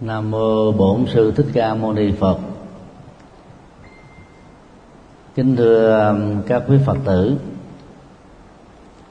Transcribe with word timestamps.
Nam 0.00 0.30
mô 0.30 0.72
Bổn 0.72 1.06
sư 1.06 1.32
Thích 1.36 1.46
Ca 1.54 1.74
Mâu 1.74 1.92
Ni 1.92 2.12
Phật. 2.12 2.38
Kính 5.34 5.56
thưa 5.56 6.08
um, 6.08 6.42
các 6.46 6.62
quý 6.68 6.78
Phật 6.86 6.96
tử. 7.04 7.36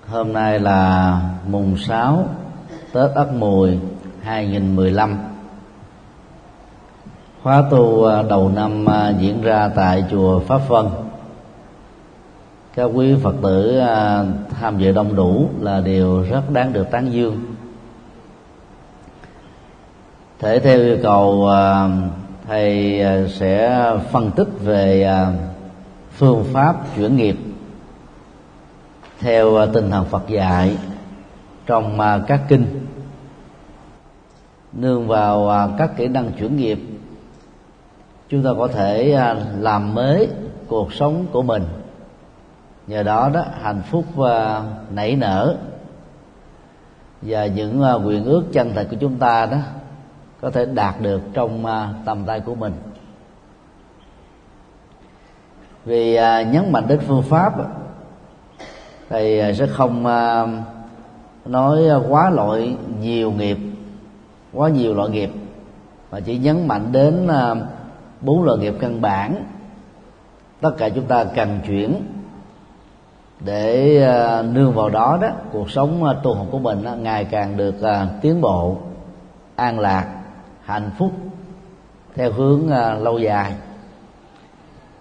Hôm 0.07 0.33
nay 0.33 0.59
là 0.59 1.21
mùng 1.47 1.77
6 1.77 2.29
Tết 2.93 3.11
Ất 3.15 3.33
Mùi 3.33 3.79
2015. 4.21 5.17
Khóa 7.43 7.63
tu 7.71 8.05
à, 8.05 8.23
đầu 8.23 8.49
năm 8.49 8.85
à, 8.85 9.13
diễn 9.19 9.41
ra 9.41 9.69
tại 9.75 10.03
chùa 10.11 10.39
Pháp 10.39 10.61
Vân. 10.67 10.85
Các 12.75 12.85
quý 12.93 13.15
Phật 13.23 13.35
tử 13.43 13.79
à, 13.79 14.25
tham 14.59 14.79
dự 14.79 14.91
đông 14.91 15.15
đủ 15.15 15.49
là 15.61 15.81
điều 15.81 16.23
rất 16.23 16.51
đáng 16.53 16.73
được 16.73 16.91
tán 16.91 17.11
dương 17.11 17.56
thể 20.39 20.59
theo 20.59 20.79
yêu 20.79 20.97
cầu 21.03 21.47
à, 21.47 21.89
thầy 22.47 23.01
à, 23.01 23.27
sẽ 23.27 23.83
phân 24.11 24.31
tích 24.31 24.47
về 24.63 25.03
à, 25.03 25.33
phương 26.11 26.43
pháp 26.53 26.95
chuyển 26.95 27.15
nghiệp 27.15 27.37
theo 29.19 29.67
tinh 29.73 29.91
thần 29.91 30.05
Phật 30.05 30.27
dạy 30.27 30.77
trong 31.65 31.99
các 32.27 32.41
kinh. 32.47 32.85
Nương 34.73 35.07
vào 35.07 35.69
các 35.77 35.97
kỹ 35.97 36.07
năng 36.07 36.31
chuyển 36.31 36.57
nghiệp, 36.57 36.79
chúng 38.29 38.43
ta 38.43 38.49
có 38.57 38.67
thể 38.67 39.19
làm 39.59 39.93
mới 39.93 40.29
cuộc 40.67 40.93
sống 40.93 41.25
của 41.31 41.41
mình. 41.41 41.63
Nhờ 42.87 43.03
đó 43.03 43.29
đó, 43.33 43.45
hạnh 43.61 43.81
phúc 43.91 44.05
nảy 44.91 45.15
nở. 45.15 45.57
Và 47.21 47.45
những 47.45 47.83
quyền 48.05 48.25
ước 48.25 48.43
chân 48.53 48.71
thật 48.75 48.87
của 48.91 48.97
chúng 48.99 49.15
ta 49.15 49.45
đó 49.45 49.57
có 50.41 50.49
thể 50.49 50.65
đạt 50.65 51.01
được 51.01 51.21
trong 51.33 51.65
à, 51.65 51.89
tầm 52.05 52.23
tay 52.25 52.39
của 52.39 52.55
mình. 52.55 52.73
Vì 55.85 56.15
à, 56.15 56.41
nhấn 56.41 56.71
mạnh 56.71 56.87
đến 56.87 56.99
phương 57.07 57.23
pháp 57.23 57.53
thì 59.09 59.39
à, 59.39 59.53
sẽ 59.53 59.67
không 59.67 60.03
nói 61.45 61.83
quá 62.09 62.29
loại 62.29 62.75
nhiều 63.01 63.31
nghiệp, 63.31 63.57
quá 64.53 64.69
nhiều 64.69 64.93
loại 64.93 65.09
nghiệp, 65.09 65.31
mà 66.11 66.19
chỉ 66.19 66.37
nhấn 66.37 66.67
mạnh 66.67 66.91
đến 66.91 67.27
bốn 68.21 68.43
loại 68.43 68.57
nghiệp 68.57 68.73
căn 68.79 69.01
bản. 69.01 69.35
Tất 70.61 70.71
cả 70.77 70.89
chúng 70.89 71.05
ta 71.05 71.23
cần 71.23 71.59
chuyển 71.67 72.01
để 73.39 73.99
nương 74.53 74.73
vào 74.73 74.89
đó 74.89 75.17
đó, 75.21 75.27
cuộc 75.51 75.71
sống 75.71 76.03
tu 76.23 76.33
học 76.33 76.47
của 76.51 76.59
mình 76.59 76.85
ngày 77.03 77.25
càng 77.25 77.57
được 77.57 77.75
tiến 78.21 78.41
bộ, 78.41 78.77
an 79.55 79.79
lạc 79.79 80.16
hạnh 80.67 80.91
phúc, 80.97 81.11
theo 82.15 82.31
hướng 82.31 82.69
à, 82.69 82.93
lâu 82.93 83.19
dài. 83.19 83.53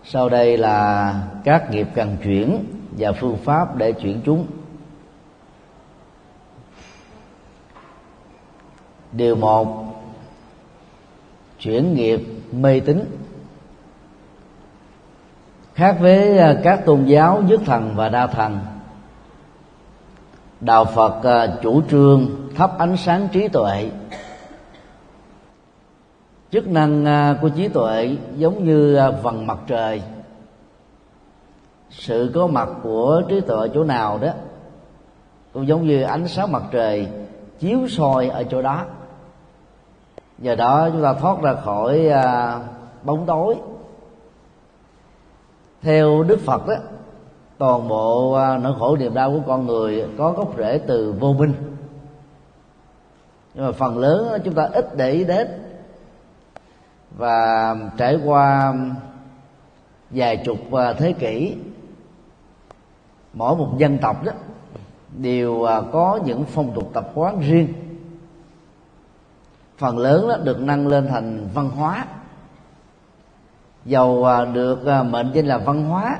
Sau 0.04 0.28
đây 0.28 0.56
là 0.56 1.14
các 1.44 1.70
nghiệp 1.70 1.88
cần 1.94 2.16
chuyển 2.24 2.64
và 2.98 3.12
phương 3.12 3.36
pháp 3.36 3.76
để 3.76 3.92
chuyển 3.92 4.20
chúng. 4.24 4.46
Điều 9.12 9.36
một, 9.36 9.94
chuyển 11.60 11.94
nghiệp 11.94 12.20
mê 12.52 12.80
tín. 12.80 13.04
Khác 15.74 15.96
với 16.00 16.38
à, 16.38 16.60
các 16.64 16.84
tôn 16.86 17.04
giáo 17.04 17.42
dứt 17.48 17.60
thần 17.66 17.92
và 17.96 18.08
đa 18.08 18.26
thần, 18.26 18.58
đạo 20.60 20.84
phật 20.84 21.22
à, 21.22 21.46
chủ 21.62 21.82
trương 21.90 22.30
thắp 22.54 22.78
ánh 22.78 22.96
sáng 22.96 23.28
trí 23.32 23.48
tuệ 23.48 23.90
chức 26.52 26.68
năng 26.68 27.04
à, 27.04 27.38
của 27.42 27.48
trí 27.48 27.68
tuệ 27.68 28.16
giống 28.36 28.64
như 28.64 28.94
à, 28.94 29.10
vầng 29.10 29.46
mặt 29.46 29.58
trời. 29.66 30.02
Sự 31.90 32.30
có 32.34 32.46
mặt 32.46 32.68
của 32.82 33.22
trí 33.28 33.40
tuệ 33.40 33.68
chỗ 33.74 33.84
nào 33.84 34.18
đó 34.18 34.28
cũng 35.52 35.68
giống 35.68 35.86
như 35.86 36.02
ánh 36.02 36.28
sáng 36.28 36.52
mặt 36.52 36.62
trời 36.70 37.08
chiếu 37.58 37.88
soi 37.88 38.28
ở 38.28 38.44
chỗ 38.44 38.62
đó. 38.62 38.84
Nhờ 40.38 40.54
đó 40.54 40.88
chúng 40.92 41.02
ta 41.02 41.12
thoát 41.12 41.42
ra 41.42 41.54
khỏi 41.54 42.08
à, 42.08 42.58
bóng 43.02 43.26
tối. 43.26 43.56
Theo 45.82 46.22
đức 46.22 46.40
phật 46.40 46.66
đó 46.66 46.74
toàn 47.58 47.88
bộ 47.88 48.32
à, 48.32 48.58
nỗi 48.58 48.74
khổ 48.78 48.96
niềm 48.96 49.14
đau 49.14 49.30
của 49.30 49.42
con 49.46 49.66
người 49.66 50.08
có 50.18 50.32
gốc 50.32 50.58
rễ 50.58 50.78
từ 50.86 51.14
vô 51.20 51.32
minh. 51.32 51.52
Nhưng 53.54 53.64
mà 53.66 53.72
phần 53.72 53.98
lớn 53.98 54.40
chúng 54.44 54.54
ta 54.54 54.68
ít 54.72 54.96
để 54.96 55.10
ý 55.10 55.24
đến 55.24 55.65
và 57.16 57.76
trải 57.96 58.18
qua 58.24 58.74
vài 60.10 60.36
chục 60.36 60.72
à, 60.72 60.92
thế 60.92 61.12
kỷ, 61.12 61.56
mỗi 63.32 63.56
một 63.56 63.74
dân 63.78 63.98
tộc 63.98 64.24
đó 64.24 64.32
đều 65.16 65.62
à, 65.62 65.80
có 65.92 66.20
những 66.24 66.44
phong 66.44 66.72
tục 66.74 66.90
tập 66.92 67.10
quán 67.14 67.40
riêng. 67.40 67.68
Phần 69.78 69.98
lớn 69.98 70.28
đó 70.28 70.36
được 70.36 70.60
nâng 70.60 70.86
lên 70.86 71.08
thành 71.08 71.48
văn 71.54 71.70
hóa. 71.70 72.06
Dầu 73.84 74.24
à, 74.24 74.44
được 74.44 75.04
mệnh 75.10 75.30
danh 75.32 75.46
là 75.46 75.58
văn 75.58 75.84
hóa. 75.84 76.18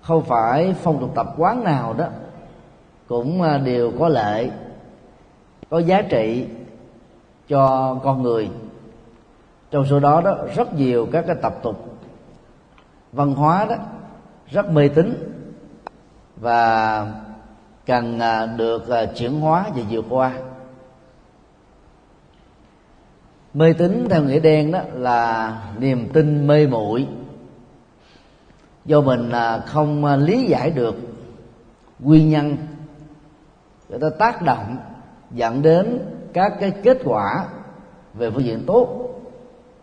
Không 0.00 0.24
phải 0.24 0.74
phong 0.82 1.00
tục 1.00 1.12
tập 1.14 1.26
quán 1.36 1.64
nào 1.64 1.92
đó 1.92 2.06
cũng 3.08 3.42
đều 3.64 3.92
có 3.98 4.08
lợi, 4.08 4.50
có 5.70 5.78
giá 5.78 6.02
trị 6.02 6.46
cho 7.48 7.94
con 8.02 8.22
người 8.22 8.50
trong 9.70 9.86
số 9.86 10.00
đó 10.00 10.20
đó, 10.20 10.36
rất 10.54 10.74
nhiều 10.74 11.08
các 11.12 11.24
cái 11.26 11.36
tập 11.42 11.54
tục 11.62 11.98
văn 13.12 13.34
hóa 13.34 13.66
đó, 13.70 13.76
rất 14.50 14.70
mê 14.70 14.88
tín 14.88 15.36
và 16.36 17.06
cần 17.86 18.18
à, 18.18 18.46
được 18.46 18.88
à, 18.88 19.06
chuyển 19.06 19.40
hóa 19.40 19.66
và 19.76 19.82
vượt 19.90 20.04
qua. 20.08 20.32
Mê 23.54 23.72
tín 23.72 24.06
theo 24.10 24.22
nghĩa 24.22 24.40
đen 24.40 24.72
đó 24.72 24.80
là 24.92 25.56
niềm 25.78 26.08
tin 26.12 26.46
mê 26.46 26.66
muội, 26.66 27.08
do 28.84 29.00
mình 29.00 29.30
à, 29.30 29.58
không 29.58 30.04
lý 30.04 30.44
giải 30.44 30.70
được 30.70 30.94
nguyên 31.98 32.30
nhân, 32.30 32.56
người 33.88 33.98
ta 33.98 34.10
tác 34.18 34.42
động 34.42 34.76
dẫn 35.30 35.62
đến 35.62 35.98
các 36.32 36.52
cái 36.60 36.70
kết 36.70 36.98
quả 37.04 37.44
về 38.14 38.30
phương 38.30 38.44
diện 38.44 38.64
tốt 38.66 39.09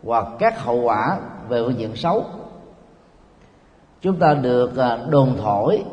hoặc 0.03 0.27
các 0.39 0.63
hậu 0.63 0.81
quả 0.81 1.19
về 1.49 1.61
phương 1.65 1.79
diện 1.79 1.95
xấu. 1.95 2.25
Chúng 4.01 4.19
ta 4.19 4.33
được 4.33 4.77
à, 4.77 4.97
đồn 5.09 5.37
thổi 5.37 5.83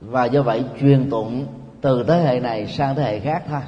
và 0.00 0.24
do 0.24 0.42
vậy 0.42 0.64
truyền 0.80 1.10
tụng 1.10 1.46
từ 1.80 2.04
thế 2.08 2.22
hệ 2.22 2.40
này 2.40 2.66
sang 2.66 2.94
thế 2.94 3.02
hệ 3.02 3.20
khác 3.20 3.42
thôi. 3.48 3.60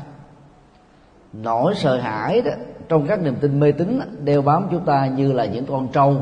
Nỗi 1.33 1.75
sợ 1.75 1.97
hãi 1.97 2.41
đó 2.41 2.51
trong 2.89 3.07
các 3.07 3.23
niềm 3.23 3.37
tin 3.41 3.61
mê 3.61 3.73
tín 3.73 4.01
đeo 4.25 4.43
bám 4.43 4.69
chúng 4.71 4.85
ta 4.85 5.07
như 5.07 5.33
là 5.33 5.45
những 5.45 5.67
con 5.67 5.89
trâu 5.89 6.17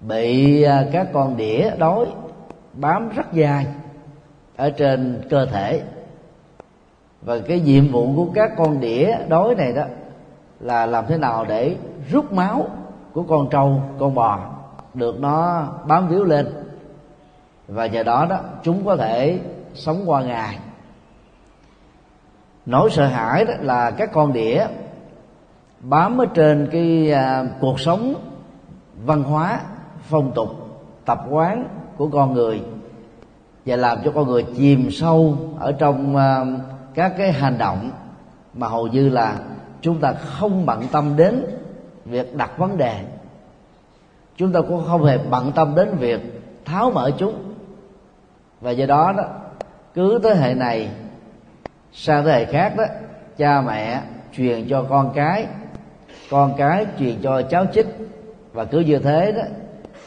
bị 0.00 0.62
à, 0.62 0.86
các 0.92 1.08
con 1.12 1.36
đĩa 1.36 1.70
đói 1.78 2.06
bám 2.72 3.08
rất 3.08 3.32
dài 3.32 3.66
ở 4.56 4.70
trên 4.70 5.20
cơ 5.30 5.46
thể. 5.46 5.82
Và 7.22 7.38
cái 7.38 7.60
nhiệm 7.60 7.88
vụ 7.88 8.12
của 8.16 8.26
các 8.34 8.50
con 8.56 8.80
đĩa 8.80 9.16
đói 9.28 9.54
này 9.54 9.72
đó 9.72 9.84
là 10.60 10.86
làm 10.86 11.04
thế 11.08 11.18
nào 11.18 11.44
để 11.44 11.76
rút 12.10 12.32
máu 12.32 12.66
của 13.12 13.22
con 13.22 13.48
trâu 13.50 13.82
con 13.98 14.14
bò 14.14 14.38
được 14.94 15.20
nó 15.20 15.66
bám 15.86 16.08
víu 16.08 16.24
lên. 16.24 16.46
Và 17.68 17.86
nhờ 17.86 18.02
đó 18.02 18.26
đó 18.30 18.38
chúng 18.62 18.84
có 18.84 18.96
thể 18.96 19.40
sống 19.74 20.02
qua 20.06 20.22
ngày. 20.22 20.58
Nỗi 22.66 22.90
sợ 22.90 23.06
hãi 23.06 23.44
đó 23.44 23.54
là 23.60 23.90
các 23.90 24.12
con 24.12 24.32
đĩa 24.32 24.66
bám 25.80 26.20
ở 26.20 26.26
trên 26.34 26.68
cái 26.72 27.12
à, 27.12 27.44
cuộc 27.60 27.80
sống 27.80 28.14
văn 29.04 29.22
hóa 29.22 29.60
phong 30.02 30.32
tục 30.34 30.48
tập 31.04 31.24
quán 31.30 31.68
của 31.96 32.08
con 32.08 32.34
người 32.34 32.62
và 33.66 33.76
làm 33.76 33.98
cho 34.04 34.10
con 34.14 34.28
người 34.28 34.46
chìm 34.56 34.90
sâu 34.90 35.36
ở 35.58 35.72
trong 35.72 36.16
à, 36.16 36.44
các 36.94 37.14
cái 37.18 37.32
hành 37.32 37.58
động 37.58 37.90
mà 38.54 38.68
hầu 38.68 38.86
như 38.86 39.08
là 39.08 39.38
chúng 39.80 40.00
ta 40.00 40.12
không 40.12 40.66
bận 40.66 40.86
tâm 40.92 41.16
đến 41.16 41.44
việc 42.04 42.36
đặt 42.36 42.58
vấn 42.58 42.76
đề. 42.76 43.04
Chúng 44.36 44.52
ta 44.52 44.60
cũng 44.60 44.84
không 44.86 45.04
hề 45.04 45.18
bận 45.18 45.52
tâm 45.52 45.74
đến 45.74 45.96
việc 45.98 46.42
tháo 46.64 46.90
mở 46.90 47.10
chúng. 47.18 47.34
Và 48.60 48.70
do 48.70 48.86
đó 48.86 49.12
đó 49.16 49.24
cứ 49.94 50.20
thế 50.22 50.34
hệ 50.34 50.54
này 50.54 50.90
sang 51.92 52.24
thế 52.24 52.32
hệ 52.32 52.44
khác 52.44 52.74
đó 52.76 52.84
cha 53.36 53.60
mẹ 53.60 54.02
truyền 54.36 54.68
cho 54.68 54.82
con 54.82 55.12
cái 55.14 55.46
con 56.30 56.54
cái 56.56 56.86
truyền 56.98 57.16
cho 57.22 57.42
cháu 57.42 57.66
chích. 57.74 57.86
Và 58.52 58.64
cứ 58.64 58.80
như 58.80 58.98
thế 58.98 59.32
đó 59.32 59.42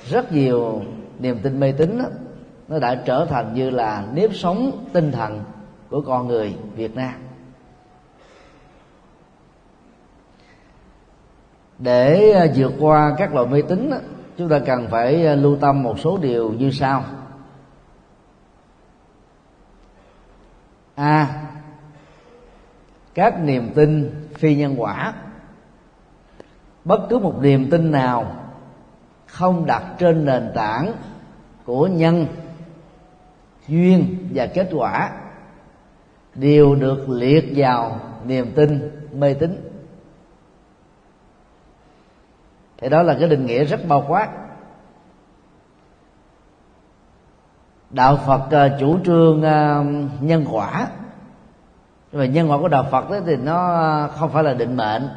rất 0.09 0.31
nhiều 0.31 0.81
niềm 1.19 1.39
tin 1.43 1.59
mê 1.59 1.71
tín 1.71 1.97
đó, 1.97 2.05
nó 2.67 2.79
đã 2.79 2.95
trở 2.95 3.25
thành 3.25 3.53
như 3.53 3.69
là 3.69 4.05
nếp 4.13 4.29
sống 4.33 4.71
tinh 4.93 5.11
thần 5.11 5.41
của 5.89 6.01
con 6.01 6.27
người 6.27 6.55
Việt 6.75 6.95
Nam. 6.95 7.13
Để 11.83 12.31
ờ, 12.31 12.47
vượt 12.55 12.71
qua 12.79 13.15
các 13.17 13.33
loại 13.33 13.47
mê 13.47 13.61
tín 13.61 13.91
chúng 14.37 14.49
ta 14.49 14.59
cần 14.59 14.87
phải 14.91 15.25
ờ, 15.25 15.35
lưu 15.35 15.57
tâm 15.61 15.83
một 15.83 15.99
số 15.99 16.17
điều 16.17 16.49
như 16.49 16.71
sau. 16.71 17.03
A. 20.95 21.27
Các 23.13 23.39
niềm 23.39 23.69
tin 23.75 24.11
phi 24.33 24.55
nhân 24.55 24.75
quả. 24.77 25.13
Bất 26.85 26.99
cứ 27.09 27.19
một 27.19 27.41
niềm 27.41 27.69
tin 27.69 27.91
nào 27.91 28.35
không 29.25 29.65
đặt 29.65 29.83
trên 29.99 30.25
nền 30.25 30.51
tảng 30.55 30.93
của 31.65 31.87
nhân, 31.87 32.25
duyên 33.67 34.27
và 34.33 34.47
kết 34.47 34.69
quả 34.71 35.11
đều 36.35 36.75
được 36.75 37.09
liệt 37.09 37.53
vào 37.55 37.99
niềm 38.25 38.51
tin 38.55 38.91
mê 39.13 39.33
tín. 39.33 39.70
Thì 42.81 42.89
đó 42.89 43.03
là 43.03 43.15
cái 43.19 43.29
định 43.29 43.45
nghĩa 43.45 43.63
rất 43.63 43.87
bao 43.87 44.05
quát. 44.07 44.29
Đạo 47.89 48.17
phật 48.25 48.41
uh, 48.45 48.79
chủ 48.79 48.99
trương 49.05 49.37
uh, 49.37 49.85
nhân 50.23 50.45
quả. 50.51 50.87
Nhưng 52.11 52.21
mà 52.21 52.25
nhân 52.25 52.51
quả 52.51 52.57
của 52.57 52.67
đạo 52.67 52.87
phật 52.91 53.09
đó 53.09 53.17
thì 53.25 53.35
nó 53.35 54.07
không 54.15 54.29
phải 54.29 54.43
là 54.43 54.53
định 54.53 54.77
mệnh 54.77 55.09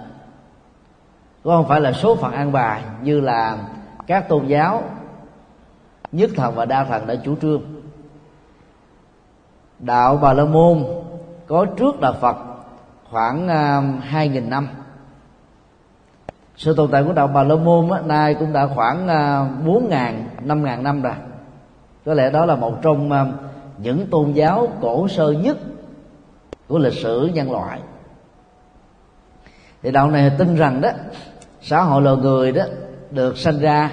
cũng 1.45 1.53
không 1.53 1.69
phải 1.69 1.81
là 1.81 1.93
số 1.93 2.17
phận 2.17 2.33
an 2.33 2.53
bài 2.53 2.83
như 3.03 3.21
là 3.21 3.59
các 4.07 4.29
tôn 4.29 4.47
giáo 4.47 4.83
nhất 6.13 6.31
thần 6.37 6.55
và 6.55 6.65
đa 6.65 6.85
thần 6.85 7.07
đã 7.07 7.15
chủ 7.25 7.37
trương. 7.37 7.63
Đạo 9.79 10.17
bà 10.17 10.33
la 10.33 10.45
môn 10.45 10.85
có 11.47 11.67
trước 11.77 12.01
đạo 12.01 12.15
phật 12.21 12.37
khoảng 13.11 13.49
à, 13.49 13.83
hai 14.01 14.29
nghìn 14.29 14.51
năm 14.51 14.69
sự 16.57 16.75
tồn 16.75 16.91
tại 16.91 17.05
của 17.05 17.13
đạo 17.13 17.27
bà 17.27 17.43
la 17.43 17.55
môn 17.55 17.91
á, 17.91 18.01
nay 18.01 18.35
cũng 18.35 18.53
đã 18.53 18.67
khoảng 18.67 19.09
à, 19.09 19.49
bốn 19.67 19.89
ngàn 19.89 20.29
năm 20.41 20.65
ngàn 20.65 20.83
năm 20.83 21.03
rồi. 21.03 21.15
Có 22.07 22.15
lẽ 22.15 22.31
đó 22.31 22.47
là 22.47 22.57
một 22.57 22.75
trong 22.83 23.13
à, 23.13 23.27
những 23.79 24.07
tôn 24.07 24.33
giáo 24.33 24.69
cổ 24.81 25.09
sơ 25.09 25.33
nhất 25.33 25.57
của 26.69 26.79
lịch 26.79 26.93
sử 26.93 27.31
nhân 27.35 27.53
loại. 27.53 27.81
Thì 29.83 29.91
đạo 29.91 30.11
này 30.11 30.31
tin 30.39 30.57
rằng 30.57 30.81
đó 30.81 30.89
xã 31.61 31.83
hội 31.83 32.03
loài 32.03 32.17
người 32.17 32.53
đó 32.53 32.65
được 33.11 33.37
sinh 33.37 33.59
ra 33.59 33.91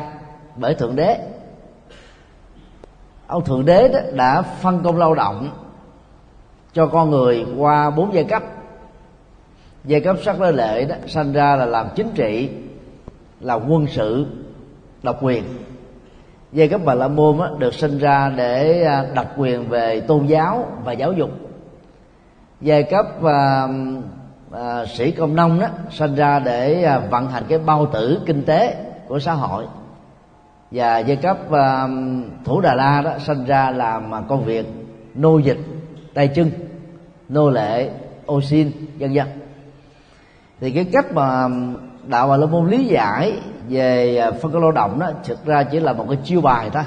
bởi 0.55 0.75
thượng 0.75 0.95
đế. 0.95 1.17
Ông 3.27 3.43
thượng 3.43 3.65
đế 3.65 3.87
đó 3.87 3.99
đã 4.13 4.41
phân 4.41 4.83
công 4.83 4.97
lao 4.97 5.15
động 5.15 5.49
cho 6.73 6.87
con 6.87 7.09
người 7.09 7.45
qua 7.57 7.89
bốn 7.89 8.13
giai 8.13 8.23
cấp 8.23 8.43
giai 9.85 10.01
cấp 10.01 10.15
sắc 10.23 10.39
đế 10.39 10.51
lệ 10.51 10.85
đó 10.85 10.95
sinh 11.07 11.33
ra 11.33 11.55
là 11.55 11.65
làm 11.65 11.87
chính 11.95 12.09
trị 12.15 12.49
là 13.39 13.53
quân 13.53 13.87
sự 13.87 14.25
độc 15.03 15.23
quyền. 15.23 15.43
Giai 16.51 16.67
cấp 16.67 16.81
bà 16.85 16.93
la 16.93 17.07
môn 17.07 17.37
đó, 17.37 17.49
được 17.59 17.73
sinh 17.73 17.97
ra 17.97 18.31
để 18.37 18.83
độc 18.83 19.05
đặc 19.15 19.27
quyền 19.37 19.69
về 19.69 19.99
tôn 19.99 20.25
giáo 20.25 20.65
và 20.83 20.91
giáo 20.91 21.13
dục. 21.13 21.29
Giai 22.61 22.83
cấp 22.83 23.23
à, 23.23 23.67
à, 24.51 24.85
sĩ 24.85 25.11
công 25.11 25.35
nông 25.35 25.59
đó 25.59 25.67
sinh 25.91 26.15
ra 26.15 26.39
để 26.39 26.83
à, 26.83 26.99
vận 26.99 27.27
hành 27.27 27.43
cái 27.47 27.59
bao 27.59 27.85
tử 27.85 28.21
kinh 28.25 28.43
tế 28.43 28.75
của 29.07 29.19
xã 29.19 29.33
hội. 29.33 29.65
Và 30.71 30.99
giai 30.99 31.17
cấp 31.17 31.51
à, 31.51 31.87
thủ 32.45 32.61
đà 32.61 32.73
la 32.75 33.01
đó 33.01 33.11
sinh 33.19 33.45
ra 33.45 33.71
làm 33.71 34.15
à, 34.15 34.21
công 34.27 34.45
việc 34.45 34.65
nô 35.15 35.37
dịch 35.37 35.59
tay 36.13 36.27
chân 36.27 36.51
nô 37.29 37.49
lệ 37.49 37.89
ô 38.25 38.41
xin 38.41 38.71
vân 38.99 39.13
vân 39.13 39.40
thì 40.61 40.71
cái 40.71 40.85
cách 40.91 41.13
mà 41.13 41.47
đạo 42.07 42.27
bà 42.27 42.37
la 42.37 42.45
môn 42.45 42.69
lý 42.69 42.85
giải 42.85 43.39
về 43.69 44.17
à, 44.17 44.31
phân 44.31 44.51
công 44.51 44.61
lao 44.61 44.71
động 44.71 44.99
đó 44.99 45.11
thực 45.23 45.45
ra 45.45 45.63
chỉ 45.63 45.79
là 45.79 45.93
một 45.93 46.05
cái 46.09 46.17
chiêu 46.23 46.41
bài 46.41 46.69
thôi. 46.73 46.83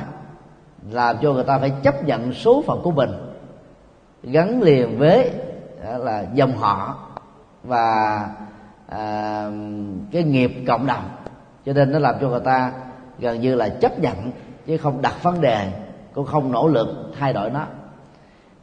Làm 0.90 1.16
cho 1.22 1.32
người 1.32 1.44
ta 1.44 1.58
phải 1.58 1.72
chấp 1.82 2.04
nhận 2.04 2.32
số 2.32 2.62
phận 2.66 2.80
của 2.82 2.90
mình 2.90 3.10
gắn 4.22 4.62
liền 4.62 4.98
với 4.98 5.30
à, 5.84 5.98
là 5.98 6.24
dòng 6.34 6.56
họ 6.56 6.98
và 7.64 8.28
à, 8.88 9.50
cái 10.12 10.22
nghiệp 10.22 10.52
cộng 10.66 10.86
đồng. 10.86 11.04
Cho 11.66 11.72
nên 11.72 11.92
nó 11.92 11.98
làm 11.98 12.14
cho 12.20 12.28
người 12.28 12.40
ta 12.40 12.72
gần 13.18 13.40
như 13.40 13.54
là 13.54 13.68
chấp 13.68 13.98
nhận 13.98 14.30
chứ 14.66 14.76
không 14.76 15.02
đặt 15.02 15.22
vấn 15.22 15.40
đề 15.40 15.72
cũng 16.14 16.26
không 16.26 16.52
nỗ 16.52 16.68
lực 16.68 16.88
thay 17.18 17.32
đổi 17.32 17.50
nó. 17.50 17.66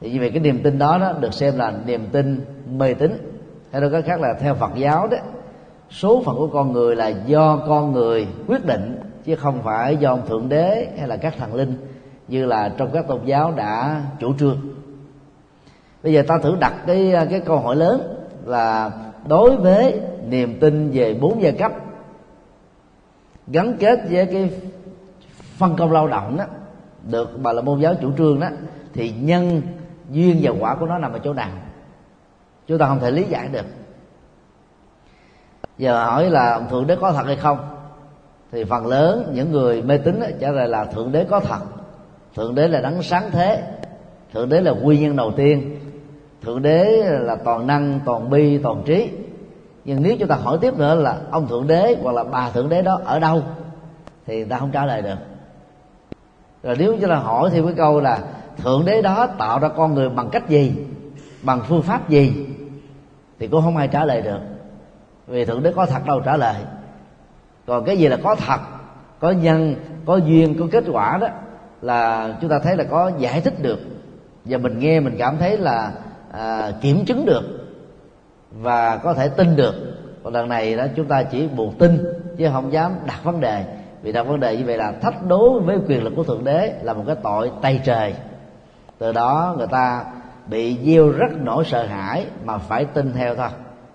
Thì 0.01 0.11
như 0.11 0.19
vậy 0.19 0.29
cái 0.29 0.39
niềm 0.39 0.63
tin 0.63 0.79
đó, 0.79 0.97
đó 0.97 1.13
được 1.19 1.33
xem 1.33 1.57
là 1.57 1.73
niềm 1.85 2.07
tin 2.11 2.45
mê 2.77 2.93
tín 2.93 3.31
hay 3.71 3.81
nói 3.81 3.89
cách 3.91 4.03
khác 4.06 4.21
là 4.21 4.33
theo 4.33 4.56
phật 4.56 4.71
giáo 4.75 5.07
đó, 5.07 5.18
số 5.89 6.23
phận 6.25 6.35
của 6.35 6.47
con 6.47 6.71
người 6.71 6.95
là 6.95 7.07
do 7.07 7.57
con 7.68 7.91
người 7.91 8.27
quyết 8.47 8.65
định, 8.65 9.00
chứ 9.25 9.35
không 9.35 9.62
phải 9.63 9.97
do 9.97 10.09
ông 10.09 10.27
thượng 10.27 10.50
đế 10.50 10.88
hay 10.97 11.07
là 11.07 11.18
các 11.18 11.33
thần 11.38 11.53
linh 11.53 11.75
như 12.27 12.45
là 12.45 12.73
trong 12.77 12.89
các 12.94 13.07
tôn 13.07 13.19
giáo 13.25 13.51
đã 13.51 14.03
chủ 14.19 14.33
trương. 14.39 14.57
Bây 16.03 16.13
giờ 16.13 16.23
ta 16.27 16.38
thử 16.38 16.56
đặt 16.59 16.73
cái 16.88 17.13
cái 17.29 17.39
câu 17.39 17.59
hỏi 17.59 17.75
lớn 17.75 18.15
là 18.45 18.91
đối 19.27 19.56
với 19.56 20.00
niềm 20.27 20.59
tin 20.59 20.91
về 20.94 21.13
bốn 21.13 21.41
giai 21.41 21.51
cấp 21.51 21.71
gắn 23.47 23.75
kết 23.79 24.00
với 24.09 24.25
cái 24.25 24.51
phân 25.57 25.75
công 25.75 25.91
lao 25.91 26.07
động 26.07 26.38
đó, 26.38 26.45
được 27.09 27.39
bà 27.44 27.53
là 27.53 27.62
môn 27.62 27.79
giáo 27.79 27.95
chủ 28.01 28.12
trương 28.18 28.39
đó, 28.39 28.47
thì 28.94 29.13
nhân 29.21 29.62
duyên 30.09 30.39
và 30.41 30.51
quả 30.59 30.75
của 30.75 30.85
nó 30.85 30.97
nằm 30.97 31.13
ở 31.13 31.19
chỗ 31.19 31.33
nào? 31.33 31.50
Chúng 32.71 32.79
ta 32.79 32.88
không 32.88 33.00
thể 33.00 33.12
lý 33.12 33.23
giải 33.23 33.47
được. 33.47 33.65
Giờ 35.77 36.03
hỏi 36.03 36.29
là 36.29 36.62
thượng 36.69 36.88
đế 36.88 36.95
có 36.95 37.12
thật 37.12 37.23
hay 37.25 37.35
không? 37.35 37.57
Thì 38.51 38.63
phần 38.63 38.88
lớn 38.88 39.31
những 39.33 39.51
người 39.51 39.81
mê 39.81 39.97
tín 39.97 40.21
trả 40.39 40.51
lời 40.51 40.68
là 40.68 40.85
thượng 40.85 41.12
đế 41.12 41.23
có 41.23 41.39
thật. 41.39 41.59
Thượng 42.35 42.56
đế 42.56 42.68
là 42.68 42.81
đấng 42.81 43.03
sáng 43.03 43.31
thế. 43.31 43.63
Thượng 44.33 44.50
đế 44.50 44.62
là 44.62 44.71
nguyên 44.71 45.01
nhân 45.01 45.15
đầu 45.15 45.31
tiên. 45.31 45.79
Thượng 46.41 46.62
đế 46.62 47.03
là 47.06 47.35
toàn 47.35 47.68
năng, 47.68 48.00
toàn 48.06 48.29
bi, 48.29 48.57
toàn 48.57 48.83
trí. 48.85 49.09
Nhưng 49.85 50.03
nếu 50.03 50.15
chúng 50.19 50.27
ta 50.27 50.35
hỏi 50.35 50.57
tiếp 50.62 50.77
nữa 50.77 50.95
là 50.95 51.18
ông 51.31 51.47
thượng 51.47 51.68
đế 51.68 51.95
hoặc 52.03 52.15
là 52.15 52.23
bà 52.23 52.50
thượng 52.50 52.69
đế 52.69 52.81
đó 52.81 53.00
ở 53.06 53.19
đâu, 53.19 53.44
thì 54.25 54.35
người 54.35 54.45
ta 54.45 54.57
không 54.57 54.71
trả 54.71 54.85
lời 54.85 55.01
được. 55.01 55.18
Rồi 56.63 56.75
nếu 56.79 56.97
chúng 57.01 57.09
ta 57.09 57.15
hỏi 57.15 57.50
thêm 57.53 57.65
cái 57.65 57.73
câu 57.77 58.00
là 58.00 58.19
thượng 58.57 58.85
đế 58.85 59.01
đó 59.01 59.27
tạo 59.38 59.59
ra 59.59 59.68
con 59.68 59.94
người 59.94 60.09
bằng 60.09 60.29
cách 60.29 60.50
gì? 60.50 60.75
Bằng 61.41 61.62
phương 61.68 61.81
pháp 61.81 62.09
gì? 62.09 62.47
Thì 63.41 63.47
cũng 63.47 63.61
không 63.61 63.77
ai 63.77 63.88
trả 63.88 64.05
lời 64.05 64.21
được. 64.21 64.39
Vì 65.27 65.45
thượng 65.45 65.63
đế 65.63 65.71
có 65.71 65.85
thật 65.85 66.05
đâu 66.05 66.19
trả 66.19 66.37
lời. 66.37 66.56
Còn 67.68 67.85
cái 67.85 67.97
gì 67.97 68.07
là 68.07 68.18
có 68.23 68.35
thật 68.35 68.59
có 69.19 69.31
nhân 69.31 69.75
có 70.06 70.18
duyên 70.18 70.59
có 70.59 70.66
kết 70.71 70.83
quả 70.92 71.18
đó 71.21 71.27
là 71.81 72.30
chúng 72.42 72.49
ta 72.49 72.59
thấy 72.59 72.77
là 72.77 72.83
có 72.83 73.11
giải 73.18 73.42
thích 73.42 73.61
được. 73.61 73.80
Và 74.45 74.57
mình 74.57 74.80
nghe 74.80 74.99
mình 74.99 75.16
cảm 75.19 75.37
thấy 75.37 75.57
là 75.57 75.92
à, 76.31 76.71
kiểm 76.81 77.06
chứng 77.06 77.25
được 77.25 77.44
và 78.51 78.97
có 78.97 79.13
thể 79.13 79.30
tin 79.30 79.56
được. 79.56 79.73
Còn 80.23 80.33
lần 80.33 80.49
này 80.49 80.75
đó 80.75 80.85
chúng 80.95 81.07
ta 81.07 81.23
chỉ 81.23 81.47
buộc 81.47 81.80
tin 81.80 82.06
chứ 82.37 82.49
không 82.54 82.73
dám 82.73 82.92
đặt 83.06 83.23
vấn 83.23 83.39
đề. 83.39 83.66
Vì 84.01 84.11
đặt 84.11 84.23
vấn 84.23 84.39
đề 84.39 84.57
như 84.57 84.66
vậy 84.66 84.77
là 84.77 84.92
thách 84.92 85.25
đố 85.27 85.59
với 85.59 85.77
quyền 85.87 86.04
lực 86.04 86.13
của 86.16 86.23
thượng 86.23 86.44
đế 86.44 86.73
là 86.81 86.94
một 86.94 87.04
cái 87.07 87.16
tội 87.23 87.51
tay 87.61 87.81
trời. 87.85 88.13
Từ 88.97 89.11
đó 89.11 89.56
người 89.57 89.68
ta 89.68 90.06
bị 90.51 90.77
gieo 90.85 91.09
rất 91.09 91.31
nỗi 91.41 91.65
sợ 91.65 91.85
hãi 91.85 92.27
mà 92.45 92.57
phải 92.57 92.85
tin 92.85 93.13
theo 93.13 93.35
thôi. 93.35 93.49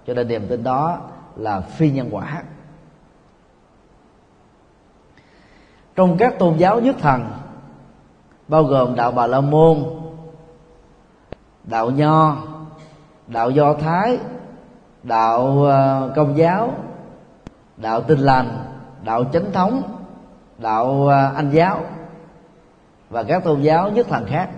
Cho 0.06 0.14
nên 0.14 0.28
niềm 0.28 0.46
tin 0.48 0.64
đó 0.64 0.98
là 1.36 1.60
phi 1.60 1.90
nhân 1.90 2.08
quả. 2.10 2.42
Trong 5.96 6.16
các 6.18 6.38
tôn 6.38 6.56
giáo 6.56 6.80
nhất 6.80 6.96
thần, 7.00 7.30
bao 8.48 8.64
gồm 8.64 8.94
đạo 8.94 9.12
bà 9.12 9.26
la 9.26 9.40
môn, 9.40 9.84
đạo 11.64 11.90
nho, 11.90 12.36
đạo 13.26 13.50
do 13.50 13.75
thái, 13.75 14.18
đạo 15.02 15.64
ờ, 15.64 16.12
công 16.16 16.36
giáo, 16.36 16.75
đạo 17.76 18.00
tinh 18.00 18.18
lành, 18.18 18.64
đạo 19.04 19.25
chánh 19.32 19.52
thống, 19.52 19.82
đạo 20.58 21.06
ờ, 21.08 21.32
anh 21.36 21.50
giáo 21.50 21.80
và 23.10 23.22
các 23.22 23.44
tôn 23.44 23.60
giáo 23.60 23.90
nhất 23.90 24.06
thần 24.08 24.26
khác 24.26 24.50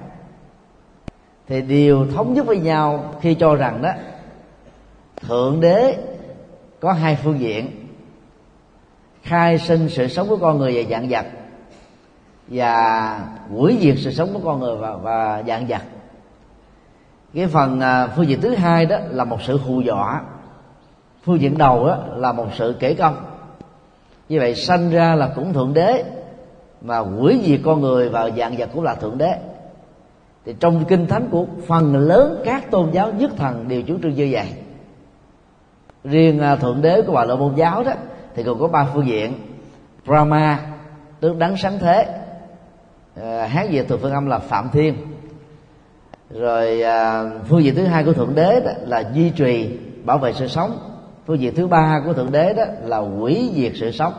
thì 1.49 1.63
đều 1.63 2.07
thống 2.15 2.35
nhất 2.35 2.47
với 2.47 2.59
nhau 2.59 3.15
khi 3.21 3.35
cho 3.35 3.55
rằng 3.55 3.83
đó 3.83 3.91
thượng 5.21 5.61
đế 5.61 5.97
có 6.81 6.93
hai 6.93 7.19
phương 7.23 7.41
diện 7.41 7.71
khai 9.23 9.59
sinh 9.59 9.89
sự 9.89 10.09
sống 10.09 10.29
của 10.29 10.37
con 10.37 10.59
người 10.59 10.73
và 10.75 10.91
dạng 10.91 11.09
vật 11.09 11.27
và 12.49 13.21
hủy 13.51 13.79
diệt 13.81 13.95
sự 13.99 14.13
sống 14.13 14.31
của 14.35 14.41
con 14.45 14.61
người 14.61 14.77
và, 14.77 14.97
và 14.97 15.43
dạng 15.47 15.67
vật. 15.67 15.83
Cái 17.35 17.47
phần 17.47 17.81
à, 17.81 18.07
phương 18.07 18.29
diện 18.29 18.41
thứ 18.41 18.55
hai 18.55 18.87
đó 18.87 18.99
là 19.11 19.25
một 19.25 19.43
sự 19.43 19.59
hù 19.59 19.81
dọa. 19.81 20.23
Phương 21.25 21.41
diện 21.41 21.59
đầu 21.59 21.87
đó 21.87 21.99
là 22.17 22.33
một 22.33 22.47
sự 22.55 22.77
kể 22.81 22.95
công. 22.95 23.17
Như 24.29 24.39
vậy 24.41 24.55
sanh 24.55 24.91
ra 24.91 25.15
là 25.15 25.33
cũng 25.37 25.53
thượng 25.53 25.75
đế 25.75 26.05
mà 26.83 26.99
hủy 26.99 27.41
diệt 27.45 27.61
con 27.65 27.81
người 27.81 28.09
vào 28.09 28.31
dạng 28.37 28.57
vật 28.57 28.71
cũng 28.75 28.85
là 28.85 28.95
thượng 28.95 29.19
đế 29.19 29.39
thì 30.49 30.55
trong 30.61 30.85
kinh 30.85 31.07
thánh 31.07 31.29
của 31.31 31.47
phần 31.67 31.97
lớn 31.97 32.43
các 32.45 32.71
tôn 32.71 32.91
giáo 32.93 33.13
nhất 33.13 33.31
thần 33.37 33.69
đều 33.69 33.83
chủ 33.83 33.99
trương 34.03 34.15
như 34.15 34.29
vậy. 34.31 34.53
Riêng 36.05 36.41
à, 36.41 36.57
thượng 36.57 36.83
đế 36.83 37.03
của 37.03 37.13
bà 37.13 37.25
lợi 37.25 37.37
môn 37.37 37.55
giáo 37.55 37.85
đó 37.85 37.93
thì 38.35 38.43
còn 38.43 38.59
có 38.61 38.69
ba 38.69 38.87
phương 38.95 39.07
diện. 39.07 39.33
Brahma 40.07 40.59
tướng 41.21 41.39
đấng 41.39 41.57
sáng 41.57 41.79
thế. 41.79 42.07
À, 43.23 43.47
hát 43.47 43.69
về 43.71 43.85
thuộc 43.85 44.01
phương 44.03 44.13
âm 44.13 44.27
là 44.27 44.39
phạm 44.39 44.69
thiên. 44.73 44.95
Rồi 46.31 46.83
à, 46.83 47.25
phương 47.49 47.65
diện 47.65 47.75
thứ 47.75 47.85
hai 47.85 48.05
của 48.05 48.13
thượng 48.13 48.35
đế 48.35 48.61
đó 48.65 48.71
là 48.87 49.11
duy 49.15 49.31
trì 49.31 49.79
bảo 50.05 50.19
vệ 50.19 50.33
sự 50.33 50.49
sống. 50.49 50.79
Phương 51.27 51.41
diện 51.41 51.55
thứ 51.55 51.67
ba 51.67 52.03
của 52.07 52.13
thượng 52.13 52.33
đế 52.33 52.53
đó 52.53 52.65
là 52.83 52.99
hủy 52.99 53.51
diệt 53.55 53.73
sự 53.75 53.91
sống 53.91 54.13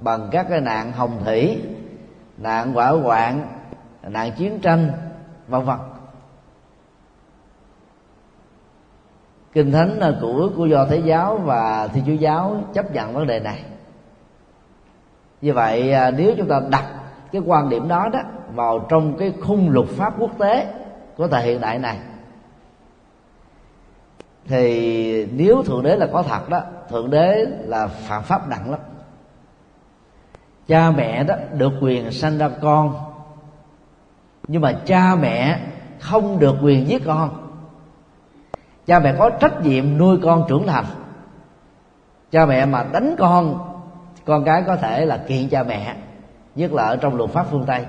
bằng 0.00 0.28
các 0.32 0.46
cái 0.50 0.60
nạn 0.60 0.92
hồng 0.92 1.20
thủy 1.24 1.58
nạn 2.38 2.72
hỏa 2.72 2.90
hoạn 2.90 3.48
nạn 4.02 4.32
chiến 4.38 4.60
tranh 4.60 4.90
vân 5.48 5.64
vân. 5.64 5.76
Kinh 9.52 9.72
thánh 9.72 10.00
của 10.20 10.50
của 10.56 10.66
do 10.66 10.86
thế 10.90 10.96
giáo 10.96 11.36
và 11.36 11.86
thiên 11.86 12.04
chúa 12.06 12.12
giáo 12.12 12.64
chấp 12.74 12.92
nhận 12.92 13.14
vấn 13.14 13.26
đề 13.26 13.40
này. 13.40 13.64
Như 15.40 15.52
vậy 15.52 15.92
à, 15.92 16.10
nếu 16.10 16.34
chúng 16.38 16.48
ta 16.48 16.60
đặt 16.70 16.84
cái 17.32 17.42
quan 17.46 17.68
điểm 17.68 17.88
đó 17.88 18.08
đó 18.12 18.20
vào 18.54 18.86
trong 18.88 19.16
cái 19.18 19.32
khung 19.42 19.70
luật 19.70 19.88
pháp 19.88 20.14
quốc 20.18 20.30
tế 20.38 20.74
của 21.16 21.28
thời 21.28 21.42
hiện 21.42 21.60
đại 21.60 21.78
này, 21.78 21.98
thì 24.46 25.26
nếu 25.26 25.62
thượng 25.62 25.82
đế 25.82 25.96
là 25.96 26.08
có 26.12 26.22
thật 26.22 26.48
đó, 26.48 26.60
thượng 26.88 27.10
đế 27.10 27.46
là 27.60 27.86
phạm 27.86 28.22
pháp 28.22 28.48
nặng 28.48 28.70
lắm. 28.70 28.80
Cha 30.68 30.90
mẹ 30.90 31.24
đó 31.24 31.34
được 31.52 31.72
quyền 31.80 32.12
sanh 32.12 32.38
ra 32.38 32.50
con 32.62 33.07
nhưng 34.48 34.62
mà 34.62 34.72
cha 34.84 35.14
mẹ 35.14 35.60
không 36.00 36.38
được 36.38 36.56
quyền 36.62 36.88
giết 36.88 37.02
con. 37.06 37.30
Cha 38.86 38.98
mẹ 38.98 39.14
có 39.18 39.30
trách 39.30 39.62
nhiệm 39.62 39.98
nuôi 39.98 40.18
con 40.22 40.44
trưởng 40.48 40.66
thành. 40.66 40.84
Cha 42.30 42.46
mẹ 42.46 42.66
mà 42.66 42.84
đánh 42.92 43.14
con 43.18 43.58
con 44.24 44.44
cái 44.44 44.62
có 44.66 44.76
thể 44.76 45.06
là 45.06 45.16
kiện 45.16 45.48
cha 45.48 45.62
mẹ 45.62 45.94
nhất 46.54 46.72
là 46.72 46.82
ở 46.82 46.96
trong 46.96 47.16
luật 47.16 47.30
pháp 47.30 47.46
phương 47.50 47.64
tây. 47.66 47.86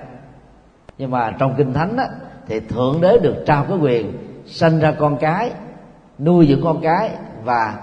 Nhưng 0.97 1.11
mà 1.11 1.31
trong 1.39 1.53
kinh 1.57 1.73
thánh 1.73 1.97
á, 1.97 2.07
thì 2.47 2.59
thượng 2.59 3.01
đế 3.01 3.17
được 3.17 3.35
trao 3.45 3.65
cái 3.69 3.77
quyền 3.77 4.13
sanh 4.45 4.79
ra 4.79 4.91
con 4.99 5.17
cái 5.17 5.51
nuôi 6.19 6.47
dưỡng 6.47 6.63
con 6.63 6.81
cái 6.81 7.11
và 7.43 7.79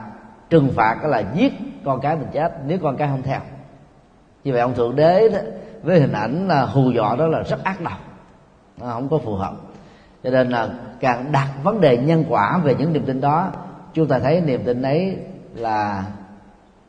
trừng 0.50 0.72
phạt 0.76 0.98
đó 1.02 1.08
là 1.08 1.22
giết 1.34 1.52
con 1.84 2.00
cái 2.00 2.16
mình 2.16 2.28
chết 2.32 2.52
nếu 2.66 2.78
con 2.82 2.96
cái 2.96 3.08
không 3.08 3.22
theo. 3.22 3.40
Như 4.44 4.52
vậy 4.52 4.60
ông 4.60 4.74
thượng 4.74 4.96
đế 4.96 5.28
đó, 5.28 5.38
với 5.82 6.00
hình 6.00 6.12
ảnh 6.12 6.48
là 6.48 6.62
hù 6.62 6.90
dọa 6.90 7.16
đó 7.16 7.26
là 7.26 7.42
rất 7.42 7.64
ác 7.64 7.80
độc 7.80 8.05
không 8.80 9.08
có 9.08 9.18
phù 9.18 9.34
hợp. 9.34 9.54
Cho 10.24 10.30
nên 10.30 10.50
là 10.50 10.68
càng 11.00 11.32
đặt 11.32 11.48
vấn 11.62 11.80
đề 11.80 11.96
nhân 11.96 12.24
quả 12.28 12.58
về 12.58 12.74
những 12.78 12.92
niềm 12.92 13.06
tin 13.06 13.20
đó 13.20 13.50
chúng 13.94 14.08
ta 14.08 14.18
thấy 14.18 14.40
niềm 14.40 14.64
tin 14.64 14.82
ấy 14.82 15.16
là 15.54 16.04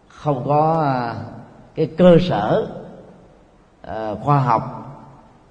không 0.07 0.43
có 0.47 0.81
à, 0.83 1.15
cái 1.75 1.85
cơ 1.97 2.17
sở 2.21 2.67
uh, 3.87 4.19
khoa 4.23 4.39
học 4.39 4.73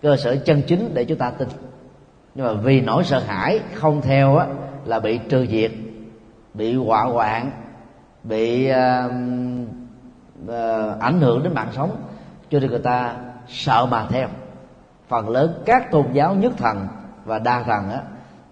cơ 0.03 0.17
sở 0.17 0.37
chân 0.37 0.63
chính 0.67 0.91
để 0.95 1.05
chúng 1.05 1.19
ta 1.19 1.31
tin. 1.31 1.49
Nhưng 2.35 2.47
mà 2.47 2.53
vì 2.53 2.81
nỗi 2.81 3.05
sợ 3.05 3.19
hãi 3.19 3.61
không 3.75 4.03
theo 4.03 4.37
á, 4.37 4.47
là 4.85 5.01
bị 5.01 5.19
trừ 5.29 5.47
diệt 5.47 5.73
bị 6.55 6.75
họa 6.75 7.03
hoạn 7.03 7.51
bị 8.23 8.71
uh, 8.71 8.77
uh, 10.45 11.01
ảnh 11.01 11.21
hưởng 11.21 11.43
đến 11.43 11.55
mạng 11.55 11.69
sống 11.73 11.97
cho 12.51 12.61
nên 12.61 12.71
người 12.71 12.79
ta 12.79 13.15
sợ 13.49 13.87
mà 13.91 14.07
theo 14.09 14.29
phần 15.09 15.29
lớn 15.29 15.63
các 15.65 15.91
tôn 15.91 16.07
giáo 16.13 16.35
nhất 16.35 16.53
thần 16.57 16.87
và 17.25 17.39
đa 17.39 17.63
thần 17.63 17.91
á, 17.91 18.01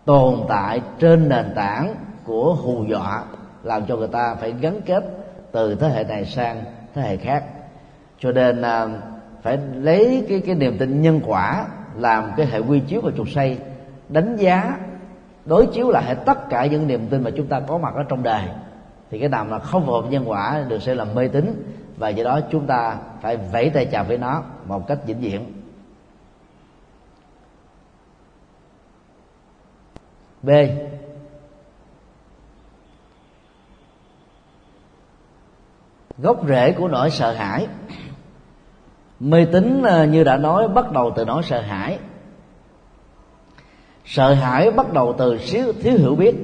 tồn 0.05 0.35
tại 0.49 0.81
trên 0.99 1.29
nền 1.29 1.53
tảng 1.55 1.95
của 2.25 2.55
hù 2.55 2.85
dọa 2.85 3.23
làm 3.63 3.87
cho 3.87 3.97
người 3.97 4.09
ta 4.09 4.35
phải 4.35 4.55
gắn 4.61 4.81
kết 4.87 5.05
từ 5.53 5.75
thế 5.75 5.89
hệ 5.89 6.05
này 6.05 6.25
sang 6.25 6.65
thế 6.95 7.03
hệ 7.03 7.17
khác. 7.17 7.45
Cho 8.19 8.33
nên 8.33 8.63
à, 8.63 8.87
phải 9.43 9.59
lấy 9.75 10.27
cái 10.29 10.41
cái 10.47 10.55
niềm 10.55 10.79
tin 10.79 11.03
nhân 11.03 11.21
quả 11.27 11.67
làm 11.97 12.31
cái 12.37 12.47
hệ 12.47 12.59
quy 12.59 12.81
chiếu 12.81 13.01
và 13.01 13.11
trục 13.17 13.29
xây 13.29 13.59
đánh 14.09 14.37
giá 14.37 14.79
đối 15.45 15.67
chiếu 15.67 15.91
lại 15.91 16.15
tất 16.15 16.49
cả 16.51 16.67
những 16.67 16.87
niềm 16.87 17.07
tin 17.11 17.23
mà 17.23 17.31
chúng 17.37 17.47
ta 17.47 17.61
có 17.61 17.79
mặt 17.79 17.95
ở 17.95 18.03
trong 18.09 18.23
đời. 18.23 18.43
Thì 19.11 19.19
cái 19.19 19.29
nào 19.29 19.45
mà 19.45 19.59
không 19.59 19.87
phù 19.87 19.93
hợp 19.93 20.05
nhân 20.11 20.25
quả 20.27 20.65
được 20.69 20.83
sẽ 20.83 20.95
làm 20.95 21.15
mê 21.15 21.29
tín 21.29 21.75
và 21.97 22.09
do 22.09 22.25
đó 22.25 22.41
chúng 22.51 22.67
ta 22.67 22.97
phải 23.21 23.37
vẫy 23.37 23.71
tay 23.71 23.87
chào 23.87 24.05
với 24.05 24.19
nó 24.19 24.43
một 24.67 24.87
cách 24.89 24.99
vĩnh 25.07 25.21
viễn. 25.21 25.64
B. 30.45 30.51
Gốc 36.19 36.41
rễ 36.49 36.73
của 36.73 36.89
nỗi 36.89 37.11
sợ 37.11 37.33
hãi. 37.33 37.67
Mê 39.21 39.47
tín 39.53 39.83
à, 39.83 40.05
như 40.05 40.25
đã 40.25 40.37
nói 40.37 40.69
bắt 40.69 40.93
đầu 40.93 41.13
từ 41.17 41.25
nỗi 41.25 41.43
sợ 41.43 41.61
hãi. 41.61 41.99
Sợ 44.05 44.35
hãi 44.35 44.71
bắt 44.71 44.93
đầu 44.93 45.15
từ 45.19 45.39
thiếu, 45.51 45.73
thiếu 45.83 45.99
hiểu 45.99 46.15
biết. 46.15 46.35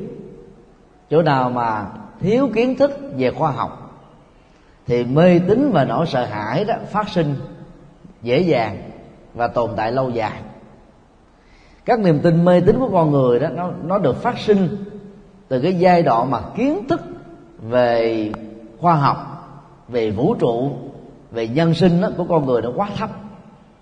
Chỗ 1.10 1.22
nào 1.22 1.50
mà 1.50 1.86
thiếu 2.20 2.48
kiến 2.54 2.76
thức 2.76 2.90
về 3.16 3.30
khoa 3.30 3.50
học 3.50 3.80
thì 4.86 5.04
mê 5.04 5.40
tín 5.48 5.70
và 5.72 5.84
nỗi 5.84 6.06
sợ 6.06 6.24
hãi 6.24 6.64
đó 6.64 6.74
phát 6.92 7.08
sinh 7.08 7.34
dễ 8.22 8.40
dàng 8.40 8.90
và 9.34 9.48
tồn 9.48 9.70
tại 9.76 9.92
lâu 9.92 10.10
dài 10.10 10.40
các 11.90 12.00
niềm 12.00 12.20
tin 12.20 12.44
mê 12.44 12.60
tín 12.60 12.78
của 12.78 12.88
con 12.92 13.10
người 13.10 13.38
đó 13.38 13.48
nó 13.48 13.70
nó 13.84 13.98
được 13.98 14.22
phát 14.22 14.38
sinh 14.38 14.84
từ 15.48 15.60
cái 15.60 15.78
giai 15.78 16.02
đoạn 16.02 16.30
mà 16.30 16.40
kiến 16.56 16.88
thức 16.88 17.00
về 17.62 18.32
khoa 18.80 18.94
học 18.94 19.16
về 19.88 20.10
vũ 20.10 20.34
trụ 20.34 20.70
về 21.30 21.48
nhân 21.48 21.74
sinh 21.74 22.00
đó, 22.00 22.08
của 22.16 22.24
con 22.28 22.46
người 22.46 22.62
nó 22.62 22.70
quá 22.76 22.88
thấp. 22.96 23.10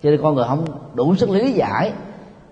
Cho 0.03 0.11
nên 0.11 0.23
con 0.23 0.35
người 0.35 0.45
không 0.49 0.65
đủ 0.95 1.15
sức 1.15 1.31
lý 1.31 1.53
giải 1.53 1.93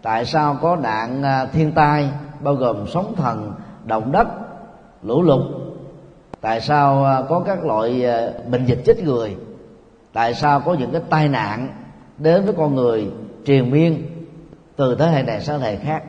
tại 0.03 0.25
sao 0.25 0.59
có 0.63 0.77
nạn 0.77 1.23
à, 1.23 1.47
thiên 1.47 1.73
tai 1.73 2.11
bao 2.41 2.55
gồm 2.55 2.87
sóng 2.89 3.15
thần 3.17 3.53
động 3.85 4.13
đất 4.13 4.29
lũ 5.03 5.23
lụt. 5.23 5.43
Tại 6.41 6.61
sao 6.61 7.05
à, 7.05 7.23
có 7.29 7.41
các 7.41 7.65
loại 7.65 8.07
à, 8.07 8.29
bệnh 8.51 8.67
dịch 8.67 8.83
chết 8.85 9.03
người. 9.03 9.37
Tại 10.13 10.35
sao 10.35 10.61
có 10.61 10.75
những 10.75 10.93
cái 10.93 11.03
tai 11.11 11.29
nạn 11.29 11.69
đến 12.19 12.45
với 12.45 12.55
con 12.55 12.75
người 12.75 13.11
triền 13.45 13.71
miên 13.71 14.16
từ 14.77 14.95
thế 14.95 15.07
hệ 15.07 15.23
này 15.23 15.41
sang 15.41 15.61
thế 15.61 15.71
hệ 15.71 15.77
khác. 15.77 16.03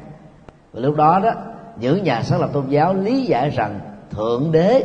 Và 0.74 0.80
lúc 0.82 0.96
đó 0.96 1.20
đó, 1.20 1.32
những 1.76 2.04
nhà 2.04 2.22
sáng 2.24 2.42
lập 2.42 2.50
tôn 2.54 2.68
giáo 2.70 2.94
lý 2.94 3.26
giải 3.26 3.50
rằng 3.50 3.80
thượng 4.10 4.52
đế 4.52 4.84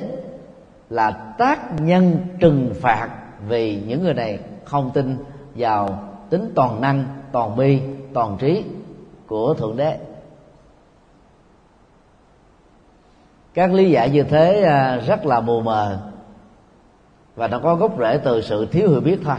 là 0.91 1.11
tác 1.39 1.81
nhân 1.81 2.17
trừng 2.41 2.75
phạt 2.81 3.09
vì 3.49 3.83
những 3.87 4.03
người 4.03 4.15
này 4.15 4.39
không 4.65 4.91
tin 4.95 5.17
vào 5.55 6.09
tính 6.31 6.53
toàn 6.55 6.81
năng, 6.81 7.05
toàn 7.33 7.57
bi, 7.57 7.81
toàn 8.15 8.37
trí 8.39 8.65
của 9.27 9.55
thượng 9.55 9.77
đế. 9.77 9.99
Các 13.55 13.73
lý 13.73 13.91
giải 13.91 14.11
như 14.11 14.23
thế 14.23 14.63
à, 14.63 14.97
rất 15.07 15.27
là 15.27 15.41
mù 15.41 15.61
mờ 15.61 15.99
và 17.37 17.49
nó 17.49 17.59
có 17.59 17.75
gốc 17.75 17.99
rễ 17.99 18.19
từ 18.25 18.43
sự 18.43 18.67
thiếu 18.67 18.89
hiểu 18.89 19.01
biết 19.01 19.19
thôi. 19.25 19.37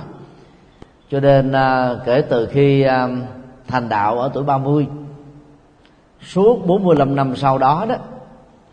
Cho 1.09 1.19
nên 1.19 1.51
à, 1.51 1.95
kể 2.05 2.21
từ 2.29 2.47
khi 2.51 2.81
à, 2.81 3.07
thành 3.73 3.89
đạo 3.89 4.19
ở 4.19 4.29
tuổi 4.33 4.43
30 4.43 4.87
suốt 6.21 6.65
45 6.65 7.15
năm 7.15 7.35
sau 7.35 7.57
đó 7.57 7.85
đó, 7.89 7.95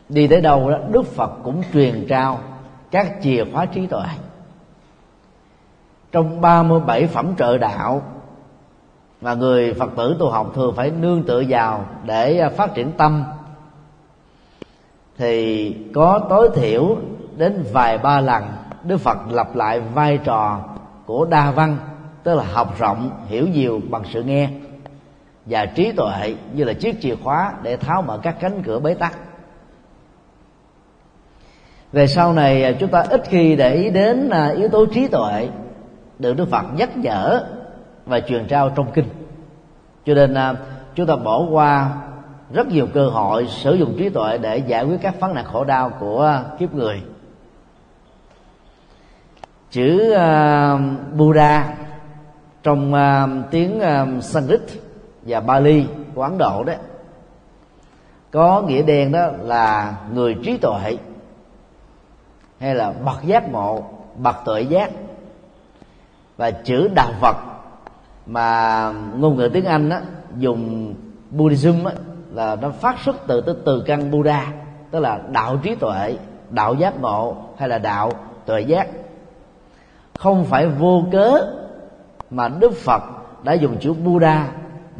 đi 0.08 0.26
tới 0.26 0.40
đâu 0.40 0.70
đó, 0.70 0.78
Đức 0.90 1.06
Phật 1.06 1.30
cũng 1.44 1.62
truyền 1.72 2.06
trao 2.08 2.38
các 2.90 3.12
chìa 3.22 3.44
khóa 3.52 3.66
trí 3.66 3.86
tuệ. 3.86 4.04
Trong 6.12 6.40
37 6.40 7.06
phẩm 7.06 7.34
trợ 7.38 7.58
đạo 7.58 8.02
mà 9.20 9.34
người 9.34 9.74
Phật 9.74 9.90
tử 9.96 10.16
tu 10.18 10.30
học 10.30 10.52
thường 10.54 10.74
phải 10.76 10.90
nương 10.90 11.22
tựa 11.22 11.42
vào 11.48 11.84
để 12.04 12.48
phát 12.56 12.74
triển 12.74 12.92
tâm, 12.92 13.24
thì 15.18 15.72
có 15.94 16.20
tối 16.28 16.50
thiểu 16.54 16.96
đến 17.36 17.64
vài 17.72 17.98
ba 17.98 18.20
lần 18.20 18.44
Đức 18.84 18.98
Phật 18.98 19.18
lặp 19.30 19.56
lại 19.56 19.80
vai 19.80 20.18
trò 20.18 20.60
của 21.06 21.24
đa 21.24 21.50
văn, 21.50 21.76
tức 22.22 22.34
là 22.34 22.44
học 22.52 22.78
rộng, 22.78 23.10
hiểu 23.26 23.46
nhiều 23.48 23.80
bằng 23.90 24.02
sự 24.12 24.22
nghe 24.22 24.50
và 25.46 25.66
trí 25.66 25.92
tuệ 25.92 26.34
như 26.52 26.64
là 26.64 26.72
chiếc 26.72 27.00
chìa 27.00 27.16
khóa 27.16 27.54
để 27.62 27.76
tháo 27.76 28.02
mở 28.02 28.18
các 28.22 28.36
cánh 28.40 28.62
cửa 28.62 28.78
bế 28.78 28.94
tắc. 28.94 29.18
Về 31.92 32.06
sau 32.06 32.32
này 32.32 32.64
à, 32.64 32.72
chúng 32.80 32.90
ta 32.90 33.00
ít 33.10 33.22
khi 33.24 33.56
để 33.56 33.74
ý 33.74 33.90
đến 33.90 34.30
à, 34.30 34.48
yếu 34.48 34.68
tố 34.68 34.86
trí 34.86 35.08
tuệ 35.08 35.48
được 36.18 36.36
đức 36.36 36.48
phật 36.50 36.64
nhắc 36.76 36.96
nhở 36.96 37.46
và 38.06 38.20
truyền 38.20 38.46
trao 38.46 38.70
trong 38.70 38.92
kinh. 38.92 39.08
Cho 40.04 40.14
nên 40.14 40.34
à, 40.34 40.54
chúng 40.94 41.06
ta 41.06 41.16
bỏ 41.16 41.46
qua 41.50 41.96
rất 42.52 42.66
nhiều 42.68 42.86
cơ 42.94 43.08
hội 43.08 43.46
sử 43.46 43.74
dụng 43.74 43.94
trí 43.98 44.08
tuệ 44.08 44.38
để 44.38 44.58
giải 44.58 44.84
quyết 44.84 44.96
các 45.02 45.20
vấn 45.20 45.34
nạn 45.34 45.44
khổ 45.44 45.64
đau 45.64 45.90
của 46.00 46.42
kiếp 46.58 46.74
người. 46.74 47.02
Chữ 49.70 50.14
uh, 50.14 50.80
Buddha 51.16 51.74
trong 52.62 52.94
uh, 52.94 53.50
tiếng 53.50 53.78
uh, 53.78 54.24
Sanskrit 54.24 54.60
và 55.22 55.40
Bali 55.40 55.86
của 56.14 56.22
Ấn 56.22 56.38
Độ 56.38 56.64
đó 56.64 56.72
có 58.30 58.62
nghĩa 58.62 58.82
đen 58.82 59.12
đó 59.12 59.26
là 59.40 59.96
người 60.14 60.36
trí 60.44 60.56
tuệ 60.56 60.96
hay 62.60 62.74
là 62.74 62.92
bậc 63.04 63.22
giác 63.24 63.50
ngộ 63.52 63.84
bậc 64.16 64.36
tuệ 64.44 64.60
giác. 64.62 64.90
Và 66.36 66.50
chữ 66.50 66.88
đạo 66.94 67.12
phật 67.20 67.36
mà 68.26 68.92
ngôn 69.16 69.36
ngữ 69.36 69.50
tiếng 69.52 69.64
anh 69.64 69.88
đó 69.88 69.98
dùng 70.36 70.94
buddhism 71.30 71.84
á, 71.84 71.92
là 72.32 72.56
nó 72.56 72.70
phát 72.70 72.96
xuất 73.04 73.16
từ 73.26 73.40
từ, 73.40 73.62
từ 73.64 73.82
căn 73.86 74.10
buddha 74.10 74.52
tức 74.90 75.00
là 75.00 75.20
đạo 75.32 75.56
trí 75.62 75.74
tuệ 75.74 76.16
đạo 76.50 76.74
giác 76.74 77.00
ngộ 77.00 77.36
hay 77.58 77.68
là 77.68 77.78
đạo 77.78 78.12
tuệ 78.46 78.60
giác. 78.60 78.88
Không 80.18 80.44
phải 80.44 80.66
vô 80.66 81.04
cớ 81.12 81.46
mà 82.30 82.48
đức 82.48 82.72
phật 82.72 83.02
đã 83.42 83.52
dùng 83.52 83.76
chữ 83.80 83.92
buddha 83.92 84.48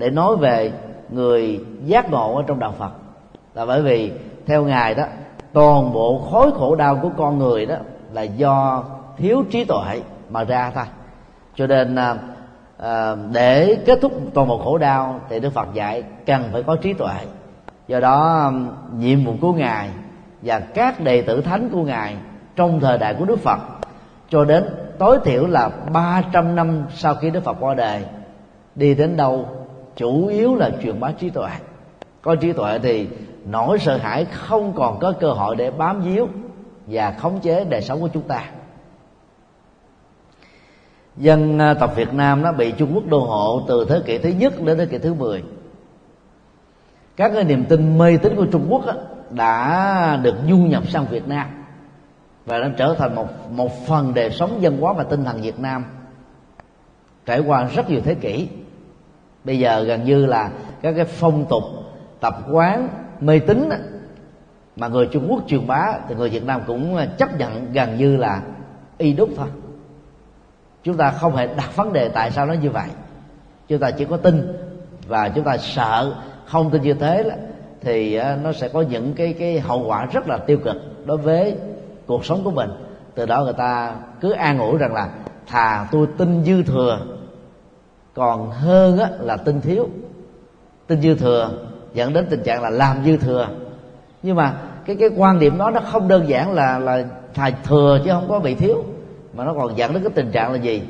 để 0.01 0.11
nói 0.11 0.37
về 0.37 0.73
người 1.09 1.61
giác 1.85 2.11
ngộ 2.11 2.37
ở 2.37 2.43
trong 2.47 2.59
đạo 2.59 2.75
phật. 2.79 2.91
Là 3.55 3.67
bởi 3.67 3.83
vì 3.83 4.13
theo 4.47 4.65
ngài 4.65 4.95
đó 4.95 5.05
toàn 5.53 5.93
bộ 5.93 6.19
khối 6.31 6.51
khổ 6.51 6.75
đau 6.75 6.97
của 7.03 7.11
con 7.17 7.39
người 7.39 7.67
đó 7.67 7.75
là 8.13 8.23
do 8.23 8.85
thiếu 9.17 9.45
trí 9.51 9.65
tuệ 9.65 10.01
mà 10.31 10.45
ra 10.45 10.71
thôi. 10.75 10.85
Cho 11.55 11.67
nên 11.67 11.97
à, 11.97 12.17
à 12.79 13.15
để 13.33 13.79
kết 13.87 13.99
thúc 14.03 14.13
toàn 14.35 14.49
bộ 14.49 14.59
khổ 14.59 14.79
đau 14.79 15.21
thì 15.29 15.41
đức 15.41 15.51
phật 15.51 15.69
dạy 15.75 16.03
cần 16.27 16.43
phải 16.53 16.63
có 16.63 16.77
trí 16.77 16.93
tuệ. 16.93 17.17
Do 17.89 18.01
đó 18.01 18.39
à, 18.39 18.51
nhiệm 18.97 19.25
vụ 19.25 19.35
của 19.41 19.53
ngài 19.53 19.89
và 20.43 20.61
các 20.61 21.01
đệ 21.01 21.23
tử 21.23 21.41
thánh 21.41 21.69
của 21.73 21.83
ngài 21.83 22.17
trong 22.57 22.81
thời 22.81 22.99
đại 22.99 23.15
của 23.19 23.25
đức 23.25 23.39
phật 23.39 23.59
cho 24.31 24.45
đến 24.45 24.65
tối 24.99 25.19
thiểu 25.25 25.47
là 25.47 25.71
300 25.93 26.57
năm 26.57 26.85
sau 26.95 27.15
khi 27.15 27.31
Đức 27.31 27.45
Phật 27.45 27.57
qua 27.61 27.75
đời 27.75 28.05
đi 28.75 28.95
đến 28.95 29.17
đâu 29.17 29.49
chủ 30.01 30.27
yếu 30.27 30.55
là 30.55 30.71
truyền 30.83 31.01
bá 31.01 31.13
trí 31.13 31.31
tuệ. 31.31 31.51
Có 32.23 32.35
trí 32.35 32.53
tuệ 32.53 32.79
thì 32.79 33.09
nỗi 33.45 33.79
sợ 33.79 33.97
hãi 33.97 34.25
không 34.25 34.73
còn 34.77 34.99
có 34.99 35.13
cơ 35.13 35.33
hội 35.33 35.57
để 35.57 35.71
bám 35.71 36.03
víu 36.03 36.29
và 36.87 37.15
khống 37.19 37.41
chế 37.41 37.65
đời 37.65 37.83
sống 37.83 38.01
của 38.01 38.09
chúng 38.09 38.23
ta. 38.23 38.51
Dân 41.17 41.59
à, 41.59 41.75
tộc 41.75 41.97
Việt 41.97 42.15
Nam 42.15 42.43
nó 42.43 42.53
bị 42.53 42.73
Trung 42.73 42.91
Quốc 42.95 43.07
đô 43.07 43.19
hộ 43.19 43.63
từ 43.69 43.87
thế 43.89 44.01
kỷ 44.07 44.19
thứ 44.19 44.29
nhất 44.29 44.63
đến 44.63 44.79
thế 44.79 44.87
kỷ 44.87 44.99
thứ 44.99 45.15
10 45.15 45.43
các 47.17 47.31
cái 47.35 47.45
niềm 47.45 47.65
tin 47.65 47.99
mê 47.99 48.17
tín 48.17 48.37
của 48.37 48.47
Trung 48.47 48.67
Quốc 48.71 48.85
đã 49.31 50.17
được 50.23 50.35
du 50.49 50.57
nhập 50.57 50.89
sang 50.89 51.07
Việt 51.07 51.29
Nam 51.29 51.47
và 52.47 52.59
nó 52.59 52.69
trở 52.77 52.95
thành 52.99 53.15
một 53.15 53.29
một 53.51 53.87
phần 53.87 54.15
đời 54.15 54.31
sống 54.31 54.63
dân 54.63 54.81
hóa 54.81 54.93
và 54.93 55.05
tinh 55.05 55.25
thần 55.25 55.43
Việt 55.43 55.61
Nam 55.61 55.85
trải 57.27 57.41
qua 57.41 57.65
rất 57.65 57.91
nhiều 57.91 58.01
thế 58.05 58.15
kỷ 58.15 58.49
bây 59.45 59.59
giờ 59.59 59.83
gần 59.83 60.05
như 60.05 60.27
là 60.27 60.51
các 60.83 60.93
cái 60.97 61.05
phong 61.05 61.45
tục, 61.49 61.63
tập 62.21 62.35
quán, 62.51 62.89
mê 63.21 63.39
tín 63.39 63.69
mà 64.77 64.89
người 64.89 65.07
Trung 65.07 65.27
Quốc 65.31 65.43
truyền 65.47 65.67
bá 65.67 65.93
thì 66.09 66.15
người 66.15 66.29
Việt 66.29 66.45
Nam 66.45 66.61
cũng 66.67 66.97
à, 66.97 67.07
chấp 67.19 67.39
nhận 67.39 67.73
gần 67.73 67.97
như 67.99 68.17
là 68.17 68.43
y 68.99 69.13
đúc 69.13 69.29
thôi. 69.37 69.49
Chúng 70.83 70.97
ta 70.97 71.11
không 71.11 71.37
hề 71.37 71.47
đặt 71.47 71.77
vấn 71.77 71.93
đề 71.93 72.09
tại 72.09 72.31
sao 72.31 72.47
nó 72.47 72.53
như 72.53 72.71
vậy. 72.71 72.89
Chúng 73.69 73.79
ta 73.79 73.91
chỉ 73.91 74.05
có 74.05 74.17
tin 74.17 74.53
và 75.09 75.29
chúng 75.29 75.45
ta 75.45 75.57
sợ 75.57 76.15
không 76.47 76.71
tin 76.71 76.83
như 76.83 76.95
thế 76.95 77.31
thì 77.81 78.15
à, 78.15 78.39
nó 78.43 78.53
sẽ 78.53 78.69
có 78.69 78.83
những 78.83 79.13
cái 79.15 79.33
cái 79.39 79.61
hậu 79.61 79.87
quả 79.87 80.07
rất 80.13 80.29
là 80.29 80.37
tiêu 80.37 80.59
cực 80.65 81.07
đối 81.07 81.17
với 81.17 81.57
cuộc 82.07 82.25
sống 82.25 82.45
của 82.45 82.51
mình. 82.51 82.71
Từ 83.15 83.27
đó 83.27 83.45
người 83.45 83.53
ta 83.53 83.95
cứ 84.21 84.31
an 84.31 84.59
ủi 84.59 84.79
rằng 84.79 84.95
là, 84.95 85.09
thà 85.47 85.89
tôi 85.93 86.07
tin 86.19 86.45
dư 86.45 86.63
thừa 86.63 87.01
còn 88.21 88.51
hơn 88.51 88.99
á, 88.99 89.09
là 89.21 89.37
tin 89.37 89.61
thiếu. 89.61 89.89
Tin 90.87 91.01
dư 91.01 91.15
thừa 91.15 91.51
dẫn 91.95 92.13
đến 92.13 92.27
tình 92.31 92.43
trạng 92.43 92.63
là 92.63 92.71
làm 92.71 93.05
dư 93.05 93.17
thừa. 93.17 93.49
Nhưng 94.23 94.37
mà 94.37 94.55
cái 94.87 94.97
cái 94.97 95.09
quan 95.17 95.39
điểm 95.39 95.59
đó 95.59 95.71
nó 95.71 95.81
không 95.81 96.09
đơn 96.09 96.29
giản 96.29 96.53
là 96.53 96.79
là 96.79 97.05
thà 97.35 97.51
thừa 97.65 98.01
chứ 98.05 98.11
không 98.11 98.29
có 98.29 98.39
bị 98.39 98.55
thiếu 98.55 98.85
mà 99.35 99.45
nó 99.45 99.55
còn 99.55 99.79
dẫn 99.79 99.93
đến 99.93 100.03
cái 100.03 100.13
tình 100.15 100.31
trạng 100.31 100.53
là 100.53 100.59
gì? 100.59 100.83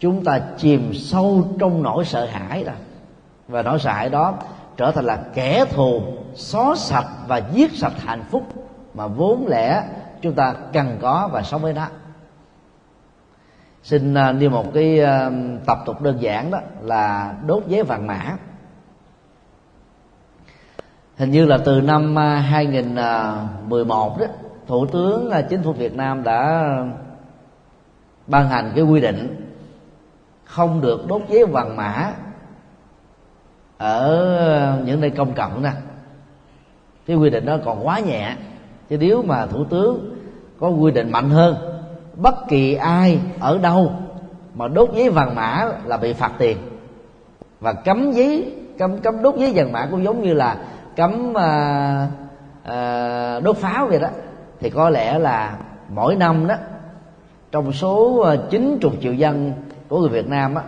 Chúng 0.00 0.24
ta 0.24 0.40
chìm 0.58 0.94
sâu 0.94 1.44
trong 1.58 1.82
nỗi 1.82 2.04
sợ 2.04 2.26
hãi 2.26 2.64
rồi 2.64 2.74
và 3.48 3.62
nỗi 3.62 3.78
sợ 3.78 3.90
hãi 3.90 4.08
đó 4.08 4.34
trở 4.76 4.90
thành 4.90 5.04
là 5.04 5.18
kẻ 5.34 5.64
thù 5.70 6.00
xóa 6.34 6.74
sạch 6.76 7.06
và 7.28 7.40
giết 7.52 7.72
sạch 7.72 7.94
hạnh 7.98 8.24
phúc 8.30 8.42
mà 8.94 9.06
vốn 9.06 9.46
lẽ 9.48 9.82
chúng 10.22 10.32
ta 10.32 10.54
cần 10.72 10.98
có 11.00 11.28
và 11.32 11.42
sống 11.42 11.62
với 11.62 11.72
nó 11.72 11.86
xin 13.86 14.14
à, 14.14 14.32
như 14.32 14.50
một 14.50 14.74
cái 14.74 15.00
à, 15.00 15.30
tập 15.66 15.78
tục 15.86 16.02
đơn 16.02 16.16
giản 16.20 16.50
đó 16.50 16.58
là 16.82 17.34
đốt 17.46 17.62
giấy 17.66 17.82
vàng 17.82 18.06
mã. 18.06 18.36
Hình 21.16 21.30
như 21.30 21.46
là 21.46 21.58
từ 21.64 21.80
năm 21.80 22.18
à, 22.18 22.36
2011 22.36 24.18
đó, 24.20 24.26
thủ 24.66 24.86
tướng 24.86 25.30
chính 25.50 25.62
phủ 25.62 25.72
Việt 25.72 25.94
Nam 25.94 26.22
đã 26.22 26.70
ban 28.26 28.48
hành 28.48 28.72
cái 28.74 28.84
quy 28.84 29.00
định 29.00 29.50
không 30.44 30.80
được 30.80 31.06
đốt 31.08 31.22
giấy 31.28 31.44
vàng 31.46 31.76
mã 31.76 32.12
ở 33.78 34.82
những 34.84 35.00
nơi 35.00 35.10
công 35.10 35.34
cộng 35.34 35.62
nè. 35.62 35.72
Cái 37.06 37.16
quy 37.16 37.30
định 37.30 37.46
đó 37.46 37.58
còn 37.64 37.86
quá 37.86 37.98
nhẹ. 37.98 38.36
Chứ 38.88 38.98
nếu 38.98 39.22
mà 39.22 39.46
thủ 39.46 39.64
tướng 39.64 40.16
có 40.60 40.68
quy 40.68 40.92
định 40.92 41.10
mạnh 41.10 41.30
hơn 41.30 41.75
bất 42.16 42.34
kỳ 42.48 42.74
ai 42.74 43.20
ở 43.40 43.58
đâu 43.58 43.92
mà 44.54 44.68
đốt 44.68 44.90
giấy 44.94 45.10
vàng 45.10 45.34
mã 45.34 45.68
là 45.84 45.96
bị 45.96 46.12
phạt 46.12 46.32
tiền. 46.38 46.58
Và 47.60 47.72
cấm 47.72 48.12
giấy 48.12 48.54
cấm 48.78 48.98
cấm 48.98 49.22
đốt 49.22 49.34
giấy 49.36 49.52
vàng 49.54 49.72
mã 49.72 49.86
cũng 49.90 50.04
giống 50.04 50.22
như 50.22 50.34
là 50.34 50.56
cấm 50.96 51.34
à, 51.38 52.08
à, 52.62 53.40
đốt 53.40 53.56
pháo 53.56 53.86
vậy 53.86 54.00
đó. 54.00 54.08
Thì 54.60 54.70
có 54.70 54.90
lẽ 54.90 55.18
là 55.18 55.58
mỗi 55.88 56.16
năm 56.16 56.46
đó 56.46 56.54
trong 57.52 57.72
số 57.72 58.20
à, 58.20 58.36
chín 58.50 58.78
chục 58.80 58.92
triệu 59.00 59.12
dân 59.12 59.52
của 59.88 60.00
người 60.00 60.08
Việt 60.08 60.28
Nam 60.28 60.54
á 60.54 60.62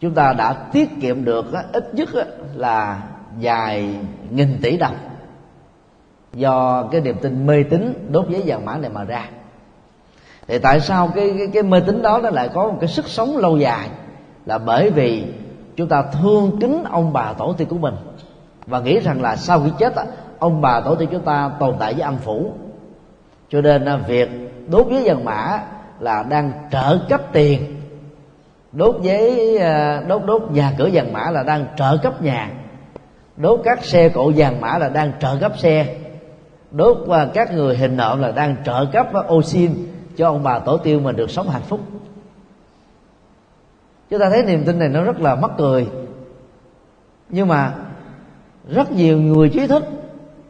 chúng 0.00 0.14
ta 0.14 0.32
đã 0.32 0.52
tiết 0.52 1.00
kiệm 1.00 1.24
được 1.24 1.52
á, 1.52 1.64
ít 1.72 1.94
nhất 1.94 2.08
á, 2.14 2.24
là 2.54 3.02
vài 3.40 3.94
nghìn 4.30 4.58
tỷ 4.62 4.76
đồng 4.76 4.96
do 6.32 6.82
cái 6.92 7.00
niềm 7.00 7.16
tin 7.22 7.46
mê 7.46 7.62
tín 7.62 8.08
đốt 8.10 8.28
giấy 8.28 8.42
vàng 8.46 8.64
mã 8.64 8.76
này 8.76 8.90
mà 8.90 9.04
ra 9.04 9.28
thì 10.50 10.58
tại 10.58 10.80
sao 10.80 11.10
cái 11.14 11.34
cái, 11.38 11.46
cái 11.52 11.62
mê 11.62 11.80
tín 11.80 12.02
đó 12.02 12.20
nó 12.22 12.30
lại 12.30 12.48
có 12.54 12.66
một 12.66 12.76
cái 12.80 12.88
sức 12.88 13.08
sống 13.08 13.36
lâu 13.36 13.58
dài? 13.58 13.88
Là 14.46 14.58
bởi 14.58 14.90
vì 14.90 15.24
chúng 15.76 15.88
ta 15.88 16.02
thương 16.02 16.58
kính 16.60 16.84
ông 16.90 17.12
bà 17.12 17.32
tổ 17.32 17.52
tiên 17.52 17.68
của 17.68 17.78
mình. 17.78 17.94
Và 18.66 18.80
nghĩ 18.80 19.00
rằng 19.00 19.22
là 19.22 19.36
sau 19.36 19.60
khi 19.60 19.70
chết 19.78 19.94
ông 20.38 20.60
bà 20.60 20.80
tổ 20.80 20.94
tiên 20.94 21.08
chúng 21.12 21.22
ta 21.22 21.50
tồn 21.60 21.74
tại 21.78 21.92
với 21.92 22.02
âm 22.02 22.16
phủ. 22.16 22.52
Cho 23.48 23.60
nên 23.60 23.84
à, 23.84 23.96
việc 23.96 24.28
đốt 24.68 24.86
giấy 24.90 25.02
vàng 25.04 25.24
mã 25.24 25.58
là 26.00 26.22
đang 26.22 26.52
trợ 26.72 26.98
cấp 27.08 27.20
tiền. 27.32 27.80
Đốt 28.72 28.96
giấy 29.02 29.58
à, 29.58 30.02
đốt 30.08 30.22
đốt 30.26 30.42
nhà 30.50 30.72
cửa 30.78 30.88
vàng 30.92 31.12
mã 31.12 31.30
là 31.30 31.42
đang 31.42 31.66
trợ 31.76 31.96
cấp 32.02 32.22
nhà. 32.22 32.50
Đốt 33.36 33.60
các 33.64 33.84
xe 33.84 34.08
cộ 34.08 34.32
vàng 34.36 34.60
mã 34.60 34.78
là 34.78 34.88
đang 34.88 35.12
trợ 35.20 35.36
cấp 35.40 35.58
xe. 35.58 35.94
Đốt 36.70 37.08
à, 37.08 37.26
các 37.34 37.52
người 37.52 37.76
hình 37.76 37.96
nộm 37.96 38.20
là 38.20 38.30
đang 38.30 38.56
trợ 38.64 38.84
cấp 38.92 39.06
oxy 39.32 39.68
cho 40.20 40.26
ông 40.26 40.42
bà 40.42 40.58
tổ 40.58 40.76
tiên 40.76 41.02
mình 41.02 41.16
được 41.16 41.30
sống 41.30 41.48
hạnh 41.48 41.62
phúc. 41.62 41.80
Chúng 44.10 44.20
ta 44.20 44.30
thấy 44.30 44.42
niềm 44.42 44.64
tin 44.64 44.78
này 44.78 44.88
nó 44.88 45.02
rất 45.02 45.20
là 45.20 45.34
mắc 45.34 45.50
cười. 45.58 45.88
Nhưng 47.28 47.48
mà 47.48 47.74
rất 48.68 48.92
nhiều 48.92 49.20
người 49.20 49.48
trí 49.48 49.66
thức, 49.66 49.84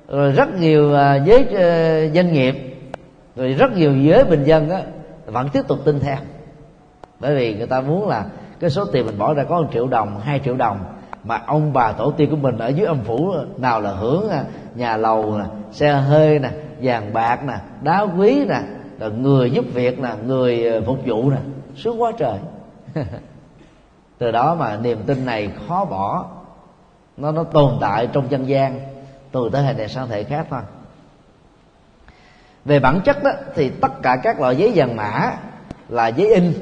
rồi 0.08 0.32
rất 0.32 0.54
nhiều 0.54 0.94
à, 0.94 1.14
giới 1.14 1.46
à, 1.56 2.06
doanh 2.14 2.32
nghiệp, 2.32 2.54
rồi 3.36 3.52
rất 3.52 3.76
nhiều 3.76 3.96
giới 3.96 4.24
bình 4.24 4.44
dân 4.44 4.70
á, 4.70 4.82
vẫn 5.26 5.48
tiếp 5.52 5.62
tục 5.68 5.78
tin 5.84 6.00
theo. 6.00 6.16
Bởi 7.20 7.34
vì 7.34 7.54
người 7.54 7.66
ta 7.66 7.80
muốn 7.80 8.08
là 8.08 8.26
cái 8.60 8.70
số 8.70 8.84
tiền 8.84 9.06
mình 9.06 9.18
bỏ 9.18 9.34
ra 9.34 9.44
có 9.44 9.60
1 9.60 9.68
triệu 9.72 9.86
đồng, 9.86 10.20
hai 10.20 10.40
triệu 10.44 10.56
đồng, 10.56 10.78
mà 11.24 11.42
ông 11.46 11.72
bà 11.72 11.92
tổ 11.92 12.10
tiên 12.10 12.30
của 12.30 12.36
mình 12.36 12.58
ở 12.58 12.68
dưới 12.68 12.86
âm 12.86 12.98
phủ 13.04 13.34
nào 13.56 13.80
là 13.80 13.90
hưởng 13.90 14.28
à, 14.28 14.44
nhà 14.74 14.96
lầu 14.96 15.38
nè, 15.38 15.44
xe 15.72 15.92
hơi 15.92 16.38
nè, 16.38 16.50
vàng 16.82 17.12
bạc 17.12 17.44
nè, 17.46 17.54
đá 17.82 18.06
quý 18.16 18.44
nè 18.44 18.60
là 19.00 19.08
người 19.08 19.50
giúp 19.50 19.64
việc 19.74 20.00
nè 20.00 20.10
người 20.26 20.66
ờ, 20.66 20.82
phục 20.86 20.98
vụ 21.06 21.30
nè. 21.30 21.36
Sướng 21.76 22.02
quá 22.02 22.12
trời. 22.18 22.38
Từ 24.18 24.30
đó 24.30 24.54
mà 24.54 24.76
niềm 24.76 24.98
tin 25.06 25.26
này 25.26 25.50
khó 25.68 25.84
bỏ. 25.84 26.26
Nó 27.16 27.32
nó 27.32 27.44
tồn 27.44 27.78
tại 27.80 28.08
trong 28.12 28.30
dân 28.30 28.48
gian 28.48 28.80
từ 29.32 29.50
thế 29.52 29.62
hệ 29.62 29.72
này 29.72 29.88
sang 29.88 30.08
thế 30.08 30.16
hệ 30.16 30.24
khác 30.24 30.46
thôi. 30.50 30.60
Về 32.64 32.80
bản 32.80 33.00
chất 33.04 33.24
đó 33.24 33.30
thì 33.54 33.70
tất 33.70 34.02
cả 34.02 34.16
các 34.22 34.40
loại 34.40 34.56
giấy 34.56 34.72
vàng 34.74 34.96
mã 34.96 35.32
là 35.88 36.08
giấy 36.08 36.34
in. 36.34 36.52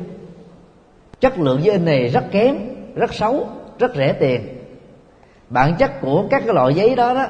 Chất 1.20 1.38
lượng 1.38 1.62
giấy 1.62 1.72
in 1.72 1.84
này 1.84 2.08
rất 2.08 2.24
kém 2.30 2.56
rất 2.94 3.14
xấu 3.14 3.48
rất 3.78 3.94
rẻ 3.94 4.12
tiền. 4.12 4.48
Bản 5.48 5.74
chất 5.78 6.00
của 6.00 6.24
các 6.30 6.42
cái 6.46 6.54
loại 6.54 6.74
giấy 6.74 6.96
đó 6.96 7.14
đó 7.14 7.26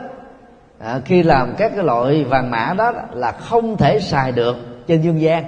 à, 0.78 1.00
khi 1.04 1.22
làm 1.22 1.54
các 1.58 1.72
cái 1.74 1.84
loại 1.84 2.24
vàng 2.24 2.50
mã 2.50 2.74
đó 2.78 2.92
là 3.12 3.32
không 3.32 3.76
thể 3.76 4.00
xài 4.00 4.32
được 4.32 4.56
trên 4.88 5.02
dương 5.02 5.20
gian. 5.20 5.44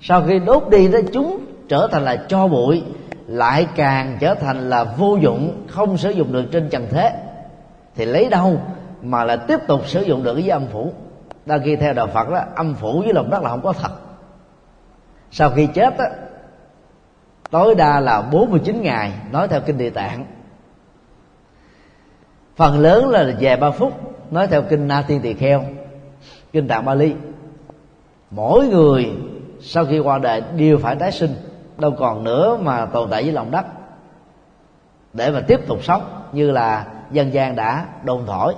Sau 0.00 0.22
khi 0.26 0.38
đốt 0.38 0.68
đi 0.70 0.88
đó, 0.88 0.98
chúng 1.12 1.40
trở 1.68 1.88
thành 1.92 2.02
là 2.02 2.16
cho 2.28 2.48
bụi, 2.48 2.82
lại 3.26 3.66
càng 3.76 4.16
trở 4.20 4.34
thành 4.34 4.70
là 4.70 4.84
vô 4.84 5.16
dụng, 5.20 5.64
không 5.68 5.98
sử 5.98 6.10
dụng 6.10 6.32
được 6.32 6.44
trên 6.52 6.68
trần 6.68 6.86
thế. 6.90 7.12
Thì 7.96 8.04
lấy 8.04 8.28
đâu 8.30 8.60
mà 9.02 9.24
lại 9.24 9.38
tiếp 9.48 9.58
tục 9.66 9.86
sử 9.86 10.02
dụng 10.02 10.22
được 10.22 10.34
cái 10.34 10.48
âm 10.48 10.66
phủ? 10.66 10.92
Đa 11.46 11.58
khi 11.64 11.76
theo 11.76 11.92
đạo 11.92 12.06
phật 12.06 12.28
đó, 12.30 12.40
âm 12.54 12.74
phủ 12.74 13.00
với 13.00 13.12
lòng 13.12 13.30
đất 13.30 13.42
là 13.42 13.48
không 13.48 13.62
có 13.62 13.72
thật. 13.72 13.90
Sau 15.30 15.50
khi 15.50 15.66
chết 15.66 15.98
đó, 15.98 16.04
tối 17.50 17.74
đa 17.74 18.00
là 18.00 18.22
49 18.22 18.82
ngày, 18.82 19.12
nói 19.32 19.48
theo 19.48 19.60
kinh 19.60 19.78
địa 19.78 19.90
tạng. 19.90 20.24
Phần 22.56 22.78
lớn 22.78 23.08
là 23.08 23.26
về 23.40 23.56
ba 23.56 23.70
phút, 23.70 23.92
nói 24.32 24.46
theo 24.46 24.62
kinh 24.62 24.88
na 24.88 25.04
tiên 25.08 25.20
tỳ 25.22 25.34
kheo, 25.34 25.64
kinh 26.52 26.68
tạng 26.68 26.84
bali 26.84 27.14
mỗi 28.30 28.68
người 28.68 29.10
sau 29.60 29.84
khi 29.84 29.98
qua 29.98 30.18
đời 30.18 30.42
đều 30.56 30.78
phải 30.78 30.96
tái 30.96 31.12
sinh, 31.12 31.30
đâu 31.78 31.90
còn 31.98 32.24
nữa 32.24 32.58
mà 32.62 32.86
tồn 32.86 33.10
tại 33.10 33.22
với 33.22 33.32
lòng 33.32 33.50
đất. 33.50 33.66
Để 35.12 35.30
mà 35.30 35.40
tiếp 35.40 35.60
tục 35.66 35.84
sống 35.84 36.02
như 36.32 36.50
là 36.50 36.86
dân 37.10 37.32
gian 37.32 37.56
đã 37.56 37.86
đồn 38.04 38.26
thổi. 38.26 38.54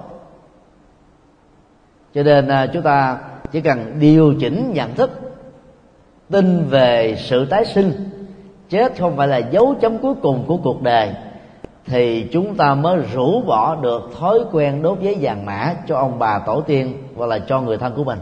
Cho 2.14 2.22
nên 2.22 2.48
à, 2.48 2.66
chúng 2.66 2.82
ta 2.82 3.18
chỉ 3.52 3.60
cần 3.60 3.96
điều 4.00 4.34
chỉnh 4.40 4.72
nhận 4.74 4.94
thức, 4.94 5.10
tin 6.30 6.64
về 6.68 7.16
sự 7.18 7.46
tái 7.46 7.64
sinh, 7.64 7.92
chết 8.68 8.98
không 8.98 9.16
phải 9.16 9.28
là 9.28 9.38
dấu 9.38 9.74
chấm 9.80 9.98
cuối 9.98 10.14
cùng 10.22 10.44
của 10.46 10.56
cuộc 10.56 10.82
đời, 10.82 11.14
thì 11.86 12.28
chúng 12.32 12.56
ta 12.56 12.74
mới 12.74 12.96
rũ 13.14 13.42
bỏ 13.42 13.74
được 13.74 14.10
thói 14.18 14.38
quen 14.52 14.82
đốt 14.82 15.00
giấy 15.00 15.16
vàng 15.20 15.46
mã 15.46 15.74
cho 15.86 15.96
ông 15.96 16.18
bà 16.18 16.38
tổ 16.38 16.60
tiên 16.60 17.02
hoặc 17.16 17.26
là 17.26 17.38
cho 17.38 17.60
người 17.60 17.78
thân 17.78 17.92
của 17.96 18.04
mình 18.04 18.18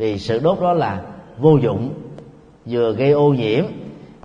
vì 0.00 0.18
sự 0.18 0.38
đốt 0.38 0.60
đó 0.60 0.72
là 0.72 1.00
vô 1.38 1.56
dụng, 1.56 1.94
vừa 2.66 2.92
gây 2.92 3.10
ô 3.10 3.28
nhiễm, 3.28 3.64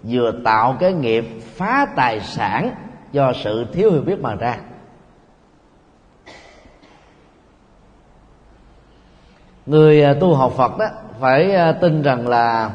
vừa 0.03 0.31
tạo 0.43 0.75
cái 0.79 0.93
nghiệp 0.93 1.25
phá 1.41 1.87
tài 1.95 2.19
sản 2.19 2.71
do 3.11 3.33
sự 3.33 3.65
thiếu 3.73 3.91
hiểu 3.91 4.01
biết 4.01 4.19
mà 4.19 4.35
ra. 4.35 4.57
Người 9.65 10.03
à, 10.03 10.15
tu 10.19 10.33
học 10.33 10.53
phật 10.57 10.77
đó 10.77 10.85
phải 11.19 11.55
à, 11.55 11.71
tin 11.71 12.01
rằng 12.01 12.27
là 12.27 12.71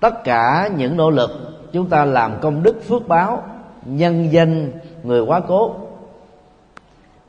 tất 0.00 0.24
cả 0.24 0.70
những 0.76 0.96
nỗ 0.96 1.10
lực 1.10 1.30
chúng 1.72 1.88
ta 1.88 2.04
làm 2.04 2.40
công 2.40 2.62
đức 2.62 2.82
phước 2.88 3.08
báo, 3.08 3.42
nhân 3.84 4.32
danh 4.32 4.72
người 5.02 5.20
quá 5.20 5.40
cố 5.48 5.74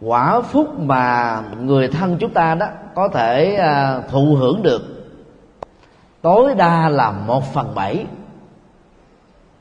quả 0.01 0.41
phúc 0.41 0.79
mà 0.79 1.41
người 1.61 1.87
thân 1.87 2.17
chúng 2.19 2.33
ta 2.33 2.55
đó 2.55 2.67
có 2.95 3.07
thể 3.07 3.55
à, 3.55 4.01
thụ 4.09 4.35
hưởng 4.39 4.63
được. 4.63 4.81
Tối 6.21 6.55
đa 6.55 6.89
là 6.89 7.11
một 7.11 7.53
phần 7.53 7.75
bảy. 7.75 8.05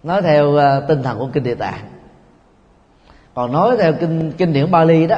Nói 0.03 0.23
theo 0.23 0.57
à, 0.57 0.81
tinh 0.81 1.03
thần 1.03 1.19
của 1.19 1.29
kinh 1.33 1.43
địa 1.43 1.55
tạng. 1.55 1.81
Còn 3.35 3.53
nói 3.53 3.77
theo 3.77 3.93
kinh 3.93 4.33
kinh 4.33 4.53
điển 4.53 4.71
Bali 4.71 5.07
đó 5.07 5.17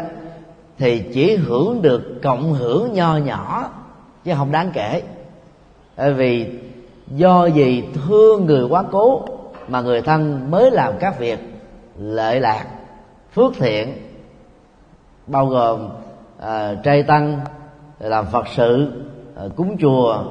thì 0.78 1.04
chỉ 1.14 1.36
hưởng 1.36 1.82
được 1.82 2.20
cộng 2.22 2.52
hưởng 2.52 2.92
nho 2.92 3.16
nhỏ 3.16 3.70
chứ 4.24 4.32
không 4.36 4.52
đáng 4.52 4.70
kể. 4.72 5.02
Bởi 5.96 6.14
vì 6.14 6.58
do 7.06 7.46
gì 7.46 7.84
thương 7.94 8.46
người 8.46 8.64
quá 8.64 8.84
cố 8.90 9.24
mà 9.68 9.80
người 9.80 10.02
thân 10.02 10.50
mới 10.50 10.70
làm 10.70 10.92
các 11.00 11.18
việc 11.18 11.38
lợi 11.98 12.40
lạc 12.40 12.64
phước 13.34 13.52
thiện 13.54 14.07
bao 15.28 15.46
gồm 15.46 15.88
à, 16.40 16.74
trai 16.82 17.02
tăng 17.02 17.40
làm 17.98 18.26
phật 18.26 18.46
sự 18.56 18.92
à, 19.36 19.42
cúng 19.56 19.76
chùa 19.80 20.24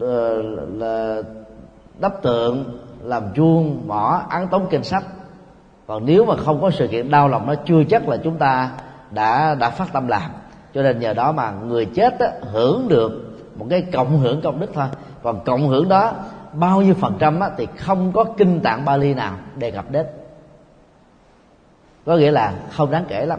à, 0.00 0.18
là 0.72 1.22
đắp 1.98 2.22
tượng 2.22 2.78
làm 3.02 3.22
chuông 3.34 3.82
mỏ 3.86 4.22
án 4.28 4.48
tống 4.48 4.66
kinh 4.70 4.84
sách. 4.84 5.04
Còn 5.86 6.06
nếu 6.06 6.24
mà 6.24 6.36
không 6.36 6.60
có 6.62 6.70
sự 6.70 6.86
kiện 6.86 7.10
đau 7.10 7.28
lòng 7.28 7.46
nó 7.46 7.54
chưa 7.54 7.84
chắc 7.84 8.08
là 8.08 8.16
chúng 8.16 8.38
ta 8.38 8.70
đã 9.10 9.54
đã 9.54 9.70
phát 9.70 9.92
tâm 9.92 10.08
làm. 10.08 10.30
Cho 10.74 10.82
nên 10.82 11.00
nhờ 11.00 11.14
đó 11.14 11.32
mà 11.32 11.50
người 11.50 11.84
chết 11.84 12.18
á, 12.18 12.28
hưởng 12.52 12.88
được 12.88 13.12
một 13.56 13.66
cái 13.70 13.82
cộng 13.92 14.18
hưởng 14.18 14.40
công 14.40 14.60
đức 14.60 14.70
thôi. 14.74 14.86
Còn 15.22 15.44
cộng 15.44 15.68
hưởng 15.68 15.88
đó 15.88 16.12
bao 16.52 16.82
nhiêu 16.82 16.94
phần 16.94 17.14
trăm 17.18 17.40
á, 17.40 17.50
thì 17.56 17.66
không 17.78 18.12
có 18.12 18.24
kinh 18.24 18.60
tạng 18.60 18.84
Bali 18.84 19.14
nào 19.14 19.34
đề 19.56 19.70
cập 19.70 19.90
đến. 19.90 20.06
Có 22.06 22.16
nghĩa 22.16 22.30
là 22.30 22.54
không 22.70 22.90
đáng 22.90 23.04
kể 23.08 23.26
lắm 23.26 23.38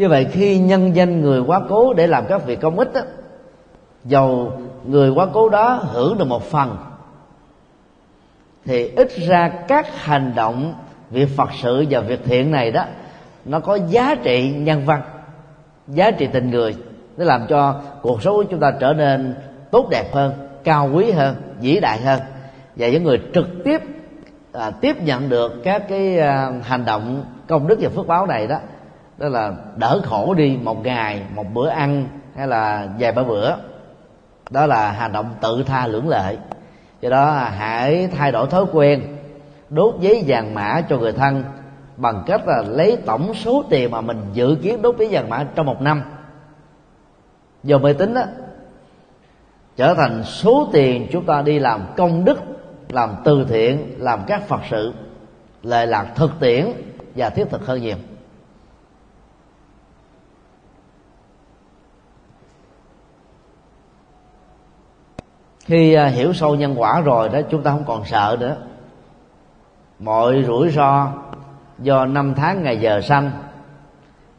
như 0.00 0.08
vậy 0.08 0.26
khi 0.32 0.58
nhân 0.58 0.96
danh 0.96 1.20
người 1.20 1.40
quá 1.40 1.60
cố 1.68 1.92
để 1.94 2.06
làm 2.06 2.24
các 2.28 2.46
việc 2.46 2.60
công 2.60 2.78
ích 2.78 2.92
đó, 2.94 3.00
dầu 4.04 4.52
người 4.84 5.10
quá 5.10 5.26
cố 5.32 5.48
đó 5.48 5.80
hưởng 5.92 6.18
được 6.18 6.24
một 6.24 6.42
phần 6.42 6.76
thì 8.64 8.88
ít 8.96 9.08
ra 9.28 9.48
các 9.68 10.04
hành 10.04 10.32
động 10.36 10.74
việc 11.10 11.28
phật 11.36 11.48
sự 11.62 11.84
và 11.90 12.00
việc 12.00 12.20
thiện 12.24 12.50
này 12.50 12.70
đó 12.70 12.84
nó 13.44 13.60
có 13.60 13.78
giá 13.88 14.14
trị 14.14 14.52
nhân 14.52 14.82
văn 14.86 15.02
giá 15.88 16.10
trị 16.10 16.28
tình 16.32 16.50
người 16.50 16.76
nó 17.16 17.24
làm 17.24 17.46
cho 17.48 17.80
cuộc 18.02 18.22
sống 18.22 18.34
của 18.34 18.44
chúng 18.44 18.60
ta 18.60 18.72
trở 18.80 18.92
nên 18.92 19.34
tốt 19.70 19.88
đẹp 19.90 20.04
hơn 20.12 20.32
cao 20.64 20.90
quý 20.94 21.10
hơn 21.10 21.36
vĩ 21.60 21.80
đại 21.80 21.98
hơn. 21.98 22.20
Và 22.76 22.88
những 22.88 23.04
người 23.04 23.20
trực 23.34 23.46
tiếp 23.64 23.80
à, 24.52 24.70
tiếp 24.70 25.02
nhận 25.02 25.28
được 25.28 25.52
các 25.64 25.88
cái 25.88 26.18
à, 26.18 26.52
hành 26.62 26.84
động 26.84 27.24
công 27.48 27.68
đức 27.68 27.78
và 27.80 27.88
phước 27.88 28.06
báo 28.06 28.26
này 28.26 28.46
đó 28.46 28.56
đó 29.20 29.28
là 29.28 29.52
đỡ 29.76 30.00
khổ 30.04 30.34
đi 30.34 30.58
một 30.62 30.84
ngày, 30.84 31.22
một 31.34 31.46
bữa 31.54 31.68
ăn, 31.68 32.08
hay 32.36 32.46
là 32.46 32.88
vài 32.98 33.12
ba 33.12 33.22
bữa. 33.22 33.54
Đó 34.50 34.66
là 34.66 34.90
hành 34.90 35.12
động 35.12 35.34
tự 35.40 35.62
tha 35.66 35.86
lưỡng 35.86 36.08
lợi 36.08 36.38
do 37.00 37.10
đó 37.10 37.30
hãy 37.56 38.08
thay 38.16 38.32
đổi 38.32 38.46
thói 38.46 38.64
quen, 38.72 39.16
đốt 39.70 39.94
giấy 40.00 40.24
vàng 40.26 40.54
mã 40.54 40.80
cho 40.88 40.98
người 40.98 41.12
thân 41.12 41.44
bằng 41.96 42.22
cách 42.26 42.40
là 42.46 42.62
lấy 42.62 42.98
tổng 43.06 43.34
số 43.34 43.64
tiền 43.70 43.90
mà 43.90 44.00
mình 44.00 44.20
dự 44.32 44.56
kiến 44.62 44.82
đốt 44.82 44.98
giấy 44.98 45.08
vàng 45.10 45.30
mã 45.30 45.46
trong 45.54 45.66
một 45.66 45.82
năm. 45.82 46.02
Do 47.62 47.78
mê 47.78 47.92
tính 47.92 48.14
đó 48.14 48.22
trở 49.76 49.94
thành 49.94 50.24
số 50.24 50.68
tiền 50.72 51.06
chúng 51.12 51.24
ta 51.24 51.42
đi 51.42 51.58
làm 51.58 51.80
công 51.96 52.24
đức, 52.24 52.38
làm 52.88 53.10
từ 53.24 53.46
thiện, 53.48 53.94
làm 53.98 54.20
các 54.26 54.48
phật 54.48 54.60
sự, 54.70 54.92
lệ 55.62 55.86
lạc 55.86 56.06
thực 56.14 56.30
tiễn 56.40 56.66
và 57.16 57.30
thiết 57.30 57.50
thực 57.50 57.66
hơn 57.66 57.82
nhiều. 57.82 57.96
Khi 65.64 65.94
à, 65.94 66.06
hiểu 66.06 66.32
sâu 66.32 66.54
nhân 66.54 66.74
quả 66.80 67.00
rồi 67.00 67.28
đó, 67.28 67.38
chúng 67.50 67.62
ta 67.62 67.70
không 67.70 67.84
còn 67.86 68.04
sợ 68.04 68.36
nữa. 68.40 68.56
Mọi 69.98 70.44
rủi 70.46 70.70
ro 70.70 71.08
do 71.78 72.06
năm 72.06 72.34
tháng 72.34 72.62
ngày 72.62 72.80
giờ 72.80 73.00
sanh, 73.00 73.30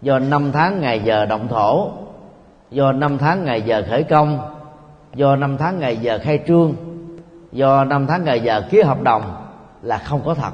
do 0.01 0.19
năm 0.19 0.51
tháng 0.51 0.81
ngày 0.81 0.99
giờ 0.99 1.25
động 1.25 1.47
thổ, 1.47 1.91
do 2.71 2.91
năm 2.91 3.17
tháng 3.17 3.45
ngày 3.45 3.61
giờ 3.61 3.83
khởi 3.89 4.03
công, 4.03 4.55
do 5.15 5.35
năm 5.35 5.57
tháng 5.57 5.79
ngày 5.79 5.97
giờ 5.97 6.19
khai 6.23 6.39
trương, 6.47 6.75
do 7.51 7.83
năm 7.83 8.07
tháng 8.07 8.23
ngày 8.23 8.39
giờ 8.39 8.61
ký 8.69 8.81
hợp 8.81 9.01
đồng 9.01 9.47
là 9.81 9.97
không 9.97 10.21
có 10.25 10.33
thật. 10.33 10.51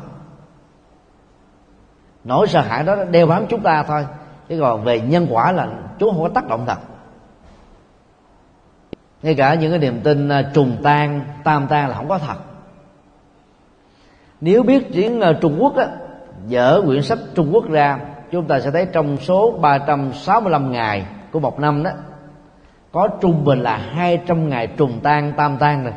Nỗi 2.23 2.47
sợ 2.47 2.61
hãi 2.61 2.83
đó 2.83 2.95
đeo 3.11 3.27
bám 3.27 3.45
chúng 3.49 3.61
ta 3.61 3.83
thôi. 3.83 4.05
Chứ 4.49 4.57
còn 4.61 4.83
về 4.83 4.99
nhân 4.99 5.27
quả 5.29 5.51
là 5.51 5.67
chúng 5.99 6.11
không 6.13 6.23
có 6.23 6.29
tác 6.29 6.47
động 6.47 6.65
thật 6.67 6.77
ngay 9.21 9.35
cả 9.35 9.53
những 9.53 9.71
cái 9.71 9.79
niềm 9.79 10.01
tin 10.03 10.29
à, 10.29 10.51
trùng 10.53 10.77
tan, 10.83 11.21
tam 11.43 11.67
tan 11.67 11.89
là 11.89 11.95
không 11.95 12.09
có 12.09 12.17
thật. 12.17 12.37
Nếu 14.41 14.63
biết 14.63 14.87
tiếng 14.93 15.21
à, 15.21 15.33
Trung 15.41 15.57
Quốc 15.59 15.75
á, 15.75 15.87
dở 16.47 16.81
quyển 16.85 17.01
sách 17.01 17.19
Trung 17.35 17.49
Quốc 17.53 17.69
ra, 17.69 17.99
chúng 18.31 18.47
ta 18.47 18.59
sẽ 18.59 18.71
thấy 18.71 18.87
trong 18.93 19.17
số 19.17 19.51
365 19.51 20.71
ngày 20.71 21.05
của 21.31 21.39
một 21.39 21.59
năm 21.59 21.83
đó, 21.83 21.91
có 22.91 23.07
trung 23.21 23.45
bình 23.45 23.59
là 23.59 23.77
200 23.77 24.49
ngày 24.49 24.67
trùng 24.67 24.99
tan, 25.03 25.33
tam 25.37 25.57
tan 25.57 25.83
rồi. 25.83 25.93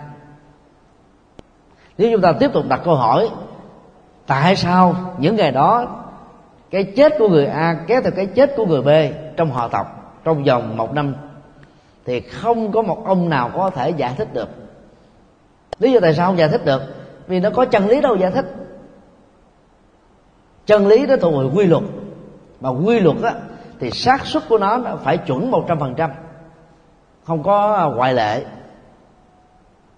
Nếu 1.99 2.11
chúng 2.13 2.21
ta 2.21 2.33
tiếp 2.33 2.51
tục 2.53 2.65
đặt 2.69 2.81
câu 2.85 2.95
hỏi, 2.95 3.29
tại 4.27 4.57
sao 4.57 4.95
những 5.19 5.37
ngày 5.37 5.53
đó 5.53 5.87
cái 6.71 6.85
chết 6.85 7.13
của 7.19 7.29
người 7.29 7.47
A 7.47 7.77
kéo 7.87 8.01
theo 8.03 8.13
cái 8.17 8.27
chết 8.27 8.55
của 8.57 8.67
người 8.67 8.83
B 8.83 8.89
trong 9.37 9.51
họ 9.51 9.69
tộc 9.69 9.87
trong 10.25 10.45
vòng 10.45 10.77
một 10.77 10.95
năm 10.95 11.15
thì 12.11 12.21
không 12.21 12.73
có 12.73 12.83
một 12.83 13.03
ông 13.05 13.29
nào 13.29 13.51
có 13.55 13.71
thể 13.71 13.91
giải 13.91 14.15
thích 14.17 14.29
được. 14.33 14.49
Lý 15.79 15.93
do 15.93 16.01
tại 16.01 16.15
sao 16.15 16.27
không 16.27 16.39
giải 16.39 16.49
thích 16.49 16.65
được? 16.65 16.83
Vì 17.27 17.41
nó 17.41 17.51
có 17.51 17.65
chân 17.65 17.89
lý 17.89 18.01
đâu 18.01 18.17
giải 18.17 18.31
thích. 18.31 18.45
Chân 20.67 20.87
lý 20.87 21.07
nó 21.07 21.17
thuộc 21.17 21.35
về 21.35 21.51
quy 21.55 21.67
luật. 21.67 21.83
Mà 22.61 22.69
quy 22.69 23.01
luật 23.01 23.17
á 23.23 23.35
thì 23.81 23.91
xác 23.91 24.27
suất 24.27 24.43
của 24.49 24.59
nó 24.59 24.81
phải 25.05 25.17
chuẩn 25.17 25.51
một 25.51 25.65
trăm 25.69 25.81
phần 25.81 25.95
trăm. 25.95 26.11
Không 27.25 27.43
có 27.43 27.75
à, 27.75 27.85
ngoại 27.85 28.15
lệ. 28.15 28.45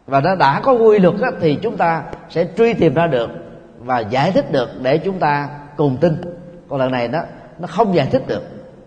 Và 0.07 0.21
nó 0.21 0.35
đã 0.35 0.61
có 0.61 0.73
quy 0.73 0.99
luật 0.99 1.15
á, 1.21 1.31
thì 1.41 1.59
chúng 1.63 1.77
ta 1.77 2.05
sẽ 2.29 2.47
truy 2.57 2.75
tìm 2.75 2.95
ra 2.95 3.07
được 3.07 3.31
và 3.79 3.99
giải 3.99 4.33
thích 4.33 4.53
được 4.53 4.69
để 4.83 4.99
chúng 4.99 5.19
ta 5.19 5.49
cùng 5.77 5.97
tin. 6.01 6.21
Còn 6.69 6.79
lần 6.79 6.91
này 6.91 7.09
đó 7.09 7.21
nó 7.59 7.67
không 7.67 7.95
giải 7.95 8.07
thích 8.07 8.23
được. 8.27 8.43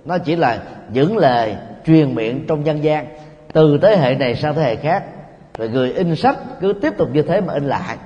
Nó 0.05 0.17
chỉ 0.17 0.35
là 0.35 0.59
những 0.89 1.17
lời 1.17 1.55
truyền 1.85 2.15
miệng 2.15 2.45
trong 2.47 2.65
dân 2.65 2.83
gian. 2.83 3.07
Từ 3.53 3.79
thế 3.81 3.97
hệ 3.97 4.15
này 4.15 4.35
sang 4.35 4.55
thế 4.55 4.61
hệ 4.61 4.75
khác, 4.75 5.03
rồi 5.57 5.69
người 5.69 5.93
in 5.93 6.15
sách 6.15 6.37
cứ 6.61 6.73
tiếp 6.73 6.93
tục 6.97 7.09
như 7.13 7.21
thế 7.21 7.41
mà 7.41 7.53
in 7.53 7.63
lại. 7.63 7.97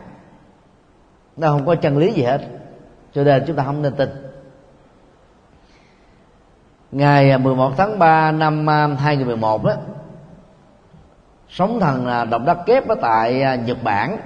Nó 1.37 1.47
không 1.47 1.65
có 1.65 1.75
chân 1.75 1.97
lý 1.97 2.11
gì 2.11 2.23
hết, 2.23 2.41
cho 3.13 3.23
nên 3.23 3.43
chúng 3.47 3.55
ta 3.55 3.63
không 3.63 3.81
nên 3.81 3.95
tin. 3.95 4.09
Ngày 6.91 7.37
11 7.37 7.73
tháng 7.77 7.99
3 7.99 8.31
năm 8.31 8.69
à, 8.69 8.87
2011 8.87 9.63
đó, 9.63 9.73
sóng 11.49 11.79
thần 11.79 12.07
à, 12.07 12.25
động 12.25 12.45
đất 12.45 12.57
kép 12.65 12.87
ở 12.87 12.95
tại 13.01 13.41
à, 13.41 13.55
Nhật 13.55 13.83
Bản, 13.83 14.17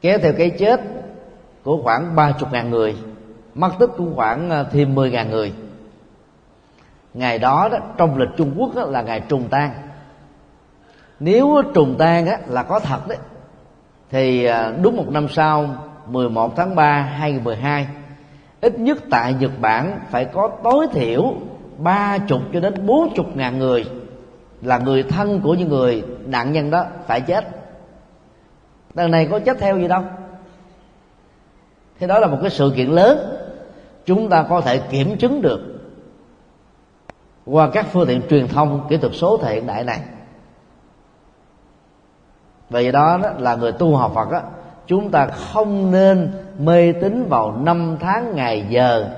kéo 0.00 0.18
theo 0.18 0.32
cái 0.38 0.50
chết 0.50 0.80
của 1.64 1.82
khoảng 1.82 2.16
ba 2.16 2.32
chục 2.32 2.52
ngàn 2.52 2.70
người, 2.70 2.96
mất 3.54 3.70
tích 3.78 3.90
cũng 3.96 4.14
khoảng 4.16 4.64
thêm 4.72 4.94
mười 4.94 5.10
ngàn 5.10 5.30
người 5.30 5.52
ngày 7.14 7.38
đó, 7.38 7.68
đó 7.72 7.78
trong 7.96 8.18
lịch 8.18 8.28
Trung 8.36 8.54
Quốc 8.56 8.74
đó, 8.74 8.84
là 8.84 9.02
ngày 9.02 9.20
trùng 9.20 9.48
tang. 9.48 9.72
nếu 11.20 11.62
trùng 11.74 11.94
tang 11.98 12.26
á, 12.26 12.38
là 12.46 12.62
có 12.62 12.80
thật 12.80 13.08
đấy. 13.08 13.18
Thì 14.10 14.44
à, 14.44 14.72
đúng 14.82 14.96
một 14.96 15.08
năm 15.08 15.28
sau 15.28 15.66
11 16.06 16.56
tháng 16.56 16.74
3 16.74 17.02
2012 17.02 17.86
ít 18.60 18.78
nhất 18.78 18.98
tại 19.10 19.34
Nhật 19.40 19.50
Bản 19.60 20.00
phải 20.10 20.24
có 20.24 20.50
tối 20.64 20.86
thiểu 20.92 21.34
ba 21.78 22.18
chục 22.18 22.40
cho 22.52 22.60
đến 22.60 22.86
bốn 22.86 23.14
chục 23.14 23.36
ngàn 23.36 23.58
người 23.58 23.84
là 24.62 24.78
người 24.78 25.02
thân 25.02 25.40
của 25.40 25.54
những 25.54 25.68
người 25.68 26.04
nạn 26.26 26.52
nhân 26.52 26.70
đó 26.70 26.84
phải 27.06 27.20
chết. 27.20 27.44
Đằng 28.94 29.10
này 29.10 29.28
có 29.30 29.38
chết 29.38 29.58
theo 29.58 29.78
gì 29.78 29.88
đâu. 29.88 30.02
Thế 31.98 32.06
đó 32.06 32.18
là 32.18 32.26
một 32.26 32.38
cái 32.40 32.50
sự 32.50 32.72
kiện 32.76 32.88
lớn. 32.88 33.18
Chúng 34.06 34.28
ta 34.28 34.42
có 34.42 34.60
thể 34.60 34.78
kiểm 34.78 35.16
chứng 35.18 35.42
được 35.42 35.79
qua 37.50 37.70
các 37.72 37.86
phương 37.92 38.06
tiện 38.08 38.22
truyền 38.30 38.48
thông 38.48 38.86
kỹ 38.88 38.96
thuật 38.96 39.12
số 39.14 39.36
thời 39.36 39.54
hiện 39.54 39.66
đại 39.66 39.84
này. 39.84 40.00
Vì 42.70 42.92
đó, 42.92 43.18
đó 43.22 43.30
là 43.38 43.54
người 43.54 43.72
tu 43.72 43.96
học 43.96 44.12
Phật 44.14 44.30
đó, 44.30 44.40
chúng 44.86 45.10
ta 45.10 45.26
không 45.26 45.90
nên 45.90 46.32
mê 46.58 46.92
tín 46.92 47.26
vào 47.28 47.56
năm 47.56 47.96
tháng 48.00 48.36
ngày 48.36 48.66
giờ 48.68 49.08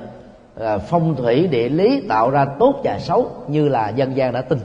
à, 0.60 0.78
phong 0.78 1.16
thủy 1.16 1.46
địa 1.46 1.68
lý 1.68 2.00
tạo 2.08 2.30
ra 2.30 2.46
tốt 2.58 2.80
và 2.84 2.98
xấu 2.98 3.30
như 3.48 3.68
là 3.68 3.88
dân 3.88 4.16
gian 4.16 4.32
đã 4.32 4.42
tin. 4.42 4.58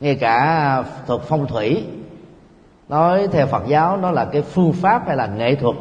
Ngay 0.00 0.14
cả 0.14 0.82
thuật 1.06 1.20
phong 1.20 1.46
thủy 1.46 1.84
nói 2.88 3.28
theo 3.32 3.46
phật 3.46 3.62
giáo 3.66 3.96
nó 3.96 4.10
là 4.10 4.24
cái 4.24 4.42
phương 4.42 4.72
pháp 4.72 5.06
hay 5.06 5.16
là 5.16 5.26
nghệ 5.26 5.54
thuật 5.54 5.76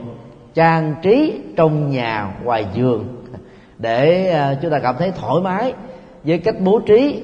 trang 0.53 0.95
trí 1.01 1.41
trong 1.57 1.89
nhà 1.89 2.35
ngoài 2.43 2.65
giường 2.73 3.25
để 3.77 4.29
à, 4.29 4.55
chúng 4.61 4.71
ta 4.71 4.79
cảm 4.79 4.95
thấy 4.99 5.11
thoải 5.11 5.41
mái 5.43 5.73
với 6.25 6.37
cách 6.37 6.55
bố 6.59 6.79
trí 6.79 7.23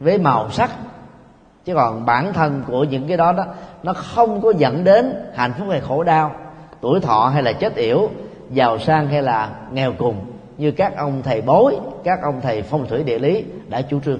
với 0.00 0.18
màu 0.18 0.50
sắc. 0.50 0.70
Chứ 1.64 1.74
còn 1.74 2.06
bản 2.06 2.32
thân 2.32 2.62
của 2.66 2.84
những 2.84 3.08
cái 3.08 3.16
đó 3.16 3.32
đó 3.32 3.44
nó 3.82 3.92
không 3.92 4.40
có 4.40 4.52
dẫn 4.58 4.84
đến 4.84 5.12
hạnh 5.34 5.52
phúc 5.58 5.68
hay 5.70 5.80
khổ 5.80 6.02
đau 6.02 6.34
tuổi 6.80 7.00
thọ 7.00 7.30
hay 7.34 7.42
là 7.42 7.52
chết 7.52 7.74
yểu 7.74 8.10
giàu 8.50 8.78
sang 8.78 9.06
hay 9.08 9.22
là 9.22 9.50
nghèo 9.72 9.92
cùng 9.98 10.16
như 10.58 10.70
các 10.70 10.96
ông 10.96 11.22
thầy 11.22 11.42
bói 11.42 11.76
các 12.04 12.22
ông 12.22 12.40
thầy 12.40 12.62
phong 12.62 12.86
thủy 12.86 13.04
địa 13.04 13.18
lý 13.18 13.44
đã 13.68 13.82
chủ 13.82 14.00
trương. 14.00 14.18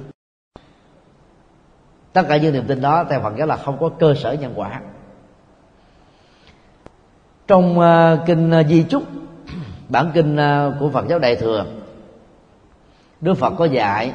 Tất 2.13 2.23
cả 2.29 2.37
những 2.37 2.53
niềm 2.53 2.65
tin 2.67 2.81
đó 2.81 3.05
theo 3.11 3.21
phật 3.21 3.33
giáo 3.39 3.47
là 3.47 3.57
không 3.57 3.79
có 3.81 3.89
cơ 3.89 4.15
sở 4.15 4.33
nhân 4.33 4.53
quả. 4.57 4.81
Trong 7.47 7.79
uh, 7.79 8.27
kinh 8.27 8.51
uh, 8.61 8.67
di 8.67 8.83
chúc 8.83 9.03
bản 9.89 10.11
kinh 10.15 10.37
uh, 10.37 10.75
của 10.81 10.91
phật 10.91 11.09
giáo 11.09 11.19
đại 11.19 11.37
thừa 11.37 11.65
đức 13.23 13.35
phật 13.35 13.51
có 13.59 13.65
dạy 13.65 14.13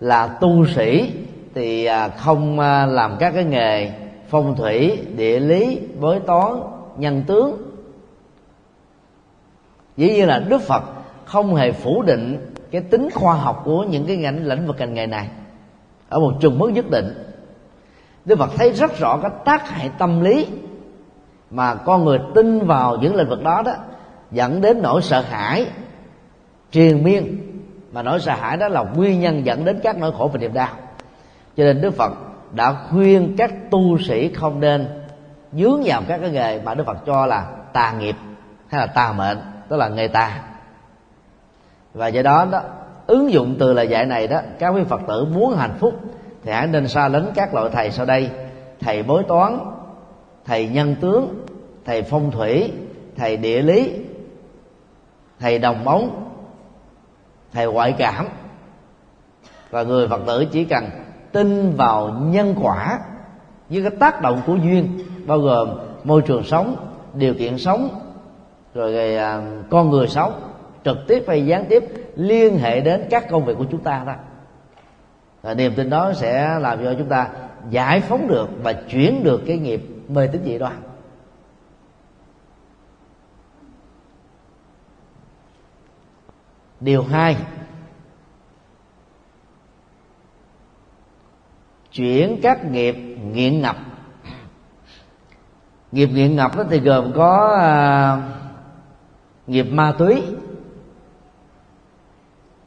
là 0.00 0.26
tu 0.26 0.66
sĩ 0.66 1.12
thì 1.54 1.84
à, 1.84 2.08
không 2.08 2.60
à, 2.60 2.86
làm 2.86 3.16
các 3.20 3.30
cái 3.34 3.44
nghề 3.44 3.92
phong 4.28 4.56
thủy, 4.56 4.98
địa 5.16 5.40
lý, 5.40 5.80
bói 6.00 6.20
toán, 6.26 6.52
nhân 6.96 7.22
tướng. 7.26 7.56
Dĩ 9.96 10.10
nhiên 10.10 10.28
là 10.28 10.38
đức 10.38 10.62
phật 10.62 10.82
không 11.24 11.54
hề 11.54 11.72
phủ 11.72 12.02
định 12.02 12.52
cái 12.70 12.80
tính 12.80 13.08
khoa 13.14 13.34
học 13.34 13.62
của 13.64 13.82
những 13.82 14.06
cái 14.06 14.16
ngành, 14.16 14.46
lĩnh 14.46 14.66
vực 14.66 14.76
ngành 14.78 14.94
nghề 14.94 15.06
này. 15.06 15.28
Ở 16.08 16.20
một 16.20 16.32
chừng 16.40 16.58
mức 16.58 16.68
nhất 16.68 16.90
định. 16.90 17.14
Đức 18.24 18.38
phật 18.38 18.50
thấy 18.56 18.72
rất 18.72 18.98
rõ 18.98 19.18
cái 19.22 19.30
tác 19.44 19.68
hại 19.68 19.90
tâm 19.98 20.20
lý 20.20 20.46
mà 21.50 21.74
con 21.74 22.04
người 22.04 22.18
tin 22.34 22.66
vào 22.66 22.96
những 22.96 23.14
lĩnh 23.14 23.28
vực 23.28 23.42
đó 23.42 23.62
đó, 23.64 23.72
dẫn 24.30 24.60
đến 24.60 24.82
nỗi 24.82 25.02
sợ 25.02 25.20
hãi, 25.20 25.66
triền 26.70 27.04
miên 27.04 27.53
mà 27.94 28.02
nỗi 28.02 28.20
sợ 28.20 28.34
hãi 28.34 28.56
đó 28.56 28.68
là 28.68 28.82
nguyên 28.82 29.20
nhân 29.20 29.46
dẫn 29.46 29.64
đến 29.64 29.80
các 29.82 29.98
nỗi 29.98 30.12
khổ 30.18 30.30
và 30.32 30.38
niềm 30.38 30.54
đau. 30.54 30.68
Cho 31.56 31.64
nên 31.64 31.80
đức 31.80 31.90
phật 31.90 32.12
đã 32.52 32.72
khuyên 32.90 33.34
các 33.38 33.70
tu 33.70 33.98
sĩ 33.98 34.28
không 34.28 34.60
nên 34.60 34.86
dướng 35.52 35.82
vào 35.84 36.02
các 36.08 36.18
cái 36.20 36.30
nghề 36.30 36.60
mà 36.60 36.74
đức 36.74 36.86
phật 36.86 36.96
cho 37.06 37.26
là 37.26 37.46
tà 37.72 37.92
nghiệp 37.92 38.16
hay 38.68 38.80
là 38.80 38.86
tà 38.86 39.12
mệnh, 39.12 39.38
tức 39.68 39.76
là 39.76 39.88
nghề 39.88 40.08
tà. 40.08 40.40
Và 41.94 42.08
do 42.08 42.22
đó 42.22 42.46
đó, 42.50 42.62
ứng 43.06 43.32
dụng 43.32 43.56
từ 43.58 43.72
lời 43.72 43.88
dạy 43.88 44.06
này 44.06 44.26
đó, 44.26 44.40
các 44.58 44.68
quý 44.68 44.82
phật 44.88 45.00
tử 45.08 45.24
muốn 45.24 45.56
hạnh 45.56 45.74
phúc 45.78 46.00
thì 46.44 46.52
hãy 46.52 46.66
nên 46.66 46.88
xa 46.88 47.08
lánh 47.08 47.30
các 47.34 47.54
loại 47.54 47.70
thầy 47.72 47.90
sau 47.90 48.06
đây. 48.06 48.30
Thầy 48.80 49.02
bói 49.02 49.22
toán, 49.28 49.58
thầy 50.44 50.68
nhân 50.68 50.96
tướng, 51.00 51.46
thầy 51.84 52.02
phong 52.02 52.30
thủy, 52.30 52.72
thầy 53.16 53.36
địa 53.36 53.62
lý, 53.62 53.92
thầy 55.40 55.58
đồng 55.58 55.84
bóng 55.84 56.33
thầy 57.54 57.66
ngoại 57.66 57.94
cảm. 57.98 58.26
Và 59.70 59.82
người 59.82 60.08
phật 60.08 60.20
tử 60.26 60.44
chỉ 60.52 60.64
cần 60.64 60.84
tin 61.32 61.76
vào 61.76 62.08
nhân 62.08 62.54
quả 62.62 62.98
với 63.68 63.82
cái 63.82 63.90
tác 64.00 64.22
động 64.22 64.42
của 64.46 64.54
duyên 64.54 64.98
bao 65.26 65.38
gồm 65.38 65.68
môi 66.04 66.22
trường 66.22 66.44
sống 66.44 66.76
điều 67.14 67.34
kiện 67.34 67.58
sống 67.58 68.00
rồi 68.74 69.16
à, 69.16 69.42
con 69.70 69.90
người 69.90 70.08
sống 70.08 70.40
trực 70.84 70.96
tiếp 71.08 71.24
hay 71.28 71.46
gián 71.46 71.64
tiếp 71.68 71.84
liên 72.16 72.58
hệ 72.58 72.80
đến 72.80 73.06
các 73.10 73.28
công 73.30 73.44
việc 73.44 73.54
của 73.58 73.66
chúng 73.70 73.80
ta 73.80 74.02
đó 74.06 74.14
và 75.42 75.54
niềm 75.54 75.72
tin 75.76 75.90
đó 75.90 76.12
sẽ 76.12 76.58
làm 76.60 76.84
cho 76.84 76.94
chúng 76.98 77.08
ta 77.08 77.28
giải 77.70 78.00
phóng 78.00 78.28
được 78.28 78.48
và 78.62 78.72
chuyển 78.72 79.24
được 79.24 79.42
cái 79.46 79.58
nghiệp 79.58 79.82
mê 80.08 80.26
tín 80.26 80.42
dị 80.44 80.58
đoan. 80.58 80.72
Điều 86.84 87.02
hai. 87.02 87.36
Chuyển 91.92 92.40
các 92.42 92.64
nghiệp 92.64 92.96
nghiện 93.32 93.60
ngập. 93.60 93.76
Nghiệp 95.92 96.06
nghiện 96.06 96.36
ngập 96.36 96.56
đó 96.56 96.64
thì 96.70 96.80
gồm 96.80 97.12
có 97.12 97.56
à, 97.60 98.18
nghiệp 99.46 99.66
ma 99.70 99.94
túy 99.98 100.22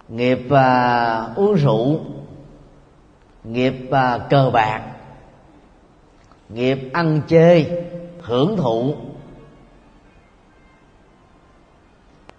nghiệp 0.07 0.51
à, 0.51 1.33
uống 1.35 1.55
rượu 1.55 1.99
nghiệp 3.43 3.91
à, 3.91 4.17
cờ 4.29 4.49
bạc 4.53 4.81
nghiệp 6.49 6.89
ăn 6.93 7.21
chơi 7.27 7.83
hưởng 8.21 8.57
thụ 8.57 8.95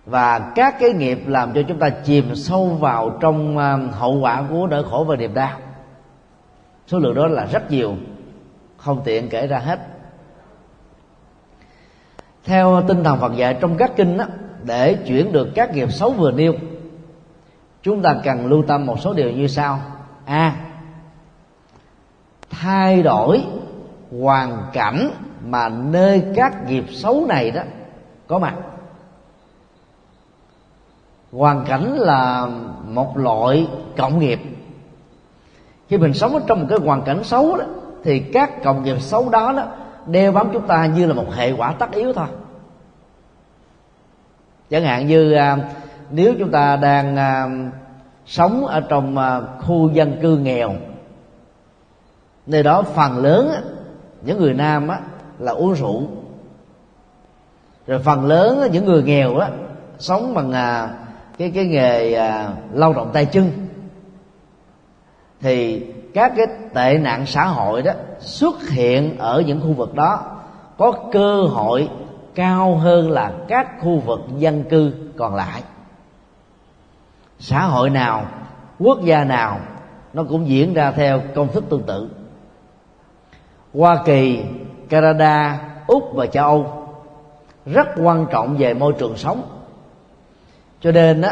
và 0.08 0.52
các 0.54 0.76
cái 0.80 0.92
nghiệp 0.92 1.18
làm 1.26 1.52
cho 1.54 1.62
chúng 1.68 1.78
ta 1.78 1.88
chìm 1.88 2.34
sâu 2.34 2.66
vào 2.66 3.18
trong 3.20 3.58
à, 3.58 3.76
hậu 3.92 4.18
quả 4.20 4.44
của 4.50 4.66
nỗi 4.66 4.84
khổ 4.90 5.04
và 5.08 5.16
niềm 5.16 5.34
đau. 5.34 5.58
Số 6.86 6.98
lượng 6.98 7.14
đó 7.14 7.26
là 7.26 7.44
rất 7.44 7.70
nhiều 7.70 7.94
không 8.76 9.00
tiện 9.04 9.28
kể 9.28 9.46
ra 9.46 9.58
hết. 9.58 9.80
Theo 12.44 12.82
tinh 12.88 13.04
thần 13.04 13.18
Phật 13.18 13.36
dạy 13.36 13.56
trong 13.60 13.76
các 13.76 13.90
kinh 13.96 14.16
đó, 14.16 14.24
để 14.64 14.94
chuyển 14.94 15.32
được 15.32 15.48
các 15.54 15.74
nghiệp 15.74 15.92
xấu 15.92 16.10
vừa 16.10 16.30
nêu 16.30 16.54
chúng 17.82 18.02
ta 18.02 18.16
cần 18.24 18.46
lưu 18.46 18.64
tâm 18.68 18.86
một 18.86 19.00
số 19.00 19.12
điều 19.12 19.30
như 19.30 19.46
sau. 19.46 19.80
A. 20.24 20.56
Thay 22.50 23.02
đổi 23.02 23.42
hoàn 24.20 24.66
cảnh 24.72 25.10
mà 25.44 25.68
nơi 25.68 26.22
các 26.34 26.66
nghiệp 26.68 26.84
xấu 26.90 27.26
này 27.28 27.50
đó 27.50 27.62
có 28.26 28.38
mặt 28.38 28.54
hoàn 31.32 31.64
cảnh 31.64 31.94
là 31.98 32.48
một 32.88 33.18
loại 33.18 33.68
cộng 33.96 34.18
nghiệp. 34.18 34.40
Khi 35.88 35.98
mình 35.98 36.14
sống 36.14 36.34
ở 36.34 36.40
trong 36.46 36.60
một 36.60 36.66
cái 36.70 36.78
hoàn 36.78 37.02
cảnh 37.02 37.24
xấu 37.24 37.56
đó 37.56 37.64
thì 38.04 38.20
các 38.20 38.62
cộng 38.64 38.82
nghiệp 38.82 39.00
xấu 39.00 39.28
đó 39.28 39.52
đó 39.56 39.64
đeo 40.06 40.32
bám 40.32 40.50
chúng 40.52 40.66
ta 40.66 40.86
như 40.86 41.06
là 41.06 41.14
một 41.14 41.34
hệ 41.34 41.52
quả 41.52 41.72
tất 41.72 41.90
yếu 41.92 42.12
thôi. 42.12 42.26
Chẳng 44.70 44.84
hạn 44.84 45.06
như 45.06 45.32
à, 45.32 45.58
nếu 46.10 46.34
chúng 46.38 46.50
ta 46.50 46.76
đang 46.76 47.16
à, 47.16 47.48
sống 48.26 48.66
ở 48.66 48.80
trong 48.80 49.18
à, 49.18 49.40
khu 49.60 49.90
dân 49.92 50.18
cư 50.22 50.36
nghèo 50.36 50.74
nơi 52.48 52.62
đó 52.62 52.82
phần 52.82 53.18
lớn 53.18 53.50
những 54.22 54.38
người 54.38 54.54
nam 54.54 54.88
là 55.38 55.52
uống 55.52 55.74
rượu. 55.74 56.02
Rồi 57.86 57.98
phần 57.98 58.26
lớn 58.26 58.68
những 58.72 58.84
người 58.84 59.02
nghèo 59.02 59.38
á, 59.38 59.50
sống 59.98 60.34
bằng 60.34 60.52
cái 61.38 61.50
cái 61.54 61.66
nghề 61.66 62.14
à, 62.14 62.52
lao 62.72 62.92
động 62.92 63.10
tay 63.12 63.26
chân. 63.26 63.50
Thì 65.40 65.86
các 66.14 66.32
cái 66.36 66.46
tệ 66.74 66.98
nạn 66.98 67.26
xã 67.26 67.44
hội 67.44 67.82
đó 67.82 67.92
xuất 68.20 68.68
hiện 68.68 69.18
ở 69.18 69.42
những 69.46 69.60
khu 69.60 69.72
vực 69.72 69.94
đó 69.94 70.20
có 70.78 70.92
cơ 71.12 71.42
hội 71.42 71.88
cao 72.34 72.76
hơn 72.76 73.10
là 73.10 73.32
các 73.48 73.68
khu 73.80 73.98
vực 73.98 74.20
dân 74.38 74.64
cư 74.64 74.92
còn 75.16 75.34
lại. 75.34 75.62
Xã 77.38 77.62
hội 77.62 77.90
nào 77.90 78.26
quốc 78.78 78.98
gia 79.04 79.24
nào 79.24 79.60
nó 80.12 80.24
cũng 80.28 80.48
diễn 80.48 80.74
ra 80.74 80.90
theo 80.90 81.20
công 81.34 81.48
thức 81.48 81.64
tương 81.68 81.82
tự. 81.82 82.10
Hoa 83.74 84.02
kỳ 84.04 84.44
canada 84.88 85.60
úc 85.86 86.10
và 86.14 86.26
châu 86.26 86.44
âu 86.44 86.88
rất 87.66 87.88
quan 88.02 88.26
trọng 88.30 88.56
về 88.56 88.74
môi 88.74 88.92
trường 88.98 89.16
sống 89.16 89.57
cho 90.80 90.92
nên 90.92 91.20
đó 91.20 91.30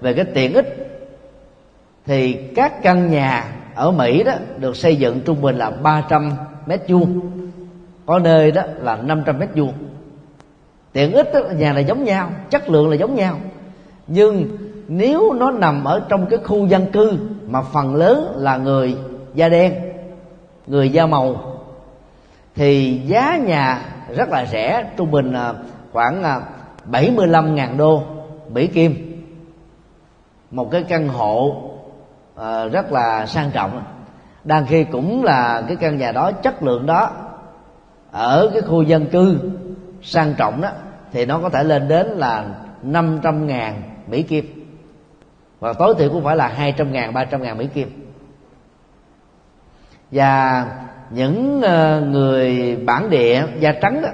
về 0.00 0.12
cái 0.12 0.24
tiện 0.24 0.54
ích 0.54 0.88
thì 2.06 2.32
các 2.32 2.82
căn 2.82 3.10
nhà 3.10 3.52
ở 3.74 3.90
Mỹ 3.90 4.22
đó 4.22 4.32
được 4.58 4.76
xây 4.76 4.96
dựng 4.96 5.20
trung 5.20 5.42
bình 5.42 5.58
là 5.58 5.70
300 5.70 6.32
mét 6.66 6.80
vuông 6.88 7.20
có 8.06 8.18
nơi 8.18 8.50
đó 8.50 8.62
là 8.78 8.96
500 8.96 9.38
mét 9.38 9.48
vuông. 9.54 9.72
Tiện 10.92 11.12
ích 11.12 11.30
đó, 11.34 11.40
nhà 11.40 11.72
này 11.72 11.84
giống 11.84 12.04
nhau 12.04 12.30
chất 12.50 12.70
lượng 12.70 12.88
là 12.88 12.96
giống 12.96 13.14
nhau. 13.14 13.36
Nhưng 14.06 14.56
nếu 14.88 15.32
nó 15.32 15.50
nằm 15.50 15.84
ở 15.84 16.02
trong 16.08 16.26
cái 16.26 16.38
khu 16.44 16.66
dân 16.66 16.86
cư 16.92 17.18
mà 17.46 17.62
phần 17.62 17.94
lớn 17.94 18.32
là 18.36 18.56
người 18.56 18.96
da 19.34 19.48
đen 19.48 19.74
người 20.66 20.90
da 20.90 21.06
màu 21.06 21.54
thì 22.54 23.00
giá 23.06 23.36
nhà 23.36 23.82
rất 24.16 24.28
là 24.28 24.46
rẻ 24.46 24.90
trung 24.96 25.10
bình 25.10 25.34
khoảng 25.92 26.22
à, 26.22 26.40
75.000 26.90 27.76
đô. 27.76 28.02
Mỹ 28.52 28.66
Kim. 28.66 29.22
Một 30.50 30.70
cái 30.70 30.82
căn 30.82 31.08
hộ 31.08 31.62
uh, 32.34 32.72
rất 32.72 32.92
là 32.92 33.26
sang 33.26 33.50
trọng. 33.50 33.82
Đang 34.44 34.66
khi 34.66 34.84
cũng 34.84 35.24
là 35.24 35.62
cái 35.68 35.76
căn 35.76 35.98
nhà 35.98 36.12
đó 36.12 36.32
chất 36.32 36.62
lượng 36.62 36.86
đó 36.86 37.10
ở 38.12 38.50
cái 38.52 38.62
khu 38.62 38.82
dân 38.82 39.06
cư 39.06 39.38
sang 40.02 40.34
trọng 40.38 40.60
đó 40.60 40.70
thì 41.12 41.26
nó 41.26 41.38
có 41.38 41.48
thể 41.48 41.64
lên 41.64 41.88
đến 41.88 42.06
là 42.06 42.44
500 42.82 43.46
ngàn 43.46 43.82
Mỹ 44.06 44.22
Kim. 44.22 44.58
Và 45.60 45.72
tối 45.72 45.94
thiểu 45.98 46.10
cũng 46.10 46.24
phải 46.24 46.36
là 46.36 46.48
200 46.48 46.92
ngàn 46.92 47.12
300 47.12 47.42
ngàn 47.42 47.58
Mỹ 47.58 47.68
Kim. 47.74 48.12
Và 50.10 50.66
những 51.10 51.62
ờ, 51.62 52.00
người 52.00 52.76
bản 52.76 53.10
địa 53.10 53.46
da 53.60 53.72
trắng 53.72 54.02
đó 54.02 54.08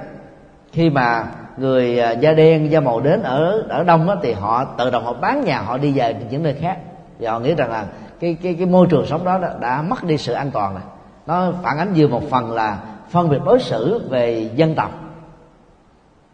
khi 0.71 0.89
mà 0.89 1.25
người 1.57 1.99
à, 1.99 2.11
da 2.11 2.33
đen 2.33 2.71
da 2.71 2.79
màu 2.79 2.99
đến 2.99 3.23
ở 3.23 3.63
ở 3.69 3.83
đông 3.83 4.07
đó, 4.07 4.15
thì 4.23 4.33
họ 4.33 4.65
tự 4.65 4.89
động 4.89 5.05
họ 5.05 5.13
bán 5.13 5.43
nhà 5.43 5.61
họ 5.61 5.77
đi 5.77 5.91
về 5.91 6.15
những 6.29 6.43
nơi 6.43 6.53
khác. 6.61 6.77
Và 7.19 7.31
họ 7.31 7.39
nghĩ 7.39 7.55
rằng 7.55 7.71
là 7.71 7.85
cái 8.19 8.37
cái 8.43 8.53
cái 8.53 8.67
môi 8.67 8.87
trường 8.87 9.05
sống 9.05 9.25
đó 9.25 9.37
đã 9.37 9.55
đã 9.59 9.81
mất 9.81 10.03
đi 10.03 10.17
sự 10.17 10.33
an 10.33 10.51
toàn 10.51 10.75
này 10.75 10.83
nó 11.27 11.51
phản 11.63 11.77
ánh 11.77 11.93
vừa 11.95 12.07
một 12.07 12.29
phần 12.29 12.51
là 12.51 12.77
phân 13.09 13.29
biệt 13.29 13.39
đối 13.45 13.59
xử 13.59 14.09
về 14.09 14.49
dân 14.55 14.75
tộc. 14.75 14.91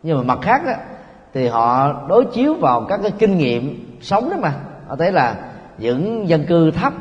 Nhưng 0.03 0.17
mà 0.17 0.23
mặt 0.23 0.39
khác 0.41 0.61
đó, 0.65 0.73
thì 1.33 1.47
họ 1.47 1.93
đối 2.07 2.25
chiếu 2.25 2.53
vào 2.53 2.85
các 2.89 2.99
cái 3.03 3.11
kinh 3.11 3.37
nghiệm 3.37 3.97
sống 4.01 4.29
đó 4.29 4.35
mà. 4.41 4.53
Họ 4.87 4.95
thấy 4.95 5.11
là 5.11 5.35
những 5.77 6.29
dân 6.29 6.45
cư 6.45 6.71
thấp 6.71 6.93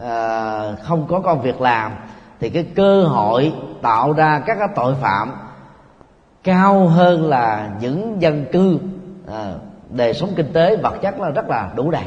à, 0.00 0.60
không 0.82 1.06
có 1.08 1.20
công 1.20 1.42
việc 1.42 1.60
làm 1.60 1.92
thì 2.40 2.50
cái 2.50 2.66
cơ 2.74 3.04
hội 3.04 3.52
tạo 3.82 4.12
ra 4.12 4.42
các 4.46 4.56
cái 4.58 4.68
tội 4.76 4.94
phạm 4.94 5.32
cao 6.46 6.88
hơn 6.88 7.28
là 7.28 7.70
những 7.80 8.22
dân 8.22 8.44
cư. 8.52 8.78
À, 9.32 9.54
đời 9.90 10.14
sống 10.14 10.30
kinh 10.36 10.52
tế 10.52 10.76
vật 10.76 10.94
chất 11.02 11.20
là 11.20 11.30
rất 11.30 11.48
là 11.48 11.70
đủ 11.76 11.90
đầy. 11.90 12.04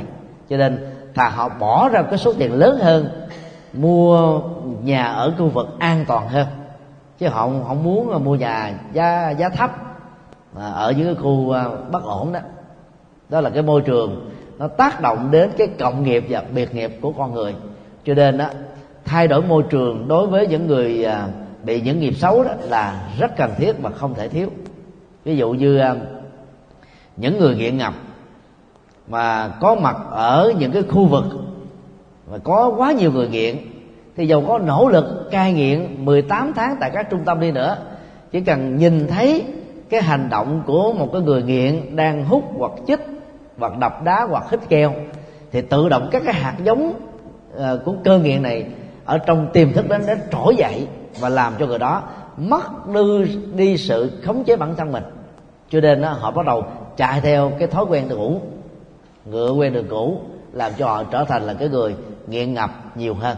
Cho 0.49 0.57
nên 0.57 0.87
thà 1.15 1.29
họ 1.29 1.49
bỏ 1.49 1.89
ra 1.89 2.01
cái 2.01 2.17
số 2.17 2.33
tiền 2.33 2.53
lớn 2.53 2.79
hơn 2.81 3.09
mua 3.73 4.41
nhà 4.83 5.03
ở 5.03 5.33
khu 5.37 5.47
vực 5.49 5.67
an 5.79 6.05
toàn 6.07 6.27
hơn. 6.27 6.47
Chứ 7.19 7.27
họ 7.27 7.41
không, 7.41 7.83
muốn 7.83 8.07
muốn 8.07 8.23
mua 8.23 8.35
nhà 8.35 8.73
giá 8.93 9.29
giá 9.29 9.49
thấp 9.49 9.71
à, 10.59 10.65
ở 10.65 10.91
những 10.91 11.05
cái 11.05 11.23
khu 11.23 11.51
à, 11.51 11.65
bất 11.91 12.03
ổn 12.03 12.31
đó. 12.31 12.39
Đó 13.29 13.41
là 13.41 13.49
cái 13.49 13.63
môi 13.63 13.81
trường 13.81 14.29
nó 14.57 14.67
tác 14.67 15.01
động 15.01 15.31
đến 15.31 15.51
cái 15.57 15.67
cộng 15.79 16.03
nghiệp 16.03 16.25
và 16.29 16.43
biệt 16.55 16.75
nghiệp 16.75 16.97
của 17.01 17.11
con 17.11 17.33
người. 17.33 17.55
Cho 18.05 18.13
nên 18.13 18.37
đó 18.37 18.45
thay 19.05 19.27
đổi 19.27 19.41
môi 19.41 19.63
trường 19.69 20.07
đối 20.07 20.27
với 20.27 20.47
những 20.47 20.67
người 20.67 21.05
à, 21.05 21.27
bị 21.63 21.81
những 21.81 21.99
nghiệp 21.99 22.13
xấu 22.13 22.43
đó 22.43 22.51
là 22.61 23.09
rất 23.19 23.37
cần 23.37 23.51
thiết 23.57 23.73
và 23.81 23.89
không 23.89 24.13
thể 24.15 24.29
thiếu. 24.29 24.49
Ví 25.23 25.37
dụ 25.37 25.51
như 25.51 25.79
um, 25.79 25.97
những 27.17 27.39
người 27.39 27.55
nghiện 27.55 27.77
ngập 27.77 27.93
mà 29.07 29.47
có 29.59 29.75
mặt 29.75 29.97
ở 30.11 30.53
những 30.59 30.71
cái 30.71 30.83
khu 30.83 31.05
vực 31.05 31.25
mà 32.31 32.37
có 32.37 32.73
quá 32.77 32.91
nhiều 32.91 33.11
người 33.11 33.27
nghiện, 33.27 33.57
thì 34.17 34.27
dầu 34.27 34.43
có 34.47 34.59
nỗ 34.59 34.89
lực 34.89 35.31
cai 35.31 35.53
nghiện 35.53 36.05
18 36.05 36.53
tháng 36.55 36.75
tại 36.79 36.91
các 36.93 37.09
trung 37.09 37.21
tâm 37.25 37.39
đi 37.39 37.51
nữa, 37.51 37.77
chỉ 38.31 38.41
cần 38.41 38.77
nhìn 38.77 39.07
thấy 39.07 39.43
cái 39.89 40.01
hành 40.01 40.29
động 40.29 40.63
của 40.65 40.93
một 40.93 41.09
cái 41.13 41.21
người 41.21 41.43
nghiện 41.43 41.95
đang 41.95 42.25
hút 42.25 42.43
hoặc 42.57 42.71
chích 42.87 42.99
hoặc 43.57 43.77
đập 43.79 44.03
đá 44.03 44.27
hoặc 44.29 44.43
hít 44.51 44.59
keo, 44.69 44.93
thì 45.51 45.61
tự 45.61 45.89
động 45.89 46.09
các 46.11 46.21
cái 46.25 46.33
hạt 46.33 46.55
giống 46.63 46.93
ờ, 47.55 47.81
của 47.85 47.93
cơ 48.03 48.19
nghiện 48.19 48.41
này 48.41 48.65
ở 49.05 49.17
trong 49.17 49.47
tiềm 49.53 49.73
thức 49.73 49.89
đến 49.89 50.01
đến 50.07 50.17
trỗi 50.31 50.55
dậy 50.55 50.87
và 51.19 51.29
làm 51.29 51.53
cho 51.59 51.67
người 51.67 51.79
đó 51.79 52.03
mất 52.37 52.87
đi, 52.87 53.37
đi 53.55 53.77
sự 53.77 54.11
khống 54.23 54.43
chế 54.43 54.55
bản 54.55 54.75
thân 54.75 54.91
mình. 54.91 55.03
Cho 55.69 55.81
nên 55.81 56.01
đó, 56.01 56.09
họ 56.09 56.31
bắt 56.31 56.45
đầu 56.45 56.63
chạy 56.97 57.21
theo 57.21 57.51
cái 57.59 57.67
thói 57.67 57.85
quen 57.85 58.05
từ 58.09 58.15
cũ. 58.15 58.41
Ngựa 59.25 59.51
quen 59.51 59.73
đường 59.73 59.87
cũ 59.89 60.21
làm 60.53 60.71
cho 60.77 60.85
họ 60.85 61.03
trở 61.03 61.25
thành 61.25 61.43
là 61.43 61.53
cái 61.53 61.69
người 61.69 61.95
nghiện 62.27 62.53
ngập 62.53 62.97
nhiều 62.97 63.13
hơn. 63.13 63.37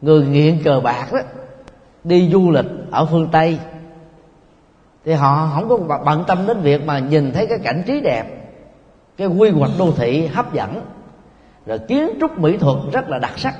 Người 0.00 0.26
nghiện 0.26 0.62
cờ 0.64 0.80
bạc 0.80 1.08
đó 1.12 1.18
đi 2.04 2.30
du 2.32 2.50
lịch 2.50 2.66
ở 2.90 3.06
phương 3.06 3.28
tây 3.32 3.58
thì 5.04 5.12
họ 5.12 5.50
không 5.54 5.68
có 5.68 5.98
bận 6.04 6.24
tâm 6.26 6.46
đến 6.46 6.60
việc 6.60 6.86
mà 6.86 6.98
nhìn 6.98 7.32
thấy 7.32 7.46
cái 7.46 7.58
cảnh 7.58 7.82
trí 7.86 8.00
đẹp 8.00 8.24
cái 9.16 9.28
quy 9.28 9.50
hoạch 9.50 9.70
đô 9.78 9.92
thị 9.96 10.26
hấp 10.26 10.52
dẫn. 10.52 10.80
Rồi 11.66 11.78
kiến 11.78 12.10
trúc 12.20 12.38
mỹ 12.38 12.56
thuật 12.56 12.76
rất 12.92 13.08
là 13.08 13.18
đặc 13.18 13.38
sắc 13.38 13.54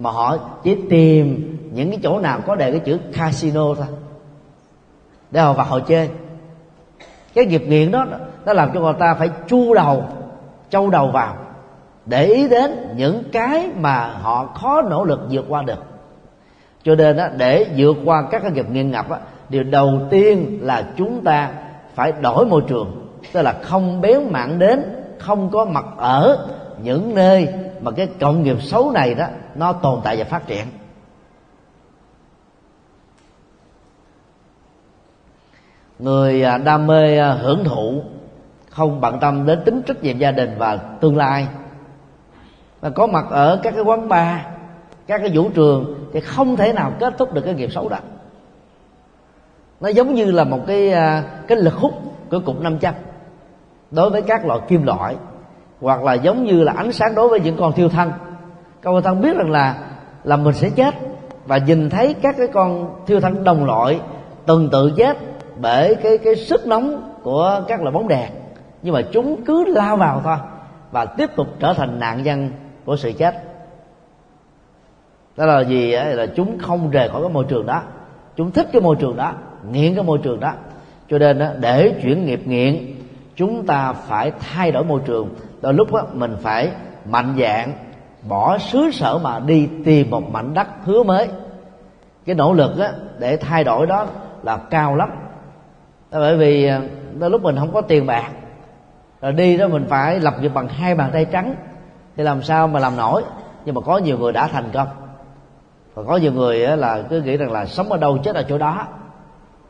mà 0.00 0.10
họ 0.10 0.36
chỉ 0.62 0.76
tìm 0.90 1.56
những 1.72 1.90
cái 1.90 1.98
chỗ 2.02 2.18
nào 2.18 2.40
có 2.46 2.54
đề 2.54 2.70
cái 2.70 2.80
chữ 2.80 2.98
casino 3.12 3.74
thôi. 3.74 3.86
Để 5.30 5.40
họ 5.40 5.52
vào 5.52 5.66
họ 5.66 5.80
chơi. 5.80 6.08
Cái 7.34 7.46
nghiệp 7.46 7.62
nghiện 7.66 7.90
đó 7.90 8.06
nó 8.46 8.52
làm 8.52 8.70
cho 8.74 8.80
người 8.80 8.92
ta 8.98 9.14
phải 9.14 9.30
chu 9.48 9.74
đầu 9.74 10.04
châu 10.70 10.90
đầu 10.90 11.10
vào 11.10 11.36
để 12.06 12.24
ý 12.24 12.48
đến 12.48 12.94
những 12.96 13.22
cái 13.32 13.68
mà 13.76 14.06
họ 14.22 14.46
khó 14.46 14.82
nỗ 14.82 15.04
lực 15.04 15.20
vượt 15.30 15.44
qua 15.48 15.62
được. 15.62 15.84
Cho 16.82 16.94
nên 16.94 17.16
đó, 17.16 17.28
để 17.36 17.66
vượt 17.76 17.96
qua 18.04 18.22
các 18.30 18.42
cái 18.42 18.50
nghiệp 18.50 18.66
nghiện 18.70 18.90
ngập 18.90 19.10
đó, 19.10 19.16
điều 19.48 19.62
đầu 19.62 20.00
tiên 20.10 20.58
là 20.62 20.84
chúng 20.96 21.24
ta 21.24 21.50
phải 21.94 22.12
đổi 22.12 22.46
môi 22.46 22.62
trường. 22.68 23.08
Tức 23.32 23.42
là 23.42 23.52
không 23.62 24.00
bén 24.00 24.32
mạng 24.32 24.58
đến 24.58 24.82
không 25.18 25.50
có 25.50 25.64
mặt 25.64 25.84
ở 25.96 26.48
những 26.82 27.14
nơi 27.14 27.48
mà 27.82 27.90
cái 27.90 28.08
cộng 28.20 28.42
nghiệp 28.42 28.62
xấu 28.62 28.90
này 28.90 29.14
đó, 29.14 29.26
nó 29.54 29.72
tồn 29.72 30.00
tại 30.04 30.16
và 30.16 30.24
phát 30.24 30.46
triển. 30.46 30.66
Người 35.98 36.42
à, 36.42 36.58
đam 36.58 36.86
mê 36.86 37.18
à, 37.18 37.32
hưởng 37.32 37.64
thụ, 37.64 38.02
không 38.70 39.00
bận 39.00 39.20
tâm 39.20 39.46
đến 39.46 39.62
tính 39.64 39.82
trách 39.82 40.02
nhiệm 40.02 40.18
gia 40.18 40.32
đình 40.32 40.54
và 40.58 40.76
tương 40.76 41.16
lai. 41.16 41.48
Và 42.80 42.90
có 42.90 43.06
mặt 43.06 43.24
ở 43.30 43.60
các 43.62 43.74
cái 43.74 43.82
quán 43.82 44.08
bar, 44.08 44.40
các 45.06 45.18
cái 45.18 45.30
vũ 45.34 45.50
trường 45.54 46.08
thì 46.12 46.20
không 46.20 46.56
thể 46.56 46.72
nào 46.72 46.92
kết 47.00 47.14
thúc 47.18 47.32
được 47.32 47.42
cái 47.44 47.54
nghiệp 47.54 47.72
xấu 47.72 47.88
đó. 47.88 47.98
Nó 49.80 49.88
giống 49.88 50.14
như 50.14 50.30
là 50.30 50.44
một 50.44 50.60
cái 50.66 50.92
à, 50.92 51.24
cái 51.46 51.58
lực 51.58 51.74
hút 51.74 51.92
của 52.30 52.40
cục 52.40 52.60
nam 52.60 52.78
châm 52.78 52.94
đối 53.90 54.10
với 54.10 54.22
các 54.22 54.46
loại 54.46 54.60
kim 54.68 54.82
loại 54.82 55.16
hoặc 55.80 56.02
là 56.02 56.14
giống 56.14 56.44
như 56.44 56.62
là 56.62 56.72
ánh 56.76 56.92
sáng 56.92 57.14
đối 57.14 57.28
với 57.28 57.40
những 57.40 57.56
con 57.56 57.72
thiêu 57.72 57.88
thân. 57.88 58.12
Con 58.82 59.02
thân 59.02 59.20
biết 59.20 59.36
rằng 59.36 59.50
là 59.50 59.76
là 60.24 60.36
mình 60.36 60.54
sẽ 60.54 60.70
chết 60.70 60.94
và 61.46 61.58
nhìn 61.58 61.90
thấy 61.90 62.14
các 62.14 62.34
cái 62.38 62.46
con 62.46 62.94
thiêu 63.06 63.20
thân 63.20 63.44
đồng 63.44 63.64
loại 63.64 64.00
từng 64.46 64.68
tự 64.72 64.92
chết 64.96 65.16
bởi 65.60 65.94
cái 65.94 66.18
cái 66.18 66.36
sức 66.36 66.66
nóng 66.66 67.12
của 67.22 67.62
các 67.68 67.80
loại 67.80 67.92
bóng 67.92 68.08
đèn. 68.08 68.30
Nhưng 68.82 68.94
mà 68.94 69.02
chúng 69.12 69.44
cứ 69.44 69.64
lao 69.64 69.96
vào 69.96 70.20
thôi 70.24 70.36
và 70.90 71.04
tiếp 71.04 71.30
tục 71.36 71.46
trở 71.58 71.72
thành 71.72 71.98
nạn 71.98 72.22
nhân 72.22 72.50
của 72.84 72.96
sự 72.96 73.12
chết. 73.12 73.34
Đó 75.36 75.46
là 75.46 75.60
gì 75.60 75.90
là 75.92 76.26
chúng 76.26 76.58
không 76.58 76.90
rời 76.90 77.08
khỏi 77.08 77.22
cái 77.22 77.30
môi 77.30 77.44
trường 77.48 77.66
đó. 77.66 77.82
Chúng 78.36 78.50
thích 78.50 78.68
cái 78.72 78.82
môi 78.82 78.96
trường 78.96 79.16
đó, 79.16 79.32
nghiện 79.70 79.94
cái 79.94 80.04
môi 80.04 80.18
trường 80.22 80.40
đó. 80.40 80.52
Cho 81.10 81.18
nên 81.18 81.42
để 81.60 81.94
chuyển 82.02 82.26
nghiệp 82.26 82.40
nghiện, 82.46 82.86
chúng 83.36 83.66
ta 83.66 83.92
phải 83.92 84.32
thay 84.40 84.72
đổi 84.72 84.84
môi 84.84 85.00
trường 85.06 85.28
đôi 85.60 85.74
lúc 85.74 85.92
đó, 85.92 86.06
mình 86.12 86.36
phải 86.40 86.70
mạnh 87.04 87.34
dạng 87.40 87.72
bỏ 88.28 88.58
xứ 88.58 88.90
sở 88.92 89.18
mà 89.18 89.38
đi 89.38 89.68
tìm 89.84 90.10
một 90.10 90.30
mảnh 90.30 90.54
đất 90.54 90.66
hứa 90.84 91.02
mới. 91.02 91.28
Cái 92.26 92.34
nỗ 92.34 92.52
lực 92.52 92.78
đó, 92.78 92.86
để 93.18 93.36
thay 93.36 93.64
đổi 93.64 93.86
đó 93.86 94.06
là 94.42 94.56
cao 94.56 94.96
lắm. 94.96 95.10
Bởi 96.10 96.36
vì 96.36 96.66
à, 96.66 96.80
đôi 97.18 97.30
lúc 97.30 97.42
mình 97.42 97.56
không 97.58 97.72
có 97.72 97.80
tiền 97.80 98.06
bạc 98.06 98.30
rồi 99.20 99.32
đi 99.32 99.56
đó 99.56 99.68
mình 99.68 99.86
phải 99.88 100.20
lập 100.20 100.34
nghiệp 100.40 100.50
bằng 100.54 100.68
hai 100.68 100.94
bàn 100.94 101.10
tay 101.12 101.24
trắng 101.24 101.54
thì 102.16 102.22
làm 102.22 102.42
sao 102.42 102.66
mà 102.66 102.80
làm 102.80 102.96
nổi? 102.96 103.22
Nhưng 103.64 103.74
mà 103.74 103.80
có 103.80 103.98
nhiều 103.98 104.18
người 104.18 104.32
đã 104.32 104.46
thành 104.46 104.70
công. 104.72 104.88
Và 105.94 106.02
có 106.02 106.16
nhiều 106.16 106.32
người 106.32 106.58
là 106.58 107.02
cứ 107.10 107.22
nghĩ 107.22 107.36
rằng 107.36 107.52
là 107.52 107.66
sống 107.66 107.92
ở 107.92 107.98
đâu 107.98 108.18
chết 108.18 108.34
ở 108.34 108.42
chỗ 108.42 108.58
đó. 108.58 108.86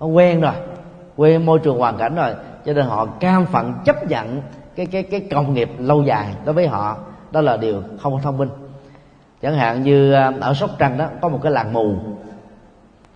Nó 0.01 0.07
quen 0.07 0.41
rồi 0.41 0.53
quen 1.17 1.47
môi 1.47 1.59
trường 1.59 1.79
hoàn 1.79 1.97
cảnh 1.97 2.15
rồi 2.15 2.35
cho 2.65 2.73
nên 2.73 2.87
họ 2.87 3.07
cam 3.07 3.47
phận 3.47 3.75
chấp 3.85 4.07
nhận 4.09 4.43
cái 4.77 4.87
cái 4.87 5.03
cái 5.03 5.21
công 5.31 5.55
nghiệp 5.55 5.71
lâu 5.79 6.03
dài 6.03 6.35
đối 6.45 6.55
với 6.55 6.67
họ 6.67 6.97
đó 7.31 7.41
là 7.41 7.57
điều 7.57 7.83
không 8.03 8.21
thông 8.23 8.39
minh. 8.39 8.49
Chẳng 9.43 9.55
hạn 9.55 9.83
như 9.83 10.13
à, 10.13 10.33
ở 10.41 10.55
sóc 10.55 10.71
trăng 10.79 10.99
đó 10.99 11.07
có 11.21 11.29
một 11.29 11.39
cái 11.43 11.53
làng 11.53 11.73
mù. 11.73 11.95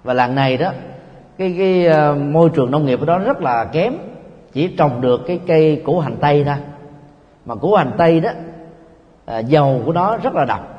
Và 0.05 0.15
làng 0.15 0.35
này 0.35 0.57
đó 0.57 0.71
cái 1.39 1.55
cái 1.59 1.87
à, 1.87 2.13
môi 2.13 2.51
trường 2.51 2.71
nông 2.71 2.87
nghiệp 2.87 3.01
ở 3.01 3.07
đó 3.07 3.19
rất 3.19 3.41
là 3.41 3.65
kém. 3.65 3.95
Chỉ 4.53 4.69
trồng 4.69 5.01
được 5.01 5.21
cái 5.27 5.41
cây 5.47 5.83
củ 5.85 6.01
hành 6.01 6.17
tây 6.21 6.45
thôi. 6.45 6.57
Mà 7.45 7.55
củ 7.55 7.75
hành 7.75 7.93
tây 7.99 8.21
đó 8.21 8.31
à, 9.25 9.39
dầu 9.39 9.83
của 9.87 9.93
nó 9.93 10.17
rất 10.17 10.35
là 10.35 10.45
độc 10.45 10.75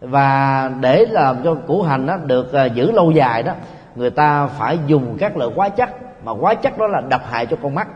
và 0.00 0.70
để 0.80 1.06
làm 1.10 1.36
cho 1.44 1.54
củ 1.54 1.82
hành 1.82 2.06
đó 2.06 2.16
được 2.16 2.52
à, 2.52 2.64
giữ 2.64 2.92
lâu 2.92 3.10
dài 3.10 3.42
đó 3.42 3.52
người 3.96 4.10
ta 4.10 4.46
phải 4.46 4.78
dùng 4.86 5.16
các 5.18 5.36
loại 5.36 5.50
hóa 5.56 5.68
chất. 5.68 5.90
Mà 6.24 6.32
hóa 6.32 6.54
chất 6.54 6.78
đó 6.78 6.86
là 6.86 7.00
độc 7.00 7.22
hại 7.30 7.46
cho 7.46 7.56
con 7.62 7.74
mắt 7.74 7.88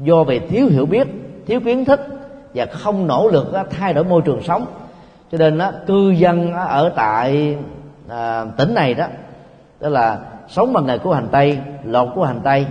do 0.00 0.24
về 0.24 0.38
thiếu 0.38 0.66
hiểu 0.66 0.86
biết 0.86 1.08
thiếu 1.46 1.60
kiến 1.60 1.84
thức 1.84 2.00
và 2.54 2.66
không 2.66 3.06
nỗ 3.06 3.28
lực 3.28 3.52
thay 3.70 3.92
đổi 3.92 4.04
môi 4.04 4.22
trường 4.22 4.42
sống. 4.42 4.66
Cho 5.32 5.38
nên 5.38 5.58
đó, 5.58 5.72
cư 5.86 6.10
dân 6.10 6.52
ở 6.54 6.92
tại 6.96 7.58
à, 8.08 8.44
tỉnh 8.56 8.74
này 8.74 8.94
đó 8.94 9.06
đó 9.80 9.88
là 9.88 10.18
sống 10.48 10.72
bằng 10.72 10.86
nghề 10.86 10.98
của 10.98 11.14
hành 11.14 11.28
tây 11.30 11.58
lột 11.84 12.08
của 12.14 12.24
hành 12.24 12.40
tây. 12.44 12.66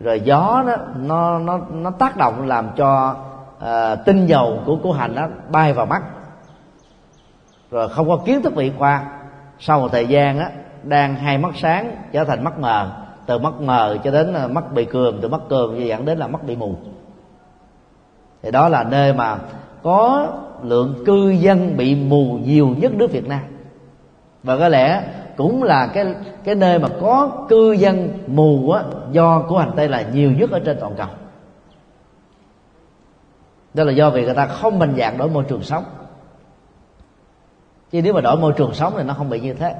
Rồi 0.00 0.20
gió 0.20 0.64
đó 0.66 0.76
nó 0.96 1.38
nó 1.38 1.60
nó 1.72 1.90
tác 1.90 2.16
động 2.16 2.46
làm 2.46 2.70
cho 2.76 3.16
à, 3.60 3.94
tinh 3.94 4.26
dầu 4.26 4.62
của 4.66 4.76
của 4.82 4.92
hành 4.92 5.14
đó 5.14 5.28
bay 5.50 5.72
vào 5.72 5.86
mắt. 5.86 6.02
Rồi 7.70 7.88
không 7.88 8.08
có 8.08 8.16
kiến 8.16 8.42
thức 8.42 8.54
vị 8.54 8.72
khoa. 8.78 9.04
Sau 9.58 9.80
một 9.80 9.88
thời 9.92 10.06
gian 10.06 10.38
đó, 10.38 10.46
đang 10.82 11.14
hai 11.14 11.38
mắt 11.38 11.50
sáng 11.56 11.96
trở 12.12 12.24
thành 12.24 12.44
mắt 12.44 12.58
mờ 12.58 12.90
từ 13.28 13.38
mắt 13.38 13.60
mờ 13.60 13.96
cho 14.04 14.10
đến 14.10 14.32
ờ, 14.32 14.48
mắt 14.48 14.72
bị 14.72 14.84
cường 14.84 15.18
từ 15.22 15.28
mắt 15.28 15.40
cường 15.48 15.86
dẫn 15.86 16.04
đến 16.04 16.18
là 16.18 16.26
mắt 16.26 16.44
bị 16.44 16.56
mù. 16.56 16.74
Thì 18.42 18.50
đó 18.50 18.68
là 18.68 18.84
nơi 18.84 19.12
mà 19.12 19.38
có 19.82 20.26
lượng 20.62 21.02
cư 21.06 21.30
dân 21.30 21.76
bị 21.76 21.94
mù 21.94 22.38
nhiều 22.44 22.68
nhất 22.78 22.92
nước 22.94 23.12
Việt 23.12 23.28
Nam. 23.28 23.40
Và 24.42 24.58
có 24.58 24.68
lẽ 24.68 25.02
cũng 25.36 25.62
là 25.62 25.86
cái 25.86 26.14
cái 26.44 26.54
nơi 26.54 26.78
mà 26.78 26.88
có 27.00 27.30
cư 27.48 27.72
dân 27.72 28.18
mù 28.26 28.70
á, 28.70 28.82
do 29.10 29.42
của 29.48 29.58
hành 29.58 29.72
tây 29.76 29.88
là 29.88 30.02
nhiều 30.02 30.32
nhất 30.32 30.50
ở 30.50 30.60
trên 30.64 30.76
toàn 30.80 30.94
cầu. 30.96 31.08
Đó 33.74 33.84
là 33.84 33.92
do 33.92 34.10
vì 34.10 34.24
người 34.24 34.34
ta 34.34 34.46
không 34.46 34.78
mạnh 34.78 34.94
dạng 34.98 35.18
đổi 35.18 35.28
môi 35.28 35.44
trường 35.44 35.62
sống. 35.62 35.84
Chứ 37.90 38.02
nếu 38.02 38.14
mà 38.14 38.20
đổi 38.20 38.36
môi 38.36 38.52
trường 38.52 38.74
sống 38.74 38.92
thì 38.96 39.02
nó 39.02 39.14
không 39.14 39.30
bị 39.30 39.40
như 39.40 39.54
thế. 39.54 39.74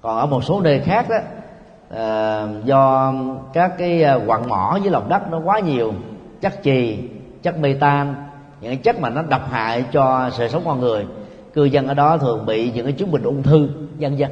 Còn 0.00 0.18
ở 0.18 0.26
một 0.26 0.44
số 0.44 0.60
nơi 0.60 0.80
khác 0.80 1.06
đó 1.08 1.16
Ờ, 1.92 2.48
do 2.64 3.14
các 3.52 3.72
cái 3.78 4.02
ờ, 4.02 4.20
quặng 4.26 4.48
mỏ 4.48 4.78
với 4.82 4.90
lòng 4.90 5.08
đất 5.08 5.30
nó 5.30 5.38
quá 5.38 5.60
nhiều 5.60 5.94
chất 6.40 6.52
chì 6.62 6.98
chất 7.42 7.58
mê 7.58 7.74
tan 7.80 8.14
những 8.60 8.78
chất 8.78 9.00
mà 9.00 9.10
nó 9.10 9.22
độc 9.22 9.50
hại 9.50 9.84
cho 9.92 10.30
sự 10.32 10.48
sống 10.48 10.62
con 10.64 10.80
người 10.80 11.06
cư 11.54 11.64
dân 11.64 11.86
ở 11.86 11.94
đó 11.94 12.18
thường 12.18 12.46
bị 12.46 12.72
những 12.72 12.84
cái 12.86 12.92
chứng 12.92 13.10
bệnh 13.10 13.22
ung 13.22 13.42
thư 13.42 13.68
vân 13.98 14.16
vân. 14.16 14.30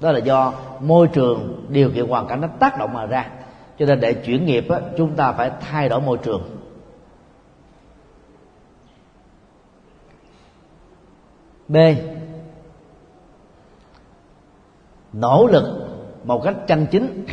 Đó 0.00 0.12
là 0.12 0.18
do 0.18 0.52
môi 0.80 1.08
trường 1.08 1.66
điều 1.68 1.90
kiện 1.90 2.08
hoàn 2.08 2.26
cảnh 2.26 2.40
nó 2.40 2.48
tác 2.58 2.78
động 2.78 2.94
mà 2.94 3.06
ra. 3.06 3.30
Cho 3.78 3.86
nên 3.86 4.00
để 4.00 4.12
chuyển 4.12 4.46
nghiệp 4.46 4.68
á, 4.70 4.80
chúng 4.96 5.16
ta 5.16 5.32
phải 5.32 5.50
thay 5.60 5.88
đổi 5.88 6.00
môi 6.00 6.18
trường. 6.18 6.42
B. 11.68 11.76
Nỗ 15.12 15.46
lực 15.46 15.81
một 16.24 16.42
cách 16.44 16.54
chân 16.66 16.86
chính. 16.86 17.24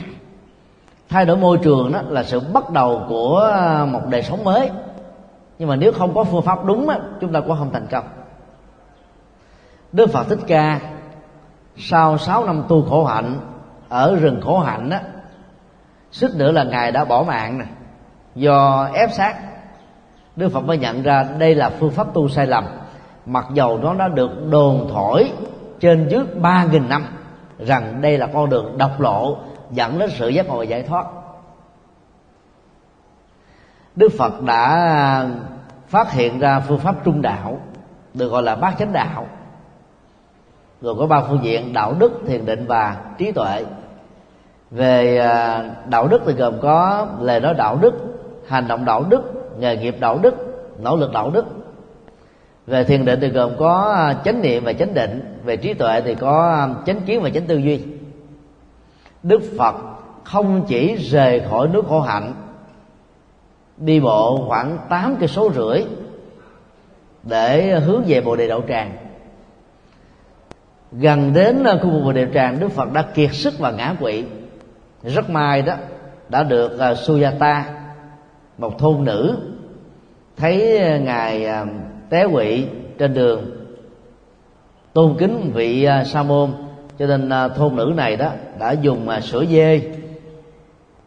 Thay 1.10 1.26
đổi 1.26 1.38
môi 1.38 1.58
trường 1.58 1.92
đó 1.92 2.02
là 2.10 2.24
sự 2.24 2.40
bắt 2.40 2.70
đầu 2.70 3.06
của 3.10 3.52
à, 3.54 3.86
một 3.86 4.02
đời 4.10 4.24
sống 4.24 4.44
mới. 4.44 4.70
Nhưng 5.60 5.70
mà 5.70 5.76
nếu 5.76 5.92
không 5.92 6.16
có 6.16 6.24
phương 6.24 6.42
pháp 6.42 6.66
đúng 6.66 6.90
á, 6.90 7.00
chúng 7.22 7.34
ta 7.34 7.40
cũng 7.40 7.58
không 7.58 7.70
thành 7.74 7.88
công. 7.92 8.04
Đức 9.92 10.10
phật 10.10 10.24
thích 10.30 10.40
ca 10.48 10.80
sau 11.78 12.18
6 12.18 12.46
năm 12.46 12.64
tu 12.68 12.86
khổ 12.90 13.06
hạnh 13.06 13.40
ở 13.90 14.16
rừng 14.16 14.42
khổ 14.42 14.60
hạnh 14.60 14.90
á 14.90 15.02
suýt 16.12 16.36
nữa 16.36 16.52
là 16.52 16.64
ngài 16.64 16.92
đã 16.92 17.06
bỏ 17.06 17.24
mạng 17.24 17.58
nè 17.58 17.66
do 18.36 18.90
ép 18.94 19.12
sát 19.14 19.36
đức 20.36 20.50
phật 20.50 20.62
mới 20.62 20.78
nhận 20.78 21.04
ra 21.04 21.24
đây 21.38 21.56
là 21.56 21.70
phương 21.70 21.92
pháp 21.92 22.14
tu 22.14 22.30
sai 22.30 22.48
lầm 22.48 22.66
mặc 23.26 23.46
dầu 23.54 23.78
nó 23.78 23.94
đã 23.94 24.08
được 24.08 24.50
đồn 24.50 24.90
thổi 24.94 25.32
trên 25.80 26.08
dưới 26.08 26.24
ba 26.42 26.66
nghìn 26.72 26.90
năm 26.90 27.06
rằng 27.60 28.02
đây 28.02 28.18
là 28.18 28.28
con 28.34 28.50
đường 28.50 28.78
độc 28.78 29.02
lộ, 29.02 29.38
dẫn 29.72 30.00
đến 30.00 30.10
sự 30.10 30.30
giác 30.30 30.48
ngộ 30.48 30.62
giải 30.62 30.84
thoát. 30.84 31.06
Đức 33.96 34.10
phật 34.18 34.42
đã 34.42 35.30
phát 35.88 36.12
hiện 36.12 36.40
ra 36.40 36.60
phương 36.60 36.80
pháp 36.80 36.96
trung 37.04 37.22
đạo, 37.22 37.60
được 38.14 38.28
gọi 38.28 38.44
là 38.44 38.56
bát 38.56 38.76
chánh 38.80 38.94
đạo. 38.94 39.26
Rồi 40.82 40.96
có 41.00 41.08
ba 41.08 41.22
phương 41.22 41.44
diện, 41.44 41.74
đạo 41.74 41.94
đức, 42.00 42.22
thiền 42.28 42.46
định 42.46 42.66
và 42.68 42.98
trí 43.18 43.32
tuệ. 43.32 43.66
Về 44.72 45.18
à, 45.18 45.64
đạo 45.86 46.08
đức 46.08 46.22
thì 46.26 46.34
gồm 46.34 46.60
có 46.62 47.08
lời 47.20 47.40
nói 47.40 47.54
đạo 47.54 47.78
đức, 47.82 47.94
hành 48.48 48.68
động 48.68 48.86
đạo 48.86 49.04
đức, 49.10 49.22
nghề 49.60 49.78
nghiệp 49.78 49.96
đạo 50.00 50.20
đức, 50.22 50.36
nỗ 50.80 50.96
lực 50.96 51.12
đạo 51.14 51.30
đức 51.30 51.46
về 52.70 52.84
thiền 52.84 53.06
định 53.06 53.20
thì 53.22 53.30
gồm 53.30 53.52
có 53.60 53.94
à, 53.96 54.14
chánh 54.26 54.42
niệm 54.42 54.64
và 54.64 54.74
chánh 54.74 54.94
định. 54.94 55.40
Về 55.44 55.58
trí 55.58 55.74
tuệ 55.74 56.02
thì 56.02 56.16
có 56.16 56.50
à, 56.50 56.70
chánh 56.86 57.02
kiến 57.02 57.22
và 57.22 57.30
chánh 57.30 57.48
tư 57.48 57.58
duy. 57.58 57.82
Đức 59.24 59.42
phật 59.58 59.76
không 60.24 60.66
chỉ 60.68 60.96
rời 60.96 61.42
khỏi 61.50 61.68
nước 61.68 61.86
khổ 61.88 62.02
hạnh 62.02 62.34
đi 63.78 64.00
bộ 64.00 64.46
khoảng 64.48 64.78
tám 64.90 65.16
cây 65.20 65.28
số 65.28 65.52
rưỡi 65.56 65.84
để 67.24 67.80
hướng 67.80 68.04
về 68.08 68.22
bồ 68.22 68.36
đề 68.36 68.48
đậu 68.48 68.64
tràng. 68.68 68.92
Gần 70.92 71.34
đến 71.34 71.64
à, 71.64 71.76
khu 71.82 71.90
vực 71.90 72.04
bồ 72.04 72.12
đề 72.12 72.28
tràng 72.34 72.60
đức 72.60 72.72
phật 72.72 72.94
đã 72.94 73.02
kiệt 73.02 73.30
sức 73.34 73.60
và 73.60 73.72
ngã 73.72 73.96
quỵ. 74.00 74.24
Rất 75.04 75.30
may 75.30 75.62
đó 75.62 75.74
đã 76.30 76.44
được 76.44 76.72
uh, 76.92 76.98
suyata 76.98 77.66
một 78.58 78.80
thôn 78.80 79.04
nữ 79.04 79.38
thấy 80.38 80.80
ngài 81.00 81.48
té 82.10 82.28
quỵ 82.34 82.66
trên 82.98 83.14
đường. 83.14 83.46
Tôn 84.94 85.16
kính 85.20 85.52
vị 85.54 85.84
à, 85.84 86.04
sa 86.04 86.24
môn, 86.24 86.52
cho 87.00 87.08
nên 87.08 87.30
à, 87.30 87.48
thôn 87.48 87.76
nữ 87.76 87.94
này 87.96 88.16
đó 88.16 88.30
đã 88.60 88.72
dùng 88.72 89.10
à, 89.10 89.20
sữa 89.22 89.46
dê 89.46 89.82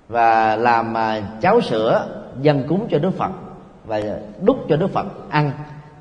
và 0.09 0.57
làm 0.57 0.95
cháo 1.41 1.61
sữa 1.61 2.07
dân 2.41 2.65
cúng 2.69 2.87
cho 2.91 2.99
đức 2.99 3.11
phật 3.11 3.31
và 3.85 4.01
đúc 4.41 4.57
cho 4.69 4.77
đức 4.77 4.91
phật 4.91 5.07
ăn. 5.31 5.51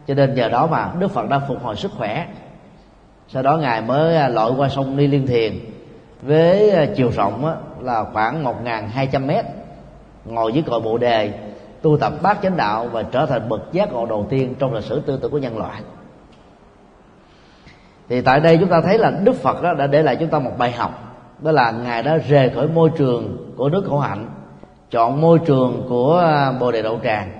Cho 0.07 0.13
nên 0.13 0.35
nhờ 0.35 0.49
đó 0.49 0.67
mà 0.67 0.91
đức 0.99 1.11
phật 1.11 1.29
đã 1.29 1.39
phục 1.47 1.63
hồi 1.63 1.75
sức 1.75 1.91
khỏe. 1.97 2.27
Sau 3.27 3.43
đó 3.43 3.57
ngài 3.57 3.81
mới 3.81 4.29
lội 4.29 4.51
qua 4.57 4.69
sông 4.69 4.97
ni 4.97 5.07
liên 5.07 5.27
thiền 5.27 5.53
với 6.21 6.71
chiều 6.95 7.11
rộng 7.15 7.55
là 7.81 8.03
khoảng 8.13 8.43
một 8.43 8.55
hai 8.91 9.07
trăm 9.11 9.27
mét, 9.27 9.45
ngồi 10.25 10.53
dưới 10.53 10.63
cội 10.67 10.79
bộ 10.79 10.97
đề 10.97 11.33
tu 11.81 11.97
tập 11.97 12.13
bát 12.21 12.37
chánh 12.41 12.57
đạo 12.57 12.87
và 12.91 13.03
trở 13.03 13.25
thành 13.25 13.49
bậc 13.49 13.61
giác 13.71 13.93
ngộ 13.93 14.05
đầu 14.05 14.25
tiên 14.29 14.55
trong 14.59 14.73
lịch 14.73 14.83
sử 14.83 14.99
tư 14.99 15.19
tưởng 15.21 15.31
của 15.31 15.37
nhân 15.37 15.57
loại. 15.57 15.81
Thì 18.09 18.21
tại 18.21 18.39
đây 18.39 18.57
chúng 18.57 18.69
ta 18.69 18.81
thấy 18.81 18.97
là 18.97 19.11
đức 19.11 19.35
phật 19.35 19.61
đó 19.61 19.73
đã 19.73 19.87
để 19.87 20.03
lại 20.03 20.15
chúng 20.19 20.29
ta 20.29 20.39
một 20.39 20.51
bài 20.57 20.71
học, 20.71 20.91
đó 21.39 21.51
là 21.51 21.71
ngài 21.71 22.03
đã 22.03 22.17
rời 22.17 22.49
khỏi 22.49 22.67
môi 22.67 22.89
trường 22.97 23.53
của 23.57 23.69
nước 23.69 23.85
khổ 23.89 23.99
hạnh, 23.99 24.29
chọn 24.91 25.21
môi 25.21 25.39
trường 25.39 25.85
của 25.89 26.17
à, 26.17 26.51
bồ 26.51 26.71
đề 26.71 26.81
đậu 26.81 26.99
tràng. 27.03 27.31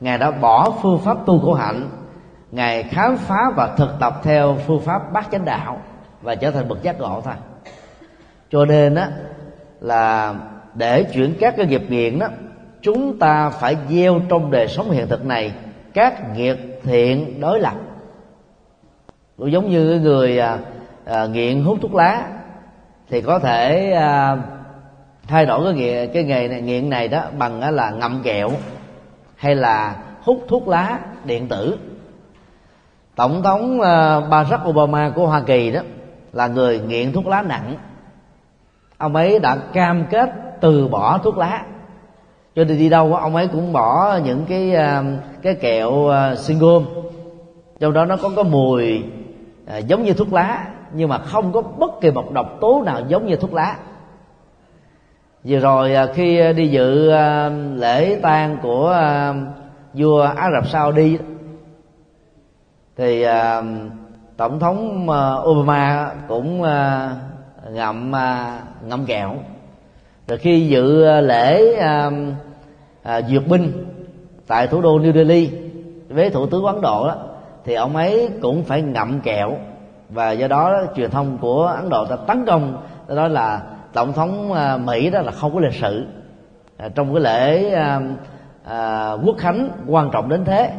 Ngài 0.00 0.18
đã 0.18 0.30
bỏ 0.30 0.70
phương 0.82 0.98
pháp 0.98 1.16
tu 1.26 1.38
khổ 1.38 1.54
hạnh, 1.54 1.88
ngài 2.50 2.82
khám 2.82 3.16
phá 3.16 3.50
và 3.56 3.74
thực 3.76 3.90
tập 4.00 4.20
theo 4.22 4.56
phương 4.66 4.80
pháp 4.80 5.12
bát 5.12 5.26
chánh 5.32 5.44
đạo 5.44 5.80
và 6.22 6.34
trở 6.34 6.50
thành 6.50 6.68
bậc 6.68 6.82
giác 6.82 7.00
ngộ 7.00 7.20
thôi. 7.24 7.34
Cho 8.50 8.64
nên 8.64 8.94
á, 8.94 9.08
là 9.80 10.34
để 10.74 11.02
chuyển 11.02 11.34
các 11.40 11.54
cái 11.56 11.66
nghiệp 11.66 11.82
nghiện 11.88 12.18
đó 12.18 12.26
chúng 12.84 13.18
ta 13.18 13.50
phải 13.50 13.76
gieo 13.88 14.20
trong 14.28 14.50
đời 14.50 14.68
sống 14.68 14.90
hiện 14.90 15.08
thực 15.08 15.26
này 15.26 15.52
các 15.94 16.36
nghiệp 16.36 16.56
thiện 16.82 17.40
đối 17.40 17.60
lập. 17.60 17.74
Cũng 19.36 19.52
giống 19.52 19.70
như 19.70 20.00
người 20.00 20.38
à, 20.38 20.58
à, 21.04 21.26
nghiện 21.26 21.64
hút 21.64 21.78
thuốc 21.82 21.94
lá 21.94 22.22
thì 23.08 23.20
có 23.20 23.38
thể 23.38 23.92
à, 23.92 24.36
thay 25.26 25.46
đổi 25.46 25.64
cái 25.64 25.74
nghề 25.74 26.06
cái 26.06 26.24
nghề 26.24 26.48
này, 26.48 26.60
nghiện 26.60 26.90
này 26.90 27.08
đó 27.08 27.22
bằng 27.38 27.74
là 27.74 27.90
ngậm 27.90 28.22
kẹo 28.22 28.50
hay 29.36 29.54
là 29.54 29.96
hút 30.22 30.44
thuốc 30.48 30.68
lá 30.68 30.98
điện 31.24 31.48
tử. 31.48 31.78
Tổng 33.16 33.42
thống 33.42 33.80
à, 33.80 34.20
Barack 34.20 34.68
Obama 34.68 35.10
của 35.10 35.26
Hoa 35.26 35.40
Kỳ 35.40 35.70
đó 35.70 35.80
là 36.32 36.46
người 36.46 36.80
nghiện 36.80 37.12
thuốc 37.12 37.26
lá 37.26 37.42
nặng. 37.42 37.76
Ông 38.98 39.16
ấy 39.16 39.38
đã 39.38 39.56
cam 39.72 40.04
kết 40.10 40.30
từ 40.60 40.88
bỏ 40.88 41.18
thuốc 41.18 41.38
lá 41.38 41.64
cho 42.56 42.64
nên 42.64 42.78
đi 42.78 42.88
đâu, 42.88 43.14
ông 43.14 43.36
ấy 43.36 43.48
cũng 43.48 43.72
bỏ 43.72 44.18
những 44.24 44.44
cái 44.48 44.74
ờ, 44.74 45.04
cái 45.42 45.54
kẹo 45.54 46.06
ờ, 46.06 46.36
xuyên 46.36 46.58
gôm. 46.58 46.84
Trong 47.80 47.92
đó 47.92 48.04
nó 48.04 48.16
có 48.16 48.30
cái 48.36 48.44
mùi 48.44 49.02
ờ, 49.66 49.78
giống 49.78 50.02
như 50.02 50.12
thuốc 50.12 50.32
lá, 50.32 50.66
nhưng 50.92 51.08
mà 51.08 51.18
không 51.18 51.52
có 51.52 51.62
bất 51.62 52.00
kỳ 52.00 52.10
một 52.10 52.32
độc 52.32 52.58
tố 52.60 52.82
nào 52.86 53.00
giống 53.08 53.26
như 53.26 53.36
thuốc 53.36 53.52
lá. 53.52 53.76
Vừa 55.44 55.58
rồi 55.58 55.94
khi 56.14 56.52
đi 56.52 56.68
dự 56.68 57.10
lễ 57.76 58.18
tang 58.22 58.58
của 58.62 58.98
vua 59.94 60.22
Ả 60.22 60.50
Rập 60.50 60.68
Saudi 60.68 61.18
thì 62.96 63.26
tổng 64.36 64.60
thống 64.60 65.08
Obama 65.44 66.10
cũng 66.28 66.62
ngậm 67.70 68.12
ngậm 68.86 69.04
kẹo. 69.06 69.34
Rồi 70.28 70.38
khi 70.38 70.66
dự 70.66 71.04
lễ 71.20 71.78
à, 73.04 73.22
duyệt 73.22 73.42
binh 73.48 73.72
tại 74.46 74.66
thủ 74.66 74.80
đô 74.80 74.98
New 74.98 75.12
Delhi 75.12 75.50
với 76.08 76.30
thủ 76.30 76.46
tướng 76.46 76.64
Ấn 76.64 76.80
Độ 76.80 77.06
đó 77.06 77.16
thì 77.64 77.74
ông 77.74 77.96
ấy 77.96 78.28
cũng 78.42 78.64
phải 78.64 78.82
ngậm 78.82 79.20
kẹo 79.20 79.56
và 80.08 80.32
do 80.32 80.48
đó 80.48 80.82
truyền 80.96 81.10
thông 81.10 81.38
của 81.38 81.66
Ấn 81.66 81.88
Độ 81.88 82.06
đã 82.10 82.16
tấn 82.16 82.46
công 82.46 82.82
đó 83.08 83.28
là 83.28 83.62
tổng 83.92 84.12
thống 84.12 84.52
à, 84.52 84.76
Mỹ 84.76 85.10
đó 85.10 85.20
là 85.20 85.32
không 85.32 85.54
có 85.54 85.60
lịch 85.60 85.74
sự. 85.74 86.06
À, 86.76 86.88
trong 86.94 87.14
cái 87.14 87.22
lễ 87.22 87.70
à, 87.70 88.00
à, 88.64 89.12
quốc 89.24 89.36
khánh 89.38 89.68
quan 89.86 90.10
trọng 90.10 90.28
đến 90.28 90.44
thế 90.44 90.72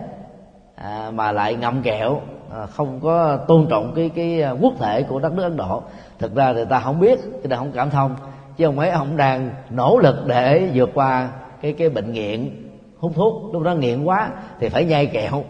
à, 0.75 1.11
mà 1.13 1.31
lại 1.31 1.55
ngậm 1.55 1.81
kẹo 1.81 2.21
à, 2.55 2.65
không 2.65 2.99
có 2.99 3.37
tôn 3.37 3.67
trọng 3.69 3.91
cái 3.95 4.09
cái 4.15 4.43
quốc 4.61 4.73
thể 4.79 5.03
của 5.03 5.19
đất 5.19 5.33
nước 5.33 5.43
ấn 5.43 5.57
độ. 5.57 5.83
Thực 6.19 6.35
ra 6.35 6.53
thì 6.53 6.65
ta 6.69 6.79
không 6.79 6.99
biết 6.99 7.19
thì 7.43 7.49
ta 7.49 7.57
không 7.57 7.71
cảm 7.71 7.89
thông 7.89 8.15
chứ 8.57 8.65
ông 8.65 8.79
ấy 8.79 8.89
ông 8.89 9.17
đang 9.17 9.49
nỗ 9.69 9.99
lực 9.99 10.27
để 10.27 10.69
vượt 10.73 10.89
qua 10.93 11.29
cái 11.65 11.73
cái 11.73 11.89
bệnh 11.89 12.13
nghiện, 12.13 12.69
hút 12.97 13.11
thuốc, 13.15 13.53
lúc 13.53 13.63
đó 13.63 13.73
nghiện 13.73 14.03
quá 14.03 14.31
thì 14.59 14.69
phải 14.69 14.85
nhai 14.85 15.05
kẹo. 15.05 15.43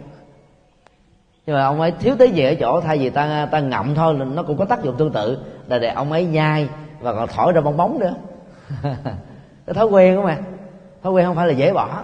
Nhưng 1.45 1.55
mà 1.55 1.66
ông 1.66 1.82
ấy 1.82 1.91
thiếu 1.91 2.16
tới 2.20 2.32
gì 2.32 2.43
ở 2.43 2.55
chỗ, 2.55 2.82
thay 2.82 2.97
vì 2.97 3.09
ta 3.09 3.47
ta 3.51 3.59
ngậm 3.59 3.95
thôi 3.95 4.13
nó 4.13 4.43
cũng 4.43 4.57
có 4.57 4.66
tác 4.66 4.84
dụng 4.84 4.95
tương 4.97 5.11
tự. 5.11 5.38
Là 5.68 5.80
để 5.80 5.88
ông 5.88 6.11
ấy 6.11 6.26
nhai 6.26 6.70
và 6.99 7.13
còn 7.13 7.28
thổi 7.28 7.53
ra 7.53 7.61
bong 7.61 7.78
bóng 7.78 7.99
nữa. 7.99 8.13
Cái 9.66 9.74
thói 9.74 9.86
quen 9.86 10.16
của 10.16 10.22
mà. 10.22 10.38
Thói 11.03 11.13
quen 11.13 11.26
không 11.26 11.36
phải 11.36 11.47
là 11.47 11.53
dễ 11.53 11.74
bỏ. 11.74 12.03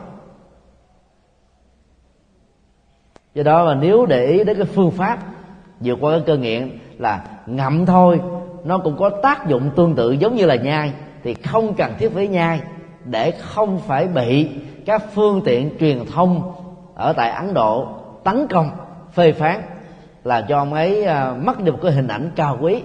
Do 3.33 3.43
đó 3.43 3.65
mà 3.65 3.75
nếu 3.75 4.05
để 4.05 4.25
ý 4.25 4.43
đến 4.43 4.57
cái 4.57 4.65
phương 4.65 4.91
pháp 4.91 5.19
vượt 5.79 5.97
qua 6.01 6.11
cái 6.11 6.21
cơ 6.25 6.37
nghiện 6.37 6.79
là 6.97 7.23
ngậm 7.45 7.85
thôi, 7.85 8.21
nó 8.63 8.77
cũng 8.77 8.97
có 8.97 9.09
tác 9.23 9.47
dụng 9.47 9.69
tương 9.75 9.95
tự 9.95 10.11
giống 10.11 10.35
như 10.35 10.45
là 10.45 10.55
nhai, 10.55 10.93
thì 11.23 11.33
không 11.33 11.73
cần 11.73 11.93
thiết 11.99 12.09
phải 12.13 12.27
nhai 12.27 12.61
để 13.11 13.31
không 13.31 13.79
phải 13.79 14.07
bị 14.07 14.49
các 14.85 15.03
phương 15.13 15.41
tiện 15.45 15.77
truyền 15.79 16.05
thông 16.05 16.53
ở 16.95 17.13
tại 17.13 17.31
ấn 17.31 17.53
độ 17.53 17.87
tấn 18.23 18.47
công, 18.47 18.69
phê 19.13 19.31
phán 19.31 19.61
là 20.23 20.45
cho 20.49 20.57
ông 20.57 20.73
ấy 20.73 21.03
à, 21.03 21.33
mất 21.33 21.59
đi 21.59 21.71
một 21.71 21.79
cái 21.81 21.91
hình 21.91 22.07
ảnh 22.07 22.31
cao 22.35 22.57
quý. 22.61 22.83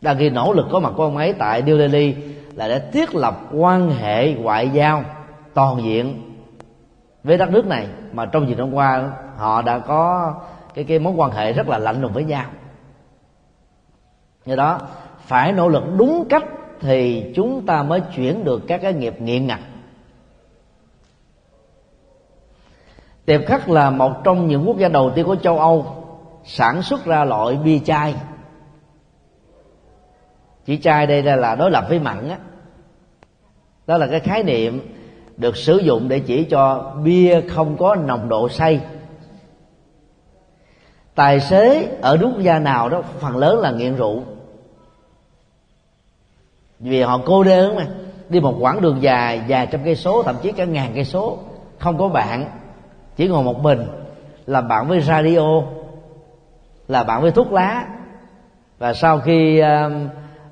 Đang 0.00 0.18
khi 0.18 0.30
nỗ 0.30 0.52
lực 0.52 0.66
có 0.72 0.80
mặt 0.80 0.92
của 0.96 1.04
ông 1.04 1.16
ấy 1.16 1.32
tại 1.32 1.62
New 1.62 1.78
Delhi 1.78 2.14
là 2.54 2.68
để 2.68 2.90
thiết 2.92 3.14
lập 3.14 3.40
quan 3.52 3.90
hệ 3.90 4.34
ngoại 4.34 4.68
giao 4.68 5.04
toàn 5.54 5.82
diện 5.82 6.34
với 7.24 7.38
đất 7.38 7.50
nước 7.50 7.66
này. 7.66 7.86
Mà 8.12 8.26
trong 8.26 8.46
nhiều 8.46 8.56
năm 8.56 8.74
qua, 8.74 9.10
họ 9.36 9.62
đã 9.62 9.78
có 9.78 10.34
cái 10.74 10.84
cái 10.84 10.98
mối 10.98 11.12
quan 11.16 11.30
hệ 11.30 11.52
rất 11.52 11.68
là 11.68 11.78
lạnh 11.78 12.02
lùng 12.02 12.12
với 12.12 12.24
nhau. 12.24 12.44
Do 14.46 14.56
đó, 14.56 14.80
phải 15.20 15.52
nỗ 15.52 15.68
lực 15.68 15.84
đúng 15.96 16.24
cách 16.28 16.44
thì 16.80 17.24
chúng 17.34 17.66
ta 17.66 17.82
mới 17.82 18.00
chuyển 18.00 18.44
được 18.44 18.62
các 18.68 18.80
cái 18.82 18.92
nghiệp 18.92 19.20
nghiện 19.20 19.46
ngặt 19.46 19.60
tiệp 23.28 23.40
khắc 23.46 23.68
là 23.68 23.90
một 23.90 24.24
trong 24.24 24.48
những 24.48 24.68
quốc 24.68 24.78
gia 24.78 24.88
đầu 24.88 25.10
tiên 25.14 25.26
của 25.26 25.36
châu 25.36 25.58
âu 25.58 25.86
sản 26.44 26.82
xuất 26.82 27.04
ra 27.04 27.24
loại 27.24 27.56
bia 27.64 27.78
chai. 27.78 28.14
Chỉ 30.66 30.78
chai 30.78 31.06
đây 31.06 31.22
là, 31.22 31.36
là 31.36 31.54
đối 31.54 31.70
lập 31.70 31.84
với 31.88 31.98
mặn 31.98 32.28
á. 32.28 32.38
Đó 33.86 33.98
là 33.98 34.06
cái 34.06 34.20
khái 34.20 34.42
niệm 34.42 34.80
được 35.36 35.56
sử 35.56 35.76
dụng 35.76 36.08
để 36.08 36.20
chỉ 36.20 36.44
cho 36.44 36.94
bia 37.04 37.40
không 37.40 37.76
có 37.76 37.94
nồng 37.94 38.28
độ 38.28 38.48
say. 38.48 38.80
Tài 41.14 41.40
xế 41.40 41.88
ở 42.00 42.18
quốc 42.22 42.38
gia 42.40 42.58
nào 42.58 42.88
đó 42.88 43.02
phần 43.20 43.36
lớn 43.36 43.58
là 43.58 43.70
nghiện 43.70 43.96
rượu 43.96 44.22
vì 46.80 47.02
họ 47.02 47.20
cô 47.26 47.42
đơn 47.42 47.76
mà. 47.76 47.86
Đi 48.28 48.40
một 48.40 48.54
quãng 48.60 48.80
đường 48.80 49.02
dài 49.02 49.40
dài 49.46 49.66
trăm 49.70 49.80
cây 49.84 49.96
số 49.96 50.22
thậm 50.22 50.36
chí 50.42 50.52
cả 50.52 50.64
ngàn 50.64 50.90
cây 50.94 51.04
số. 51.04 51.38
Không 51.78 51.98
có 51.98 52.08
bạn 52.08 52.44
chỉ 53.16 53.28
ngồi 53.28 53.44
một 53.44 53.62
mình. 53.62 53.86
Làm 54.46 54.68
bạn 54.68 54.88
với 54.88 55.00
radio 55.00 55.62
là 56.88 57.04
bạn 57.04 57.22
với 57.22 57.30
thuốc 57.30 57.52
lá. 57.52 57.84
Và 58.78 58.92
sau 58.92 59.18
khi 59.18 59.62
uh, 59.62 59.92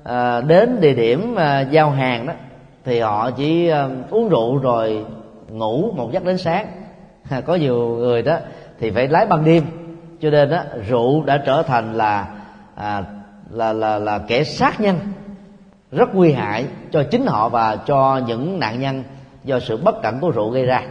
uh, 0.03 0.45
đến 0.47 0.81
địa 0.81 0.93
điểm 0.93 1.35
uh, 1.35 1.71
giao 1.71 1.89
hàng 1.89 2.27
đó 2.27 2.33
thì 2.85 2.99
họ 2.99 3.31
chỉ 3.31 3.71
uh, 3.71 4.11
uống 4.11 4.29
rượu 4.29 4.57
rồi 4.57 5.05
ngủ 5.49 5.91
một 5.95 6.11
giấc 6.11 6.25
đến 6.25 6.37
sáng. 6.37 6.67
Có 7.45 7.55
nhiều 7.55 7.77
người 7.77 8.21
đó 8.21 8.37
thì 8.79 8.91
phải 8.91 9.07
lái 9.07 9.25
ban 9.25 9.45
đêm. 9.45 9.63
Cho 10.21 10.29
nên 10.29 10.49
đó 10.49 10.63
rượu 10.87 11.23
đã 11.23 11.43
trở 11.45 11.63
thành 11.63 11.93
là 11.93 12.27
à, 12.75 13.03
là 13.49 13.73
là 13.73 13.99
là 13.99 14.19
kẻ 14.27 14.43
sát 14.43 14.79
nhân 14.79 14.99
rất 15.91 16.15
nguy 16.15 16.31
hại 16.31 16.65
cho 16.91 17.03
chính 17.03 17.25
họ 17.25 17.49
và 17.49 17.75
cho 17.75 18.21
những 18.27 18.59
nạn 18.59 18.79
nhân 18.79 19.03
do 19.43 19.59
sự 19.59 19.77
bất 19.77 20.01
cẩn 20.03 20.19
của 20.19 20.31
rượu 20.31 20.49
gây 20.49 20.65
ra. 20.65 20.83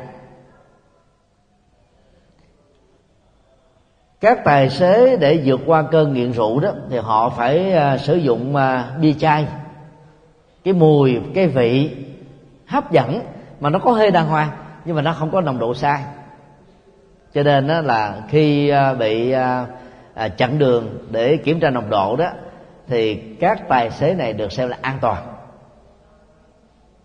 Các 4.21 4.45
tài 4.45 4.71
xế 4.71 5.17
để 5.17 5.43
vượt 5.45 5.61
qua 5.67 5.83
cơn 5.83 6.13
nghiện 6.13 6.33
rượu 6.33 6.61
đó 6.61 6.71
thì 6.91 6.99
họ 6.99 7.29
phải 7.29 7.75
uh, 7.95 8.01
sử 8.01 8.17
dụng 8.17 8.55
uh, 8.55 9.01
bia 9.01 9.13
chai 9.13 9.47
cái 10.65 10.75
mùi 10.75 11.21
cái 11.35 11.47
vị 11.47 11.91
hấp 12.67 12.93
dẫn 12.93 13.21
mà 13.61 13.71
nó 13.71 13.79
có 13.79 13.93
hơi 13.93 14.11
đàng 14.11 14.29
hoàng 14.29 14.51
nhưng 14.85 14.97
mà 14.97 15.03
nó 15.03 15.13
không 15.13 15.31
có 15.31 15.41
nồng 15.41 15.59
độ 15.59 15.75
sai. 15.75 16.03
Cho 17.35 17.43
nên 17.43 17.67
đó 17.67 17.81
là 17.81 18.21
khi 18.29 18.73
uh, 18.73 18.99
bị 18.99 19.35
uh, 19.35 20.37
chặn 20.37 20.59
đường 20.59 20.99
để 21.11 21.37
kiểm 21.37 21.61
tra 21.61 21.71
nồng 21.71 21.91
độ 21.91 22.17
đó 22.17 22.27
thì 22.89 23.15
các 23.41 23.69
tài 23.69 23.91
xế 23.91 24.15
này 24.15 24.33
được 24.33 24.53
xem 24.53 24.69
là 24.69 24.77
an 24.83 24.99
toàn. 25.01 25.23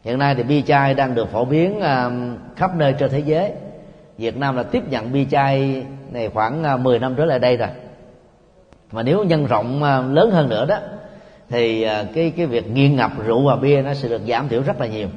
Hiện 0.03 0.19
nay 0.19 0.35
thì 0.35 0.43
bia 0.43 0.61
chai 0.61 0.93
đang 0.93 1.15
được 1.15 1.31
phổ 1.31 1.45
biến 1.45 1.79
um, 1.79 2.37
khắp 2.55 2.75
nơi 2.75 2.95
trên 2.99 3.11
thế 3.11 3.19
giới. 3.19 3.51
Việt 4.17 4.37
nam 4.37 4.55
là 4.55 4.63
tiếp 4.63 4.83
nhận 4.89 5.11
bia 5.11 5.25
chai 5.25 5.85
này 6.11 6.29
khoảng 6.29 6.63
à, 6.63 6.77
10 6.77 6.99
năm 6.99 7.15
trở 7.17 7.25
lại 7.25 7.39
đây 7.39 7.57
rồi. 7.57 7.69
Mà 8.91 9.03
nếu 9.03 9.23
nhân 9.23 9.45
rộng 9.45 9.83
à, 9.83 10.01
lớn 10.01 10.31
hơn 10.31 10.49
nữa 10.49 10.65
đó 10.65 10.77
thì 11.49 11.83
à, 11.83 12.03
cái 12.15 12.33
cái 12.37 12.45
việc 12.45 12.67
nghiện 12.71 12.95
ngập 12.95 13.11
rượu 13.25 13.47
và 13.47 13.55
bia 13.55 13.81
nó 13.81 13.93
sẽ 13.93 14.09
được 14.09 14.21
giảm 14.27 14.47
thiểu 14.47 14.63
rất 14.63 14.81
là 14.81 14.87
nhiều. 14.87 15.07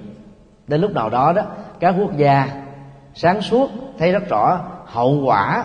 Đến 0.66 0.80
lúc 0.80 0.92
nào 0.94 1.10
đó 1.10 1.32
đó 1.32 1.42
các 1.80 1.94
quốc 1.98 2.16
gia 2.16 2.62
sáng 3.14 3.42
suốt 3.42 3.70
thấy 3.98 4.12
rất 4.12 4.28
rõ 4.28 4.60
hậu 4.86 5.22
quả 5.24 5.64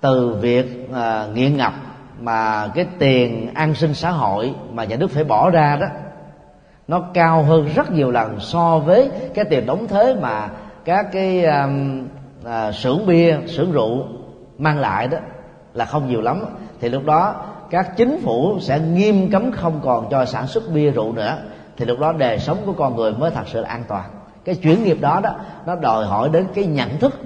từ 0.00 0.36
việc 0.40 0.88
uh, 0.90 1.36
nghiện 1.36 1.56
ngập 1.56 1.72
mà 2.20 2.68
cái 2.74 2.86
tiền 2.98 3.54
an 3.54 3.74
sinh 3.74 3.94
xã 3.94 4.10
hội 4.10 4.54
mà 4.72 4.84
nhà 4.84 4.96
nước 4.96 5.10
phải 5.10 5.24
bỏ 5.24 5.50
ra 5.50 5.76
đó 5.80 5.86
nó 6.88 7.00
cao 7.14 7.42
hơn 7.42 7.68
rất 7.74 7.90
nhiều 7.90 8.10
lần 8.10 8.40
so 8.40 8.78
với 8.78 9.10
cái 9.34 9.44
tiền 9.44 9.66
đóng 9.66 9.88
thuế 9.88 10.14
mà 10.14 10.48
các 10.84 11.06
cái 11.12 11.44
um, 11.44 12.02
à, 12.44 12.72
xưởng 12.72 13.06
bia 13.06 13.38
xưởng 13.46 13.72
rượu 13.72 14.04
mang 14.58 14.78
lại 14.78 15.08
đó 15.08 15.18
là 15.74 15.84
không 15.84 16.08
nhiều 16.08 16.20
lắm. 16.20 16.44
Thì 16.80 16.88
lúc 16.88 17.04
đó 17.04 17.34
các 17.70 17.96
chính 17.96 18.20
phủ 18.22 18.58
sẽ 18.60 18.80
nghiêm 18.80 19.30
cấm 19.30 19.52
không 19.52 19.80
còn 19.84 20.10
cho 20.10 20.24
sản 20.24 20.46
xuất 20.46 20.64
bia 20.74 20.90
rượu 20.90 21.12
nữa. 21.12 21.38
Thì 21.76 21.84
lúc 21.84 21.98
đó 21.98 22.12
đời 22.12 22.38
sống 22.38 22.58
của 22.66 22.72
con 22.72 22.96
người 22.96 23.12
mới 23.12 23.30
thật 23.30 23.44
sự 23.46 23.60
là 23.60 23.68
an 23.68 23.84
toàn. 23.88 24.10
Cái 24.44 24.54
chuyển 24.54 24.84
nghiệp 24.84 24.98
đó 25.00 25.20
đó 25.22 25.34
nó 25.66 25.76
đòi 25.76 26.06
hỏi 26.06 26.28
đến 26.28 26.46
cái 26.54 26.64
nhận 26.64 26.98
thức 26.98 27.20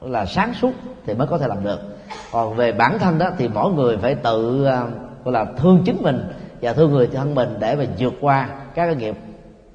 là 0.00 0.26
sáng 0.26 0.54
suốt 0.54 0.72
thì 1.06 1.14
mới 1.14 1.26
có 1.26 1.38
thể 1.38 1.48
làm 1.48 1.64
được 1.64 1.97
còn 2.32 2.54
về 2.54 2.72
bản 2.72 2.98
thân 2.98 3.18
đó 3.18 3.30
thì 3.38 3.48
mỗi 3.48 3.72
người 3.72 3.96
phải 3.96 4.14
tự 4.14 4.64
à, 4.64 4.82
gọi 5.24 5.32
là 5.32 5.44
thương 5.56 5.82
chính 5.84 6.02
mình 6.02 6.32
và 6.62 6.72
thương 6.72 6.92
người 6.92 7.06
thân 7.06 7.34
mình 7.34 7.56
để 7.58 7.76
mà 7.76 7.84
vượt 7.98 8.14
qua 8.20 8.48
các 8.74 8.86
cái 8.86 8.94
nghiệp 8.94 9.16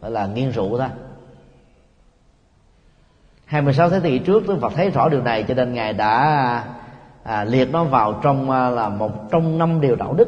gọi 0.01 0.11
là 0.11 0.25
nghiên 0.25 0.51
rượu 0.51 0.77
thôi 0.77 0.87
26 3.45 3.89
thế 3.89 3.99
kỷ 3.99 4.19
trước 4.19 4.47
Đức 4.47 4.57
Phật 4.61 4.73
thấy 4.75 4.89
rõ 4.89 5.09
điều 5.09 5.21
này 5.21 5.43
cho 5.43 5.53
nên 5.53 5.73
ngài 5.73 5.93
đã 5.93 6.63
à, 7.23 7.43
liệt 7.43 7.71
nó 7.71 7.83
vào 7.83 8.19
trong 8.23 8.51
à, 8.51 8.69
là 8.69 8.89
một 8.89 9.31
trong 9.31 9.57
năm 9.57 9.81
điều 9.81 9.95
đạo 9.95 10.13
đức 10.13 10.27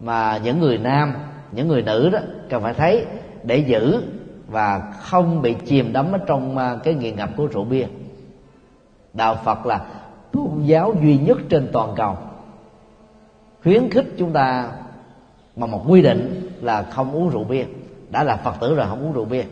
mà 0.00 0.36
những 0.36 0.60
người 0.60 0.78
nam 0.78 1.14
những 1.52 1.68
người 1.68 1.82
nữ 1.82 2.10
đó 2.10 2.18
cần 2.48 2.62
phải 2.62 2.74
thấy 2.74 3.06
để 3.42 3.56
giữ 3.56 4.02
và 4.48 4.92
không 5.00 5.42
bị 5.42 5.54
chìm 5.66 5.92
đắm 5.92 6.12
ở 6.12 6.18
trong 6.26 6.58
à, 6.58 6.76
cái 6.84 6.94
nghiện 6.94 7.16
ngập 7.16 7.28
của 7.36 7.46
rượu 7.46 7.64
bia. 7.64 7.86
Đạo 9.12 9.38
phật 9.44 9.66
là 9.66 9.80
tôn 10.32 10.62
giáo 10.64 10.94
duy 11.02 11.18
nhất 11.18 11.38
trên 11.48 11.68
toàn 11.72 11.94
cầu. 11.96 12.16
Khuyến 13.62 13.90
khích 13.90 14.06
chúng 14.18 14.32
ta 14.32 14.68
mà 15.56 15.66
một 15.66 15.84
quy 15.88 16.02
định 16.02 16.50
là 16.60 16.82
không 16.82 17.12
uống 17.12 17.30
rượu 17.30 17.44
bia. 17.44 17.64
Đã 18.10 18.24
là 18.24 18.36
phật 18.36 18.54
tử 18.60 18.74
rồi 18.74 18.86
không 18.88 19.02
uống 19.02 19.12
rượu 19.12 19.24
bia. 19.24 19.44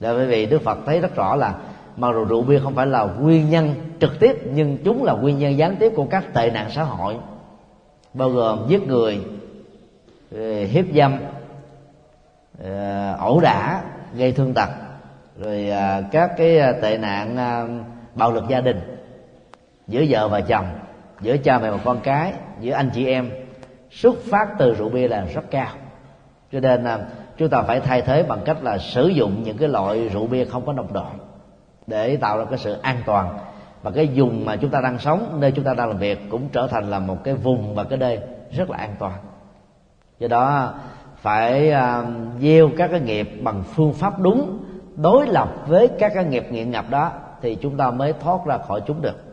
Là 0.00 0.12
bởi 0.12 0.26
vì 0.26 0.46
đức 0.46 0.62
phật 0.62 0.78
thấy 0.86 1.00
rất 1.00 1.16
rõ 1.16 1.36
là 1.36 1.54
mà 1.96 2.12
rượu, 2.12 2.24
rượu 2.24 2.42
bia 2.42 2.58
không 2.58 2.74
phải 2.74 2.86
là 2.86 3.04
nguyên 3.04 3.50
nhân 3.50 3.74
trực 4.00 4.20
tiếp 4.20 4.36
nhưng 4.52 4.78
chúng 4.84 5.04
là 5.04 5.12
nguyên 5.12 5.38
nhân 5.38 5.58
gián 5.58 5.76
tiếp 5.76 5.92
của 5.96 6.06
các 6.10 6.34
tệ 6.34 6.50
nạn 6.50 6.70
xã 6.70 6.82
hội. 6.82 7.16
Bao 8.14 8.30
gồm 8.30 8.64
giết 8.68 8.86
người 8.86 9.20
ờ, 10.32 10.64
hiếp 10.64 10.84
dâm 10.94 11.18
ờ, 12.62 13.12
ẩu 13.18 13.40
đả 13.40 13.82
gây 14.14 14.32
thương 14.32 14.54
tật 14.54 14.68
rồi 15.38 15.68
ờ, 15.68 16.02
các 16.12 16.30
cái 16.36 16.58
tệ 16.82 16.98
nạn 16.98 17.36
bạo 18.14 18.32
lực 18.32 18.44
gia 18.48 18.60
đình 18.60 18.91
giữa 19.88 20.04
vợ 20.08 20.28
và 20.28 20.40
chồng 20.40 20.66
giữa 21.20 21.36
cha 21.36 21.58
mẹ 21.58 21.70
và 21.70 21.78
con 21.84 22.00
cái 22.00 22.32
giữa 22.60 22.72
anh 22.72 22.90
chị 22.94 23.06
em 23.06 23.30
xuất 23.90 24.14
phát 24.30 24.46
từ 24.58 24.74
rượu 24.74 24.88
bia 24.88 25.08
là 25.08 25.24
rất 25.34 25.50
cao. 25.50 25.68
Cho 26.52 26.60
nên 26.60 26.84
là 26.84 26.98
chúng 27.36 27.48
ta 27.48 27.62
phải 27.62 27.80
thay 27.80 28.02
thế 28.02 28.22
bằng 28.22 28.40
cách 28.44 28.62
là 28.62 28.78
sử 28.78 29.08
dụng 29.08 29.42
những 29.42 29.58
cái 29.58 29.68
loại 29.68 30.08
rượu 30.08 30.26
bia 30.26 30.44
không 30.44 30.66
có 30.66 30.72
nồng 30.72 30.92
độ 30.92 31.06
để 31.86 32.16
tạo 32.16 32.38
ra 32.38 32.44
cái 32.44 32.58
sự 32.58 32.76
an 32.82 32.96
toàn. 33.06 33.38
Và 33.82 33.90
cái 33.90 34.08
vùng 34.14 34.44
mà 34.44 34.56
chúng 34.56 34.70
ta 34.70 34.80
đang 34.80 34.98
sống 34.98 35.36
nơi 35.40 35.52
chúng 35.52 35.64
ta 35.64 35.74
đang 35.74 35.88
làm 35.88 35.98
việc 35.98 36.18
cũng 36.30 36.48
trở 36.52 36.66
thành 36.66 36.90
là 36.90 36.98
một 36.98 37.24
cái 37.24 37.34
vùng 37.34 37.74
và 37.74 37.84
cái 37.84 37.98
nơi 37.98 38.20
rất 38.50 38.70
là 38.70 38.76
an 38.76 38.94
toàn. 38.98 39.12
Do 40.18 40.28
đó 40.28 40.74
phải 41.16 41.70
uh, 41.70 42.08
gieo 42.40 42.70
các 42.76 42.90
cái 42.90 43.00
nghiệp 43.00 43.30
bằng 43.42 43.62
phương 43.62 43.92
pháp 43.92 44.20
đúng 44.20 44.58
đối 44.96 45.26
lập 45.26 45.48
với 45.66 45.88
các 45.98 46.12
cái 46.14 46.24
nghiệp 46.24 46.46
nghiện 46.50 46.70
ngập 46.70 46.90
đó 46.90 47.12
thì 47.42 47.54
chúng 47.54 47.76
ta 47.76 47.90
mới 47.90 48.12
thoát 48.12 48.46
ra 48.46 48.58
khỏi 48.58 48.80
chúng 48.86 49.02
được 49.02 49.31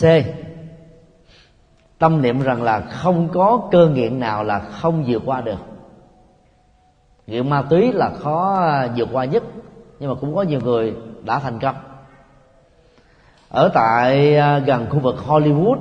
c. 0.00 0.04
Tâm 1.98 2.22
niệm 2.22 2.42
rằng 2.42 2.62
là 2.62 2.80
không 2.80 3.28
có 3.32 3.68
cơ 3.70 3.88
nghiện 3.88 4.20
nào 4.20 4.44
là 4.44 4.58
không 4.58 5.04
vượt 5.06 5.22
qua 5.26 5.40
được. 5.40 5.58
Nghiện 7.26 7.50
ma 7.50 7.62
túy 7.62 7.92
là 7.92 8.10
khó 8.10 8.68
vượt 8.96 9.08
qua 9.12 9.24
nhất, 9.24 9.42
nhưng 9.98 10.10
mà 10.10 10.14
cũng 10.20 10.36
có 10.36 10.42
nhiều 10.42 10.60
người 10.60 10.94
đã 11.24 11.38
thành 11.38 11.58
công. 11.58 11.76
Ở 13.48 13.70
tại 13.74 14.36
à, 14.36 14.58
gần 14.58 14.86
khu 14.90 14.98
vực 14.98 15.16
Hollywood, 15.26 15.78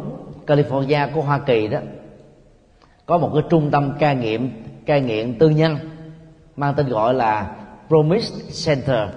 California 0.48 1.14
của 1.14 1.22
Hoa 1.22 1.40
Kỳ 1.40 1.68
đó, 1.68 1.80
có 3.06 3.18
một 3.18 3.32
cái 3.34 3.44
trung 3.50 3.72
tâm 3.72 3.92
cai 4.00 4.16
nghiện 4.16 4.64
cai 4.86 5.02
nghiện 5.02 5.40
tư 5.40 5.50
nhân 5.50 5.78
mang 6.56 6.74
tên 6.78 6.90
gọi 6.90 7.14
là 7.14 7.56
Promise 7.88 8.36
Center, 8.66 9.10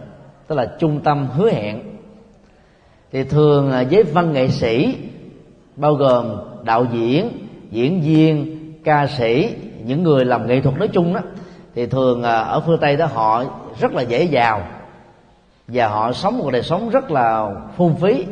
tức 0.47 0.55
là 0.55 0.77
trung 0.79 1.01
tâm 1.05 1.29
hứa 1.33 1.51
hẹn 1.51 1.97
thì 3.13 3.25
thường 3.25 3.73
giới 3.91 4.03
văn 4.03 4.33
nghệ 4.33 4.49
sĩ, 4.49 4.97
bao 5.77 5.95
gồm 5.95 6.37
đạo 6.65 6.87
diễn 6.93 7.31
diễn 7.71 8.01
viên, 8.01 8.57
ca 8.85 9.07
sĩ, 9.07 9.55
những 9.85 10.03
người 10.03 10.25
làm 10.25 10.47
nghệ 10.47 10.61
thuật 10.61 10.79
nói 10.79 10.89
chung 10.89 11.15
đó, 11.15 11.21
thì 11.75 11.87
thường 11.87 12.23
à, 12.23 12.41
ở 12.41 12.61
phương 12.61 12.79
tây 12.81 12.97
đó 12.97 13.07
họ 13.07 13.45
rất 13.81 13.93
là 13.93 14.03
dễ 14.03 14.25
giàu 14.25 14.63
và 15.69 15.89
họ 15.89 16.13
sống 16.13 16.39
một 16.39 16.51
đời 16.53 16.63
sống 16.63 16.91
rất 16.91 17.11
là 17.11 17.51
phung 17.77 17.97
phí. 17.97 18.25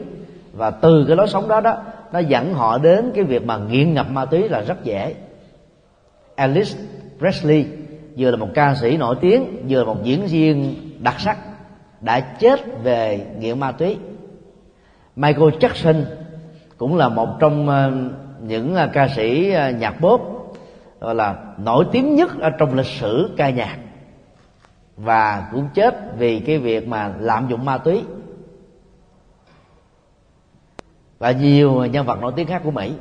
Và 0.53 0.71
từ 0.71 1.05
cái 1.09 1.17
lối 1.17 1.29
sống 1.29 1.49
đó 1.49 1.61
đó, 1.61 1.77
nó 2.13 2.19
dẫn 2.19 2.55
họ 2.55 2.79
đến 2.79 3.13
cái 3.15 3.25
việc 3.25 3.47
mà 3.47 3.59
nghiện 3.59 3.95
ngập 3.95 4.11
ma 4.11 4.25
túy 4.25 4.49
là 4.49 4.61
rất 4.61 4.85
dễ. 4.85 5.15
Alice 6.35 6.79
Presley 7.19 7.65
vừa 8.17 8.31
là 8.31 8.37
một 8.37 8.49
ca 8.55 8.75
sĩ 8.75 8.97
nổi 8.97 9.17
tiếng, 9.21 9.67
vừa 9.69 9.79
là 9.79 9.85
một 9.85 10.03
diễn 10.03 10.27
viên 10.27 10.75
đặc 10.99 11.21
sắc, 11.21 11.39
đã 12.01 12.21
chết 12.21 12.61
về 12.83 13.27
nghiện 13.39 13.61
ma 13.61 13.73
túy. 13.73 13.97
Michael 15.19 15.49
Jackson 15.49 16.05
cũng 16.77 16.97
là 16.97 17.09
một 17.09 17.37
trong 17.41 17.69
ờ, 17.69 17.93
những 18.43 18.75
ờ, 18.75 18.91
ca 18.93 19.09
sĩ 19.09 19.51
ờ, 19.51 19.71
nhạc 19.71 19.91
pop 19.91 20.21
gọi 21.01 21.15
là 21.15 21.55
nổi 21.59 21.85
tiếng 21.93 22.15
nhất 22.15 22.41
ở 22.41 22.51
trong 22.51 22.75
lịch 22.75 22.87
sử 22.87 23.35
ca 23.37 23.51
nhạc. 23.51 23.79
Và 24.97 25.49
cũng 25.53 25.69
chết 25.75 25.95
vì 26.19 26.41
cái 26.41 26.59
việc 26.59 26.89
mà 26.89 27.15
lạm 27.21 27.49
dụng 27.49 27.65
ma 27.65 27.79
túy. 27.79 28.05
Và 31.19 31.31
nhiều 31.31 31.87
nhân 31.87 32.07
vật 32.07 32.21
nổi 32.21 32.33
tiếng 32.37 32.47
khác 32.47 32.63
của 32.65 32.71
mỹ. 32.71 32.93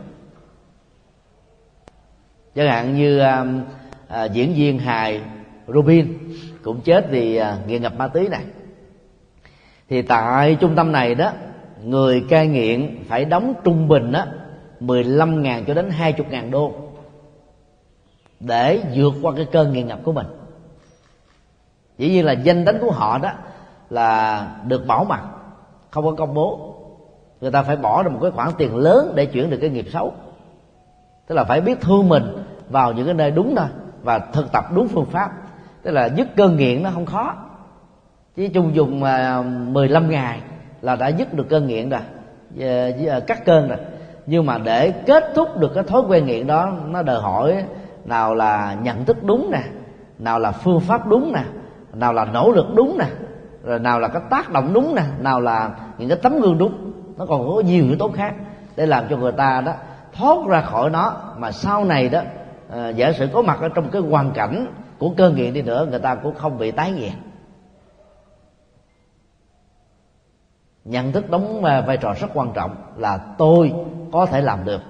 Chẳng 2.55 2.67
hạn 2.67 2.95
như 2.95 3.19
à, 3.19 4.25
diễn 4.25 4.53
viên 4.53 4.79
hài 4.79 5.21
Robin 5.67 6.17
cũng 6.63 6.81
chết 6.81 7.07
vì 7.09 7.35
à, 7.35 7.57
nghiện 7.67 7.81
ngập 7.81 7.97
ma 7.97 8.07
túy 8.07 8.27
này. 8.27 8.43
Thì 9.89 10.01
tại 10.01 10.57
trung 10.59 10.75
tâm 10.75 10.91
này 10.91 11.15
đó 11.15 11.31
người 11.83 12.25
cai 12.29 12.47
nghiện 12.47 13.03
phải 13.07 13.25
đóng 13.25 13.53
trung 13.63 13.87
bình 13.87 14.11
đó 14.11 14.25
15 14.79 15.43
ngàn 15.43 15.65
cho 15.67 15.73
đến 15.73 15.89
20 15.89 16.27
ngàn 16.29 16.51
đô 16.51 16.73
để 18.39 18.81
vượt 18.95 19.13
qua 19.21 19.33
cái 19.35 19.45
cơn 19.51 19.73
nghiện 19.73 19.87
ngập 19.87 19.99
của 20.03 20.11
mình. 20.11 20.27
Dĩ 21.97 22.09
nhiên 22.09 22.25
là 22.25 22.31
danh 22.31 22.65
tính 22.65 22.77
của 22.81 22.91
họ 22.91 23.17
đó 23.17 23.31
là 23.89 24.47
được 24.67 24.87
bảo 24.87 25.05
mật, 25.05 25.19
không 25.89 26.05
có 26.05 26.11
công 26.11 26.33
bố. 26.33 26.73
Người 27.41 27.51
ta 27.51 27.63
phải 27.63 27.75
bỏ 27.75 28.03
ra 28.03 28.09
một 28.09 28.19
cái 28.21 28.31
khoản 28.31 28.49
tiền 28.57 28.75
lớn 28.75 29.11
để 29.15 29.25
chuyển 29.25 29.49
được 29.49 29.57
cái 29.61 29.69
nghiệp 29.69 29.85
xấu. 29.93 30.13
Tức 31.27 31.35
là 31.35 31.43
phải 31.43 31.61
biết 31.61 31.81
thương 31.81 32.09
mình 32.09 32.23
vào 32.69 32.93
những 32.93 33.05
cái 33.05 33.13
nơi 33.13 33.31
đúng 33.31 33.55
thôi 33.55 33.67
và 34.03 34.19
thực 34.19 34.51
tập 34.51 34.65
đúng 34.75 34.87
phương 34.87 35.05
pháp. 35.05 35.31
Tức 35.83 35.91
là 35.91 36.05
dứt 36.05 36.27
cơn 36.35 36.57
nghiện 36.57 36.83
nó 36.83 36.89
không 36.93 37.05
khó. 37.05 37.35
Chỉ 38.35 38.49
chung 38.49 38.75
dùng 38.75 39.03
à, 39.03 39.41
15 39.41 40.09
ngày 40.09 40.41
là 40.81 40.95
đã 40.95 41.07
dứt 41.07 41.33
được 41.33 41.49
cơn 41.49 41.67
nghiện 41.67 41.89
rồi. 41.89 41.99
Ờ, 42.59 42.91
ờ, 43.07 43.19
cắt 43.19 43.45
cơn 43.45 43.67
rồi. 43.67 43.77
Nhưng 44.25 44.45
mà 44.45 44.57
để 44.57 44.91
kết 44.91 45.23
thúc 45.35 45.57
được 45.57 45.71
cái 45.75 45.83
thói 45.83 46.01
quen 46.01 46.25
nghiện 46.25 46.47
đó 46.47 46.71
nó 46.85 47.01
đòi 47.01 47.21
hỏi 47.21 47.63
nào 48.05 48.35
là 48.35 48.75
nhận 48.81 49.05
thức 49.05 49.23
đúng 49.23 49.51
nè 49.51 49.61
nào 50.19 50.39
là 50.39 50.51
phương 50.51 50.79
pháp 50.79 51.07
đúng 51.07 51.33
nè 51.33 51.43
nào 51.93 52.13
là 52.13 52.25
nỗ 52.25 52.51
lực 52.51 52.65
đúng 52.75 52.97
nè 52.99 53.05
rồi 53.63 53.79
nào 53.79 53.99
là 53.99 54.07
cái 54.07 54.21
tác 54.29 54.51
động 54.51 54.73
đúng 54.73 54.95
nè 54.95 55.03
nào 55.19 55.41
là 55.41 55.71
những 55.97 56.09
cái 56.09 56.17
tấm 56.21 56.39
gương 56.39 56.57
đúng. 56.57 56.91
Nó 57.17 57.25
còn 57.25 57.47
có 57.47 57.61
nhiều 57.65 57.83
yếu 57.83 57.95
tố 57.97 58.09
khác 58.09 58.33
để 58.75 58.85
làm 58.85 59.05
cho 59.09 59.17
người 59.17 59.31
ta 59.31 59.61
đó 59.65 59.73
thoát 60.13 60.37
ra 60.47 60.61
khỏi 60.61 60.89
nó. 60.89 61.13
Mà 61.37 61.51
sau 61.51 61.85
này 61.85 62.09
đó 62.09 62.21
à, 62.73 62.89
giả 62.89 63.11
sử 63.11 63.27
có 63.33 63.41
mặt 63.41 63.57
ở 63.61 63.69
trong 63.69 63.89
cái 63.89 64.01
hoàn 64.01 64.31
cảnh 64.31 64.67
của 64.97 65.09
cơn 65.17 65.35
nghiện 65.35 65.53
đi 65.53 65.61
nữa 65.61 65.87
người 65.89 65.99
ta 65.99 66.15
cũng 66.15 66.35
không 66.35 66.57
bị 66.57 66.71
tái 66.71 66.91
nghiện. 66.91 67.11
Nhận 70.87 71.11
thức 71.11 71.29
đóng 71.29 71.63
à, 71.63 71.81
vai 71.81 71.97
trò 71.97 72.13
rất 72.19 72.27
quan 72.33 72.51
trọng 72.53 72.75
là 72.97 73.17
tôi 73.37 73.73
có 74.11 74.25
thể 74.25 74.41
làm 74.41 74.65
được. 74.65 74.81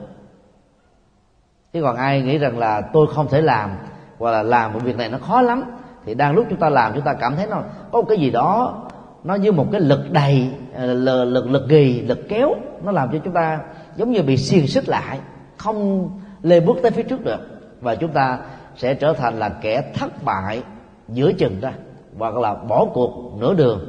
Chứ 1.73 1.81
còn 1.81 1.95
ai 1.95 2.21
nghĩ 2.21 2.37
rằng 2.37 2.57
là 2.57 2.81
tôi 2.81 3.07
không 3.15 3.27
thể 3.27 3.41
làm 3.41 3.69
hoặc 4.17 4.31
là 4.31 4.43
làm 4.43 4.73
một 4.73 4.79
việc 4.83 4.97
này 4.97 5.09
nó 5.09 5.17
khó 5.17 5.41
lắm, 5.41 5.63
thì 6.05 6.13
đang 6.13 6.35
lúc 6.35 6.45
chúng 6.49 6.59
ta 6.59 6.69
làm 6.69 6.93
chúng 6.93 7.03
ta 7.03 7.13
cảm 7.13 7.35
thấy 7.35 7.47
nó 7.47 7.61
có 7.91 8.01
một 8.01 8.05
cái 8.09 8.17
gì 8.17 8.29
đó, 8.29 8.83
nó 9.23 9.35
như 9.35 9.51
một 9.51 9.65
cái 9.71 9.81
lực 9.81 10.11
đầy 10.11 10.49
à, 10.75 10.83
lực 10.83 11.25
lực 11.25 11.49
lực 11.49 11.69
ghi 11.69 12.01
lực 12.01 12.19
kéo, 12.29 12.53
nó 12.83 12.91
làm 12.91 13.09
cho 13.11 13.17
chúng 13.23 13.33
ta 13.33 13.59
giống 13.95 14.11
như 14.11 14.21
bị 14.21 14.37
xiềng 14.37 14.67
xích 14.67 14.89
lại, 14.89 15.19
không 15.57 16.09
lê 16.41 16.59
bước 16.59 16.77
tới 16.81 16.91
phía 16.91 17.03
trước 17.03 17.23
được. 17.23 17.39
Và 17.81 17.95
chúng 17.95 18.11
ta 18.11 18.39
sẽ 18.75 18.93
trở 18.93 19.13
thành 19.13 19.39
là 19.39 19.49
kẻ 19.49 19.91
thất 19.93 20.23
bại 20.23 20.63
giữa 21.09 21.31
chừng 21.33 21.59
ra, 21.61 21.73
hoặc 22.17 22.35
là 22.35 22.53
bỏ 22.53 22.85
cuộc 22.93 23.37
nửa 23.39 23.53
đường 23.53 23.79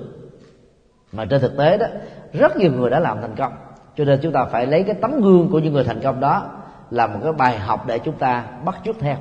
mà 1.13 1.25
trên 1.25 1.41
thực 1.41 1.57
tế 1.57 1.79
đó 1.79 1.87
rất 2.33 2.57
nhiều 2.57 2.73
người 2.73 2.91
đã 2.91 3.01
làm 3.01 3.21
thành 3.21 3.35
công. 3.37 3.53
Cho 3.97 4.05
nên 4.05 4.19
chúng 4.23 4.33
ta 4.33 4.45
phải 4.45 4.67
lấy 4.67 4.83
cái 4.83 4.95
tấm 4.95 5.21
gương 5.21 5.49
của 5.51 5.59
những 5.59 5.73
người 5.73 5.85
thành 5.85 6.01
công 6.01 6.21
đó 6.21 6.47
là 6.91 7.07
một 7.07 7.19
cái 7.23 7.33
bài 7.33 7.59
học 7.59 7.87
để 7.87 7.99
chúng 7.99 8.15
ta 8.15 8.45
bắt 8.65 8.77
chước 8.85 8.97
theo. 8.99 9.17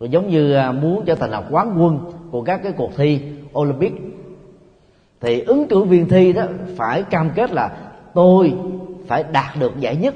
Rồi 0.00 0.08
giống 0.10 0.28
như 0.28 0.54
à, 0.54 0.72
muốn 0.72 1.04
trở 1.04 1.14
thành 1.14 1.30
là 1.30 1.42
quán 1.50 1.74
quân 1.82 2.12
của 2.30 2.42
các 2.42 2.60
cái 2.62 2.72
cuộc 2.72 2.96
thi 2.96 3.20
Olympic 3.58 3.92
thì 5.20 5.40
ứng 5.40 5.68
cử 5.68 5.82
viên 5.82 6.08
thi 6.08 6.32
đó 6.32 6.42
phải 6.76 7.02
cam 7.02 7.30
kết 7.30 7.50
là 7.50 7.70
tôi 8.14 8.54
phải 9.08 9.24
đạt 9.32 9.56
được 9.58 9.72
giải 9.80 9.96
nhất. 9.96 10.14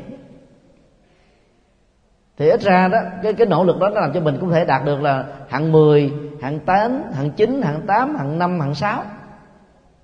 Thì 2.38 2.48
ít 2.48 2.60
ra 2.60 2.88
đó 2.88 2.98
cái 3.22 3.32
cái 3.32 3.46
nỗ 3.46 3.64
lực 3.64 3.78
đó 3.78 3.88
nó 3.88 4.00
làm 4.00 4.12
cho 4.12 4.20
mình 4.20 4.36
cũng 4.40 4.50
thể 4.50 4.64
đạt 4.64 4.84
được 4.84 5.02
là 5.02 5.24
hạng 5.48 5.72
10, 5.72 6.12
hạng 6.40 6.58
8, 6.58 7.02
hạng 7.12 7.30
9, 7.30 7.62
hạng 7.62 7.80
8, 7.86 8.16
hạng 8.16 8.38
5, 8.38 8.60
hạng 8.60 8.74
6 8.74 9.02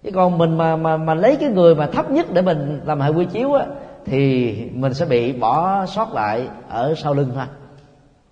chứ 0.03 0.11
còn 0.15 0.39
mình 0.39 0.59
mà 0.59 0.77
mà 0.77 0.97
mà 0.97 1.15
lấy 1.15 1.37
cái 1.37 1.49
người 1.49 1.75
mà 1.75 1.87
thấp 1.87 2.11
nhất 2.11 2.27
để 2.33 2.43
mình 2.43 2.81
làm 2.85 3.01
hệ 3.01 3.11
quy 3.11 3.25
chiếu 3.25 3.53
á, 3.53 3.67
thì 4.05 4.55
mình 4.75 4.95
sẽ 4.95 5.05
bị 5.05 5.33
bỏ 5.33 5.87
sót 5.87 6.13
lại 6.13 6.49
ở 6.69 6.95
sau 6.95 7.15
lưng 7.15 7.31
thôi. 7.35 7.45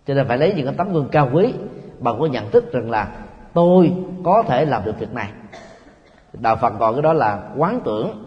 Cho 0.06 0.14
nên 0.14 0.28
phải 0.28 0.38
lấy 0.38 0.52
những 0.56 0.66
cái 0.66 0.74
tấm 0.78 0.92
gương 0.92 1.08
cao 1.08 1.30
quý 1.32 1.54
bằng 1.98 2.20
cái 2.20 2.28
nhận 2.28 2.50
thức 2.50 2.72
rằng 2.72 2.90
là 2.90 3.08
tôi 3.54 3.92
có 4.24 4.42
thể 4.48 4.64
làm 4.64 4.84
được 4.84 4.98
việc 4.98 5.14
này. 5.14 5.28
Đạo 6.32 6.56
phật 6.56 6.78
gọi 6.78 6.92
cái 6.92 7.02
đó 7.02 7.12
là 7.12 7.42
quán 7.56 7.80
tưởng. 7.84 8.24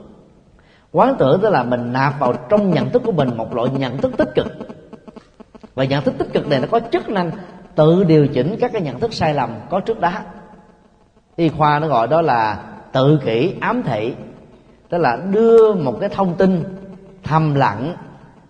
Quán 0.92 1.16
tưởng 1.20 1.42
tức 1.42 1.50
là 1.50 1.64
mình 1.64 1.94
nạp 1.94 2.20
vào 2.20 2.34
trong 2.50 2.72
nhận 2.72 2.90
thức 2.90 3.02
của 3.06 3.12
mình 3.12 3.38
một 3.38 3.56
loại 3.56 3.70
nhận 3.70 3.98
thức 3.98 4.18
tích 4.18 4.30
cực. 4.36 4.48
Và 5.76 5.84
nhận 5.84 6.04
thức 6.04 6.14
tích 6.18 6.34
cực 6.34 6.48
này 6.48 6.60
nó 6.60 6.68
có 6.72 6.80
chức 6.92 7.10
năng 7.10 7.32
tự 7.76 8.04
điều 8.04 8.28
chỉnh 8.28 8.56
các 8.60 8.72
cái 8.74 8.82
nhận 8.82 9.00
thức 9.00 9.14
sai 9.14 9.34
lầm 9.34 9.50
có 9.70 9.80
trước 9.80 10.00
đó. 10.00 10.12
Y 11.36 11.50
khoa 11.50 11.80
nó 11.80 11.88
gọi 11.88 12.08
đó 12.08 12.22
là 12.22 12.58
tự 12.94 13.20
kỷ, 13.26 13.56
ám 13.62 13.84
thị. 13.84 14.14
Tức 14.90 14.98
là 14.98 15.18
đưa 15.32 15.74
một 15.74 15.98
cái 16.00 16.10
thông 16.10 16.36
tin 16.36 16.64
thầm 17.24 17.56
lặng 17.56 17.96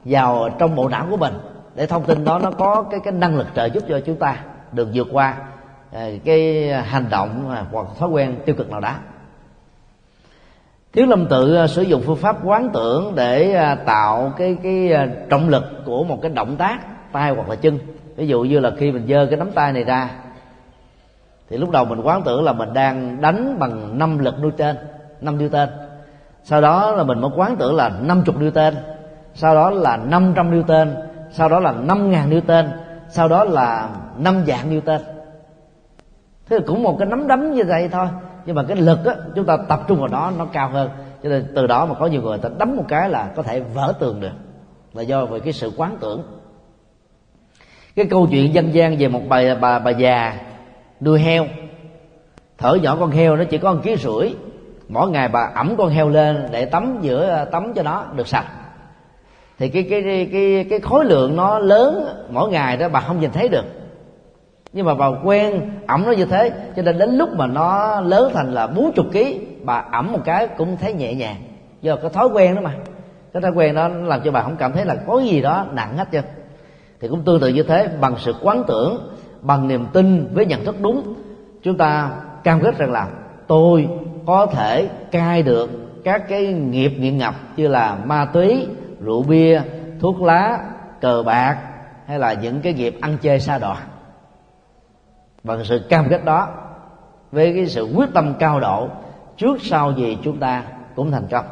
vào 0.06 0.50
trong 0.60 0.76
bộ 0.76 0.90
não 0.90 1.08
của 1.10 1.18
mình, 1.18 1.34
để 1.76 1.86
thông 1.86 2.04
tin 2.04 2.24
đó 2.24 2.40
nó 2.40 2.52
có 2.52 2.86
cái 2.92 3.00
cái 3.04 3.14
năng 3.14 3.38
lực 3.38 3.48
trợ 3.56 3.66
giúp 3.66 3.84
cho 3.90 4.00
chúng 4.00 4.16
ta 4.16 4.38
được 4.72 4.88
vượt 4.94 5.08
qua 5.12 5.38
à, 5.92 6.08
cái 6.26 6.68
hành 6.74 7.06
động 7.10 7.56
hoặc 7.72 7.88
thói 8.00 8.10
quen 8.10 8.36
tiêu 8.46 8.56
cực 8.56 8.72
nào 8.72 8.80
đó. 8.80 8.94
Thiếu 10.94 11.06
lâm 11.06 11.26
tự 11.26 11.56
à, 11.56 11.68
sử 11.68 11.82
dụng 11.82 12.02
phương 12.06 12.18
pháp 12.18 12.38
quán 12.44 12.70
tưởng 12.74 13.16
để 13.16 13.54
à, 13.54 13.76
tạo 13.76 14.34
cái 14.38 14.58
cái 14.64 14.92
trọng 15.30 15.50
lực 15.50 15.64
của 15.86 16.04
một 16.04 16.20
cái 16.22 16.32
động 16.32 16.56
tác, 16.56 16.80
tay 17.12 17.32
hoặc 17.32 17.50
là 17.50 17.56
chân. 17.56 17.80
Ví 18.16 18.28
dụ 18.28 18.42
như 18.42 18.60
là 18.60 18.72
khi 18.78 18.92
mình 18.92 19.08
giơ 19.08 19.26
cái 19.26 19.38
nắm 19.40 19.52
tay 19.52 19.74
này 19.74 19.84
ra 19.84 20.10
thì 21.50 21.58
lúc 21.58 21.70
đầu 21.70 21.86
mình 21.86 22.02
quán 22.02 22.22
tưởng 22.24 22.44
là 22.44 22.54
mình 22.54 22.74
đang 22.74 23.22
đánh 23.22 23.60
bằng 23.60 23.98
năm 23.98 24.20
lực 24.20 24.36
nuôi 24.42 24.52
năm 25.22 25.50
tên. 25.52 25.70
Sau 26.44 26.62
đó 26.62 26.92
là 26.92 27.04
mình 27.04 27.22
mới 27.22 27.32
quán 27.36 27.56
tưởng 27.56 27.76
là 27.76 27.90
50 27.90 28.36
Newton 28.40 28.74
sau 29.34 29.56
đó 29.56 29.70
là 29.70 29.98
500 29.98 30.52
Newton 30.52 30.88
sau 31.32 31.50
đó 31.50 31.60
là 31.60 31.74
5.000 31.74 32.30
Newton 32.30 32.68
sau 33.10 33.28
đó 33.28 33.44
là 33.44 33.90
năm 34.18 34.44
dạng 34.46 34.72
Newton 34.72 35.00
thế 36.50 36.60
là 36.60 36.64
cũng 36.68 36.84
một 36.84 36.96
cái 37.00 37.08
nắm 37.08 37.28
đấm 37.28 37.52
như 37.52 37.64
vậy 37.64 37.90
thôi. 37.92 38.08
Nhưng 38.46 38.56
mà 38.56 38.64
cái 38.68 38.78
lực 38.78 39.06
á, 39.06 39.16
chúng 39.36 39.46
ta 39.46 39.58
tập 39.58 39.82
trung 39.88 40.00
vào 40.00 40.08
đó 40.08 40.32
nó 40.38 40.46
cao 40.46 40.70
hơn. 40.70 40.90
Cho 41.24 41.30
nên 41.30 41.52
từ 41.56 41.68
đó 41.68 41.86
mà 41.86 41.96
có 41.96 42.06
nhiều 42.06 42.22
người 42.22 42.38
ta 42.38 42.50
đấm 42.58 42.76
một 42.76 42.86
cái 42.88 43.10
là 43.10 43.32
có 43.36 43.44
thể 43.44 43.60
vỡ 43.60 43.94
tường 44.00 44.22
được. 44.22 44.32
Là 44.94 45.02
do 45.02 45.26
về 45.26 45.40
cái 45.40 45.54
sự 45.54 45.72
quán 45.78 45.98
tưởng. 46.02 46.24
Cái 47.96 48.06
câu 48.06 48.28
chuyện 48.32 48.54
dân 48.54 48.74
gian 48.74 48.98
về 48.98 49.08
một 49.08 49.22
bà 49.30 49.56
bà 49.56 49.80
bà 49.80 49.92
già 49.92 50.38
nuôi 51.04 51.20
heo. 51.20 51.46
Thở 52.58 52.76
nhỏ 52.76 52.98
con 53.00 53.12
heo 53.12 53.36
nó 53.36 53.44
chỉ 53.44 53.58
có 53.58 53.74
một 53.74 53.80
ký 53.84 53.96
rưỡi. 53.96 54.34
Mỗi 54.90 55.10
ngày 55.10 55.28
bà 55.28 55.52
ẩm 55.56 55.76
con 55.78 55.90
heo 55.90 56.10
lên 56.10 56.48
để 56.52 56.66
tắm 56.66 56.98
giữa, 57.02 57.46
tắm 57.52 57.74
cho 57.74 57.84
nó 57.84 58.06
được 58.16 58.28
sạch. 58.28 58.46
Thì 59.60 59.70
cái 59.70 59.88
cái 59.90 60.30
cái 60.32 60.66
cái 60.70 60.80
khối 60.80 61.06
lượng 61.06 61.36
nó 61.36 61.60
lớn 61.60 62.06
mỗi 62.30 62.50
ngày 62.50 62.78
đó 62.78 62.90
bà 62.90 63.00
không 63.00 63.20
nhìn 63.20 63.32
thấy 63.32 63.50
được. 63.50 63.66
Nhưng 64.74 64.86
mà 64.86 64.94
bà 64.94 65.08
quen 65.24 65.72
ẩm 65.88 66.04
nó 66.06 66.12
như 66.12 66.26
thế, 66.26 66.52
cho 66.76 66.82
nên 66.82 66.98
đến 66.98 67.18
lúc 67.18 67.30
mà 67.34 67.48
nó 67.48 68.02
lớn 68.02 68.32
thành 68.34 68.54
là 68.54 68.68
bốn 68.68 68.92
chục 68.92 69.06
ký, 69.12 69.40
bà 69.64 69.86
ẩm 69.92 70.12
một 70.12 70.20
cái 70.26 70.48
cũng 70.48 70.78
thấy 70.78 70.94
nhẹ 70.94 71.14
nhàng. 71.14 71.36
Do 71.82 71.96
cái 71.96 72.10
thói 72.10 72.28
quen 72.28 72.56
đó 72.56 72.62
mà. 72.62 72.74
Cái 73.34 73.42
thói 73.42 73.52
quen 73.52 73.76
đó 73.76 73.88
làm 73.88 74.22
cho 74.22 74.32
bà 74.32 74.42
không 74.42 74.56
cảm 74.56 74.74
thấy 74.74 74.86
là 74.86 74.96
có 75.08 75.20
gì 75.20 75.42
đó 75.42 75.66
nặng 75.74 75.98
hết 75.98 76.08
trơn. 76.12 76.24
Thì 77.00 77.08
cũng 77.08 77.24
tương 77.24 77.40
tự 77.40 77.48
như 77.48 77.64
thế, 77.64 77.88
bằng 78.02 78.16
sự 78.18 78.36
quán 78.42 78.64
tưởng 78.68 79.14
bằng 79.44 79.68
niềm 79.68 79.86
tin 79.94 80.34
với 80.34 80.46
nhận 80.46 80.66
thức 80.66 80.76
đúng. 80.82 81.14
Chúng 81.64 81.78
ta 81.78 82.12
cam 82.44 82.62
kết 82.62 82.78
rằng 82.78 82.92
là 82.92 83.08
tôi 83.48 83.88
có 84.26 84.46
thể 84.46 84.90
cai 85.12 85.44
được 85.44 85.70
các 86.04 86.30
cái 86.30 86.54
nghiệp 86.54 86.94
nghiện 87.00 87.18
ngập 87.18 87.36
như 87.58 87.68
là 87.68 87.98
ma 88.06 88.26
túy, 88.26 88.68
rượu 89.02 89.24
bia, 89.24 89.62
thuốc 90.00 90.22
lá, 90.22 90.60
cờ 91.02 91.24
bạc 91.26 91.58
hay 92.06 92.20
là 92.20 92.34
những 92.34 92.62
cái 92.62 92.74
nghiệp 92.74 92.98
ăn 93.02 93.18
chơi 93.22 93.40
xa 93.40 93.58
đọa. 93.58 93.78
Bằng 95.44 95.64
sự 95.64 95.82
cam 95.90 96.10
kết 96.10 96.26
đó, 96.26 96.48
với 97.32 97.54
cái 97.54 97.68
sự 97.68 97.94
quyết 97.96 98.10
tâm 98.14 98.34
cao 98.40 98.60
độ, 98.60 98.88
trước 99.38 99.58
sau 99.62 99.92
gì 99.92 100.18
chúng 100.24 100.40
ta 100.40 100.64
cũng 100.96 101.12
thành 101.12 101.28
công. 101.32 101.46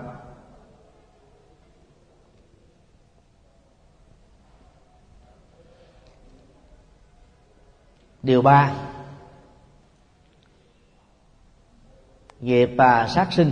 Điều 8.23 8.41
ba. 8.41 8.71
Nghiệp 12.39 12.69
và 12.77 13.07
sát 13.07 13.33
sinh. 13.33 13.51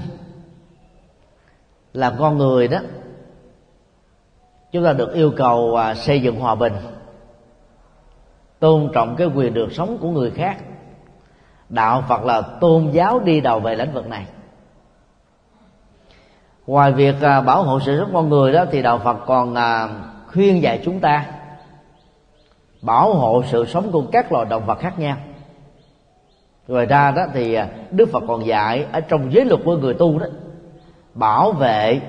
Làm 1.94 2.14
con 2.20 2.38
người 2.38 2.68
đó 2.68 2.80
chúng 4.72 4.86
ta 4.86 4.94
được 4.94 5.14
yêu 5.14 5.32
cầu 5.38 5.76
à, 5.76 5.96
xây 5.96 6.22
dựng 6.22 6.40
hòa 6.40 6.56
bình 6.56 6.74
tôn 8.60 8.90
trọng 8.94 9.16
cái 9.16 9.28
quyền 9.28 9.54
được 9.54 9.72
sống 9.72 9.98
của 10.02 10.10
người 10.10 10.32
khác. 10.32 10.58
Đạo 11.70 12.04
phật 12.08 12.24
là 12.24 12.42
tôn 12.42 12.92
giáo 12.92 13.20
đi 13.20 13.42
đầu 13.42 13.60
về 13.60 13.76
lĩnh 13.76 13.94
vực 13.94 14.08
này. 14.08 14.26
Ngoài 16.68 16.92
việc 16.92 17.16
à, 17.22 17.42
bảo 17.42 17.64
hộ 17.64 17.80
sự 17.80 18.00
sống 18.00 18.10
con 18.14 18.30
người 18.30 18.54
đó 18.54 18.66
thì 18.72 18.82
đạo 18.82 19.00
phật 19.04 19.18
còn 19.26 19.56
à, 19.56 19.90
khuyên 20.28 20.62
dạy 20.62 20.82
chúng 20.86 21.00
ta 21.00 21.26
bảo 22.82 23.14
hộ 23.14 23.44
sự 23.52 23.66
sống 23.66 23.92
của 23.92 24.04
các 24.12 24.32
loài 24.32 24.46
động 24.50 24.66
vật 24.66 24.80
khác 24.80 25.00
nhau. 25.00 25.18
Ngoài 26.68 26.86
ra 26.86 27.12
đó 27.12 27.26
thì 27.34 27.54
à, 27.54 27.68
đức 27.92 28.10
phật 28.12 28.24
còn 28.28 28.46
dạy 28.46 28.86
ở 28.92 29.02
trong 29.02 29.34
giới 29.34 29.46
luật 29.46 29.62
của 29.66 29.78
người 29.78 29.94
tu 29.94 30.20
đó, 30.20 30.26
bảo 31.14 31.52
vệ 31.52 32.02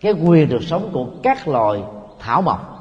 cái 0.00 0.12
quyền 0.12 0.48
được 0.48 0.62
sống 0.62 0.90
của 0.92 1.06
các 1.22 1.48
loài 1.48 1.82
thảo 2.18 2.42
mộc. 2.42 2.72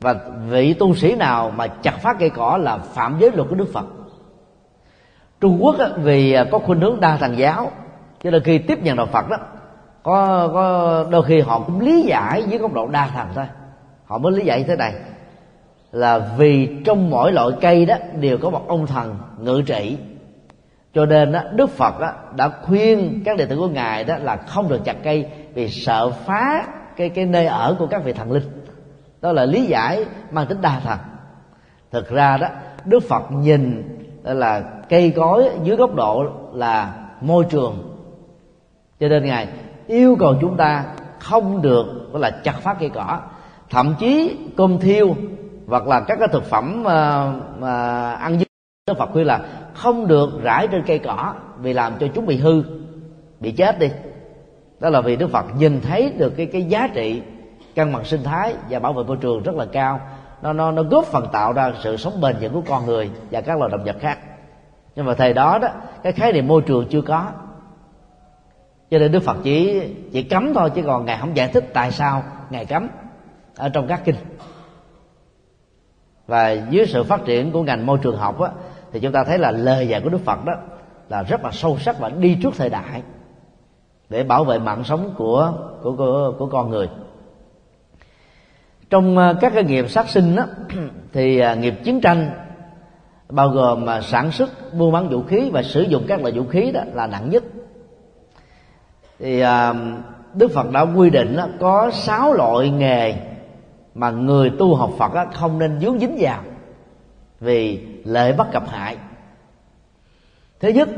Và 0.00 0.14
vị 0.48 0.74
tu 0.74 0.94
sĩ 0.94 1.14
nào 1.14 1.52
mà 1.56 1.66
chặt 1.66 1.94
phá 2.02 2.14
cây 2.18 2.30
cỏ 2.30 2.58
là 2.62 2.78
phạm 2.78 3.16
giới 3.20 3.30
luật 3.32 3.48
của 3.48 3.54
đức 3.54 3.68
phật. 3.72 3.84
Trung 5.40 5.58
quốc 5.60 5.76
vì 5.96 6.32
à, 6.32 6.44
có 6.50 6.58
khuynh 6.58 6.80
hướng 6.80 7.00
đa 7.00 7.16
thần 7.16 7.38
giáo, 7.38 7.70
cho 8.22 8.30
nên 8.30 8.42
khi 8.42 8.58
tiếp 8.58 8.82
nhận 8.82 8.96
đạo 8.96 9.06
phật 9.06 9.28
đó, 9.28 9.36
có 10.02 10.48
có 10.52 11.04
đôi 11.10 11.24
khi 11.24 11.40
họ 11.40 11.60
cũng 11.60 11.80
lý 11.80 12.02
giải 12.02 12.42
với 12.48 12.58
góc 12.58 12.72
độ 12.72 12.86
đa 12.86 13.06
thần 13.06 13.28
thôi 13.34 13.46
họ 14.12 14.18
mới 14.18 14.32
lý 14.32 14.44
giải 14.44 14.58
như 14.58 14.64
thế 14.68 14.76
này. 14.76 14.94
Là 15.92 16.18
vì 16.18 16.68
trong 16.84 17.10
mỗi 17.10 17.32
loại 17.32 17.48
cây 17.60 17.86
đó 17.86 17.96
đều 18.20 18.38
có 18.38 18.50
một 18.50 18.68
ông 18.68 18.86
thần 18.86 19.18
ngự 19.38 19.62
trị. 19.66 19.96
Cho 20.94 21.06
nên 21.06 21.32
đó, 21.32 21.40
đức 21.52 21.70
phật 21.70 22.00
đó, 22.00 22.12
đã 22.36 22.48
khuyên 22.48 23.22
các 23.24 23.36
đệ 23.36 23.46
tử 23.46 23.56
của 23.56 23.68
ngài 23.68 24.04
đó 24.04 24.16
là 24.18 24.36
không 24.36 24.68
được 24.68 24.84
chặt 24.84 24.96
cây 25.04 25.26
vì 25.54 25.68
sợ 25.68 26.10
phá 26.10 26.66
cái 26.96 27.08
cái 27.08 27.24
nơi 27.24 27.46
ở 27.46 27.76
của 27.78 27.86
các 27.86 28.04
vị 28.04 28.12
thần 28.12 28.32
linh. 28.32 28.42
Đó 29.20 29.32
là 29.32 29.44
lý 29.44 29.66
giải 29.66 30.04
mang 30.30 30.46
tính 30.46 30.60
đa 30.60 30.80
thần. 30.84 30.98
Thực 31.90 32.10
ra 32.10 32.36
đó 32.36 32.48
đức 32.84 33.00
phật 33.08 33.32
nhìn 33.32 33.82
là 34.22 34.62
cây 34.88 35.12
cối 35.16 35.50
dưới 35.62 35.76
góc 35.76 35.94
độ 35.94 36.24
là 36.54 36.94
môi 37.20 37.44
trường. 37.50 37.98
Cho 39.00 39.08
nên 39.08 39.24
ngài 39.24 39.48
yêu 39.86 40.16
cầu 40.18 40.34
chúng 40.40 40.56
ta 40.56 40.84
không 41.18 41.62
được 41.62 41.86
gọi 42.12 42.20
là 42.20 42.30
chặt 42.30 42.54
phá 42.60 42.74
cây 42.74 42.90
cỏ 42.94 43.20
thậm 43.72 43.94
chí 43.98 44.36
cơm 44.56 44.78
thiêu 44.78 45.16
hoặc 45.66 45.86
là 45.86 46.00
các 46.00 46.18
cái 46.18 46.28
thực 46.32 46.44
phẩm 46.44 46.82
mà, 46.82 47.32
mà 47.58 48.12
ăn 48.12 48.38
dư 48.38 48.44
Đức 48.86 48.98
Phật 48.98 49.10
khuyên 49.12 49.26
là 49.26 49.40
không 49.74 50.06
được 50.06 50.42
rải 50.42 50.68
trên 50.68 50.82
cây 50.86 50.98
cỏ 50.98 51.34
vì 51.58 51.72
làm 51.72 51.92
cho 52.00 52.06
chúng 52.14 52.26
bị 52.26 52.36
hư 52.36 52.62
bị 53.40 53.52
chết 53.52 53.78
đi. 53.78 53.90
Đó 54.80 54.90
là 54.90 55.00
vì 55.00 55.16
Đức 55.16 55.30
Phật 55.30 55.44
nhìn 55.58 55.80
thấy 55.80 56.12
được 56.18 56.32
cái 56.36 56.46
cái 56.46 56.62
giá 56.62 56.88
trị 56.94 57.22
cân 57.74 57.92
bằng 57.92 58.04
sinh 58.04 58.22
thái 58.22 58.54
và 58.70 58.78
bảo 58.78 58.92
vệ 58.92 59.04
môi 59.04 59.16
trường 59.16 59.42
rất 59.42 59.54
là 59.54 59.66
cao. 59.72 60.00
Nó 60.42 60.52
nó 60.52 60.70
nó 60.70 60.82
góp 60.82 61.04
phần 61.04 61.26
tạo 61.32 61.52
ra 61.52 61.72
sự 61.82 61.96
sống 61.96 62.20
bền 62.20 62.36
vững 62.40 62.52
của 62.52 62.62
con 62.68 62.86
người 62.86 63.10
và 63.30 63.40
các 63.40 63.58
loài 63.58 63.70
động 63.70 63.84
vật 63.84 63.96
khác. 64.00 64.18
Nhưng 64.96 65.06
mà 65.06 65.14
thời 65.14 65.32
đó 65.32 65.58
đó 65.58 65.68
cái 66.02 66.12
khái 66.12 66.32
niệm 66.32 66.48
môi 66.48 66.62
trường 66.62 66.86
chưa 66.90 67.02
có. 67.02 67.26
Cho 68.90 68.98
nên 68.98 69.12
đức 69.12 69.22
phật 69.22 69.36
chỉ 69.42 69.82
chỉ 70.12 70.22
cấm 70.22 70.54
thôi 70.54 70.70
chứ 70.74 70.82
còn 70.86 71.04
ngài 71.04 71.18
không 71.18 71.36
giải 71.36 71.48
thích 71.48 71.70
tại 71.72 71.90
sao 71.90 72.22
ngài 72.50 72.66
cấm 72.66 72.88
ở 73.56 73.68
trong 73.68 73.86
các 73.86 74.02
kinh. 74.04 74.16
Và 76.26 76.50
dưới 76.50 76.86
sự 76.86 77.02
phát 77.02 77.24
triển 77.24 77.52
của 77.52 77.62
ngành 77.62 77.86
môi 77.86 77.98
trường 78.02 78.16
học 78.16 78.40
á, 78.40 78.50
thì 78.92 79.00
chúng 79.00 79.12
ta 79.12 79.24
thấy 79.24 79.38
là 79.38 79.50
lời 79.50 79.88
dạy 79.88 80.00
của 80.00 80.08
đức 80.08 80.24
phật 80.24 80.44
đó 80.44 80.52
là 81.08 81.22
rất 81.22 81.44
là 81.44 81.50
sâu 81.52 81.78
sắc 81.78 81.98
và 81.98 82.08
đi 82.08 82.38
trước 82.42 82.54
thời 82.56 82.70
đại 82.70 83.02
để 84.08 84.24
bảo 84.24 84.44
vệ 84.44 84.58
mạng 84.58 84.84
sống 84.84 85.14
của 85.16 85.52
của 85.82 85.92
của, 85.96 86.34
của 86.38 86.46
con 86.46 86.70
người. 86.70 86.88
Trong 88.90 89.18
ờ, 89.18 89.34
các 89.40 89.52
cái 89.54 89.64
nghiệp 89.64 89.90
sát 89.90 90.08
sinh 90.08 90.36
đó, 90.36 90.44
thì 91.12 91.38
ờ, 91.38 91.56
nghiệp 91.56 91.74
chiến 91.84 92.00
tranh 92.00 92.30
bao 93.28 93.48
gồm 93.48 93.84
mà 93.84 94.00
sản 94.00 94.32
xuất 94.32 94.74
buôn 94.74 94.92
bán 94.92 95.08
vũ 95.08 95.22
khí 95.22 95.50
và 95.52 95.62
sử 95.62 95.82
dụng 95.82 96.04
các 96.08 96.20
loại 96.20 96.32
vũ 96.32 96.44
khí 96.50 96.72
đó 96.72 96.80
là 96.92 97.06
nặng 97.06 97.30
nhất. 97.30 97.44
Thì 99.18 99.42
đức 100.34 100.50
phật 100.54 100.70
đã 100.70 100.80
quy 100.80 101.10
định 101.10 101.36
đó, 101.36 101.46
có 101.60 101.90
sáu 101.92 102.32
loại 102.32 102.70
nghề 102.70 103.31
mà 103.94 104.10
người 104.10 104.50
tu 104.58 104.74
học 104.74 104.90
phật 104.98 105.12
á, 105.12 105.26
không 105.32 105.58
nên 105.58 105.80
dướng 105.80 105.98
dính 105.98 106.16
vào 106.20 106.42
vì 107.40 107.86
lợi 108.04 108.32
bất 108.32 108.52
cập 108.52 108.68
hại. 108.68 108.96
Thứ 110.60 110.68
nhất 110.68 110.88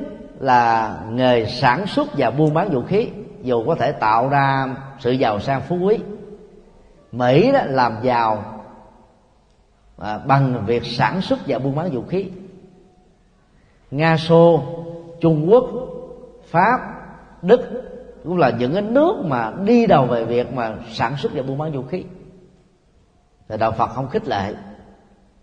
là 0.40 0.96
nghề 1.10 1.46
sản 1.46 1.86
xuất 1.86 2.08
và 2.16 2.30
buôn 2.30 2.54
bán 2.54 2.70
vũ 2.70 2.82
khí 2.82 3.08
dù 3.42 3.64
có 3.66 3.74
thể 3.74 3.92
tạo 3.92 4.28
ra 4.28 4.76
sự 5.00 5.10
giàu 5.10 5.40
sang 5.40 5.60
phú 5.60 5.76
quý 5.76 5.98
mỹ 7.12 7.52
đó 7.52 7.60
làm 7.64 7.96
giàu 8.02 8.62
à, 9.98 10.18
bằng 10.18 10.64
việc 10.66 10.84
sản 10.84 11.20
xuất 11.20 11.38
và 11.46 11.58
buôn 11.58 11.76
bán 11.76 11.90
vũ 11.90 12.02
khí. 12.02 12.26
Nga 13.90 14.16
xô 14.16 14.62
trung 15.20 15.50
quốc 15.50 15.64
pháp 16.44 16.80
đức 17.42 17.60
cũng 18.24 18.38
là 18.38 18.50
những 18.50 18.72
cái 18.72 18.82
nước 18.82 19.16
mà 19.24 19.52
đi 19.64 19.86
đầu 19.86 20.06
về 20.06 20.24
việc 20.24 20.52
mà 20.52 20.74
sản 20.92 21.16
xuất 21.16 21.32
và 21.34 21.42
buôn 21.42 21.58
bán 21.58 21.72
vũ 21.72 21.82
khí 21.82 22.04
thì 23.48 23.56
đạo 23.56 23.72
phật 23.72 23.86
không 23.86 24.08
khích 24.08 24.28
lệ. 24.28 24.54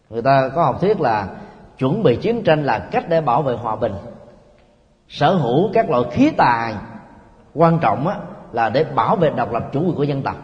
Người 0.09 0.21
ta 0.21 0.49
có 0.55 0.63
học 0.63 0.81
thuyết 0.81 1.01
là 1.01 1.27
chuẩn 1.77 2.03
bị 2.03 2.15
chiến 2.15 2.43
tranh 2.43 2.63
là 2.63 2.79
cách 2.79 3.09
để 3.09 3.21
bảo 3.21 3.41
vệ 3.41 3.55
hòa 3.55 3.75
bình. 3.75 3.93
Sở 5.09 5.33
hữu 5.33 5.69
các 5.73 5.89
loại 5.89 6.03
khí 6.11 6.31
tài 6.37 6.73
quan 7.53 7.79
trọng 7.79 8.07
á, 8.07 8.15
là 8.51 8.69
để 8.69 8.83
bảo 8.83 9.15
vệ 9.15 9.29
độc 9.29 9.53
lập 9.53 9.69
chủ 9.71 9.81
quyền 9.81 9.95
của 9.95 10.03
dân 10.03 10.21
tộc. 10.21 10.35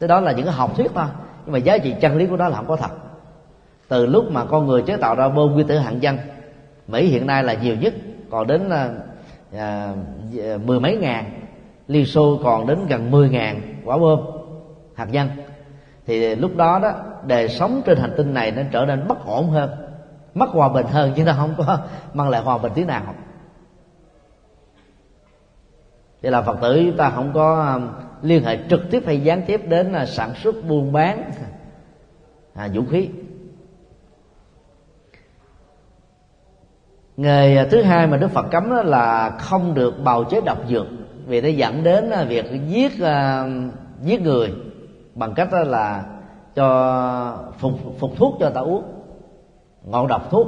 Thế 0.00 0.06
đó 0.06 0.20
là 0.20 0.32
những 0.32 0.44
cái 0.44 0.54
học 0.54 0.76
thuyết 0.76 0.90
thôi 0.94 1.06
nhưng 1.44 1.52
mà 1.52 1.58
giá 1.58 1.78
trị 1.78 1.94
chân 2.00 2.16
lý 2.16 2.26
của 2.26 2.36
nó 2.36 2.48
là 2.48 2.56
không 2.56 2.68
có 2.68 2.76
thật. 2.76 2.90
Từ 3.88 4.06
lúc 4.06 4.30
mà 4.30 4.44
con 4.44 4.66
người 4.66 4.82
chế 4.82 4.96
tạo 4.96 5.14
ra 5.14 5.28
bom 5.28 5.52
nguyên 5.52 5.66
tử 5.66 5.78
hạt 5.78 5.90
nhân 5.90 6.18
mỹ 6.88 7.06
hiện 7.06 7.26
nay 7.26 7.44
là 7.44 7.54
nhiều 7.54 7.76
nhất 7.76 7.94
còn 8.30 8.46
đến 8.46 8.70
à, 8.70 8.90
à, 9.52 9.94
mười 10.64 10.80
mấy 10.80 10.96
ngàn 10.96 11.24
liên 11.88 12.06
xô 12.06 12.40
còn 12.44 12.66
đến 12.66 12.78
gần 12.88 13.10
mười 13.10 13.28
ngàn 13.28 13.60
quả 13.84 13.98
bom 13.98 14.20
hạt 14.94 15.06
nhân 15.10 15.28
thì 16.06 16.34
lúc 16.34 16.56
đó 16.56 16.78
đó 16.78 16.92
đời 17.26 17.48
sống 17.48 17.82
trên 17.86 17.98
hành 17.98 18.14
tinh 18.16 18.34
này 18.34 18.50
nó 18.50 18.62
trở 18.72 18.84
nên 18.84 19.08
bất 19.08 19.26
ổn 19.26 19.50
hơn. 19.50 19.70
Mất 20.34 20.48
hòa 20.48 20.68
bình 20.68 20.86
hơn 20.86 21.12
chứ 21.16 21.24
nó 21.24 21.32
không 21.32 21.54
có 21.58 21.78
mang 22.14 22.28
lại 22.28 22.42
hòa 22.42 22.58
bình 22.58 22.72
tí 22.74 22.84
nào. 22.84 23.14
Vậy 26.22 26.30
là 26.30 26.42
phật 26.42 26.58
tử 26.62 26.82
chúng 26.86 26.96
ta 26.96 27.10
không 27.10 27.32
có 27.34 27.72
um, 27.74 27.88
liên 28.22 28.44
hệ 28.44 28.58
trực 28.70 28.80
tiếp 28.90 29.02
hay 29.06 29.20
gián 29.20 29.42
tiếp 29.46 29.60
đến 29.68 29.92
à, 29.92 30.06
sản 30.06 30.34
xuất 30.34 30.54
buôn 30.68 30.92
bán 30.92 31.30
à, 32.54 32.68
vũ 32.74 32.82
khí. 32.90 33.08
Nghề 37.16 37.56
à, 37.56 37.66
thứ 37.70 37.82
hai 37.82 38.06
mà 38.06 38.16
đức 38.16 38.30
phật 38.30 38.46
cấm 38.50 38.70
đó 38.70 38.82
là 38.82 39.30
không 39.38 39.74
được 39.74 39.94
bào 40.04 40.24
chế 40.24 40.40
độc 40.40 40.58
dược 40.68 40.86
vì 41.26 41.40
nó 41.40 41.48
dẫn 41.48 41.82
đến 41.82 42.10
à, 42.10 42.24
việc 42.24 42.44
giết 42.68 42.92
giết 44.02 44.20
người 44.22 44.54
bằng 45.16 45.34
cách 45.34 45.48
đó 45.52 45.58
là 45.58 46.04
cho 46.54 47.38
phục 47.58 47.72
phục 47.98 48.10
thuốc 48.16 48.36
cho 48.40 48.50
ta 48.50 48.60
uống. 48.60 48.84
Ngọn 49.84 50.06
độc 50.06 50.30
thuốc. 50.30 50.46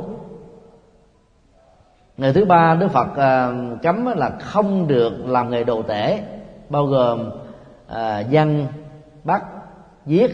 Ngày 2.17 2.33
thứ 2.33 2.45
ba 2.45 2.75
đức 2.75 2.89
phật 2.89 3.17
à, 3.17 3.53
cấm 3.83 4.07
là 4.07 4.31
không 4.41 4.89
được 4.89 5.13
làm 5.27 5.51
nghề 5.51 5.65
đồ 5.65 5.83
tể 5.83 6.23
bao 6.69 6.87
gồm 6.87 7.31
à, 7.89 8.21
dân 8.21 8.67
bắt 9.25 9.45
giết 10.07 10.31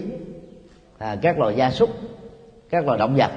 à, 0.99 1.17
các 1.23 1.39
loài 1.39 1.57
gia 1.57 1.71
súc 1.71 1.91
các 2.71 2.87
loài 2.87 2.99
động 2.99 3.15
vật 3.17 3.31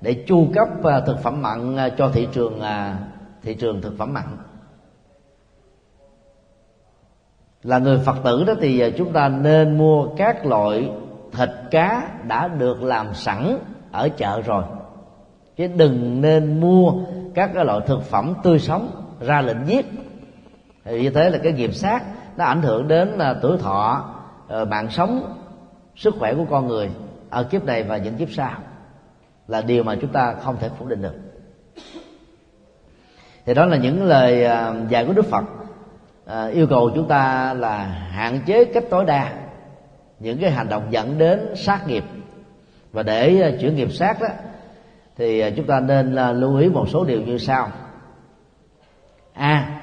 để 0.00 0.24
chu 0.26 0.48
cấp 0.54 0.68
à, 0.84 1.00
thực 1.00 1.18
phẩm 1.22 1.42
mặn 1.42 1.76
à, 1.76 1.88
cho 1.88 2.10
thị 2.14 2.28
trường 2.32 2.60
à, 2.60 2.98
thị 3.42 3.54
trường 3.54 3.82
thực 3.82 3.98
phẩm 3.98 4.12
mặn. 4.12 4.24
Là 7.62 7.78
người 7.78 7.98
phật 7.98 8.16
tử 8.24 8.44
đó 8.44 8.54
thì 8.60 8.80
à, 8.80 8.88
chúng 8.96 9.12
ta 9.12 9.28
nên 9.28 9.78
mua 9.78 10.06
các 10.16 10.46
loại 10.46 10.90
thịt 11.32 11.50
cá 11.70 12.08
đã 12.26 12.48
được 12.48 12.82
làm 12.82 13.14
sẵn 13.14 13.58
ở 13.92 14.08
chợ 14.08 14.40
rồi. 14.40 14.64
Chứ 15.56 15.66
đừng 15.76 16.20
nên 16.20 16.60
mua 16.60 16.92
các 17.34 17.50
cái 17.54 17.64
loại 17.64 17.80
thực 17.86 18.02
phẩm 18.02 18.34
tươi 18.42 18.58
sống 18.58 18.88
ra 19.20 19.40
lệnh 19.40 19.66
giết. 19.66 19.86
Thì 20.84 21.02
như 21.02 21.10
thế 21.10 21.30
là 21.30 21.38
cái 21.38 21.52
nghiệp 21.52 21.74
sát, 21.74 22.04
nó 22.36 22.44
ảnh 22.44 22.62
hưởng 22.62 22.88
đến 22.88 23.18
à, 23.18 23.34
tuổi 23.42 23.58
thọ 23.58 24.14
à, 24.48 24.64
mạng 24.64 24.90
sống, 24.90 25.34
sức 25.96 26.14
khỏe 26.18 26.34
của 26.34 26.44
con 26.50 26.66
người 26.66 26.90
ở 27.30 27.42
kiếp 27.42 27.64
này 27.64 27.82
và 27.82 27.96
những 27.96 28.16
kiếp 28.16 28.28
sau. 28.30 28.52
Là 29.48 29.60
điều 29.60 29.82
mà 29.82 29.96
chúng 30.00 30.12
ta 30.12 30.34
không 30.42 30.56
thể 30.60 30.68
phủ 30.78 30.86
định 30.86 31.02
được. 31.02 31.14
Thì 33.46 33.54
đó 33.54 33.66
là 33.66 33.76
những 33.76 34.04
lời 34.04 34.48
dạy 34.88 35.04
của 35.06 35.12
đức 35.12 35.26
phật 35.26 35.44
à, 36.30 36.46
yêu 36.46 36.66
cầu 36.66 36.90
chúng 36.94 37.08
ta 37.08 37.54
là 37.54 37.84
hạn 38.10 38.40
chế 38.46 38.64
cách 38.64 38.84
tối 38.90 39.04
đa 39.04 39.32
những 40.18 40.38
cái 40.38 40.50
hành 40.50 40.68
động 40.68 40.86
dẫn 40.90 41.18
đến 41.18 41.48
sát 41.56 41.86
nghiệp. 41.86 42.04
Và 42.92 43.02
để 43.02 43.40
ờ, 43.40 43.52
chuyển 43.60 43.76
nghiệp 43.76 43.92
sát 43.92 44.20
đó 44.20 44.28
thì 45.16 45.40
ờ, 45.40 45.50
chúng 45.56 45.66
ta 45.66 45.80
nên 45.80 46.14
là 46.14 46.32
lưu 46.32 46.56
ý 46.56 46.68
một 46.68 46.88
số 46.88 47.04
điều 47.04 47.22
như 47.22 47.38
sau. 47.38 47.68
A. 49.32 49.80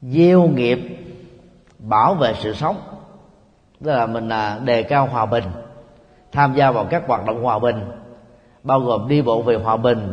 Gieo 0.00 0.42
nghiệp 0.42 0.78
bảo 1.78 2.14
vệ 2.14 2.34
sự 2.40 2.52
sống. 2.52 2.76
Tức 3.84 3.90
là 3.90 4.06
mình 4.06 4.28
đề 4.64 4.82
cao 4.82 5.06
hòa 5.06 5.26
bình 5.26 5.44
tham 6.32 6.54
gia 6.54 6.70
vào 6.70 6.86
các 6.90 7.02
hoạt 7.06 7.26
động 7.26 7.42
hòa 7.42 7.58
bình 7.58 7.76
bao 8.62 8.80
gồm 8.80 9.08
đi 9.08 9.22
bộ 9.22 9.42
về 9.42 9.54
hòa 9.56 9.76
bình 9.76 10.12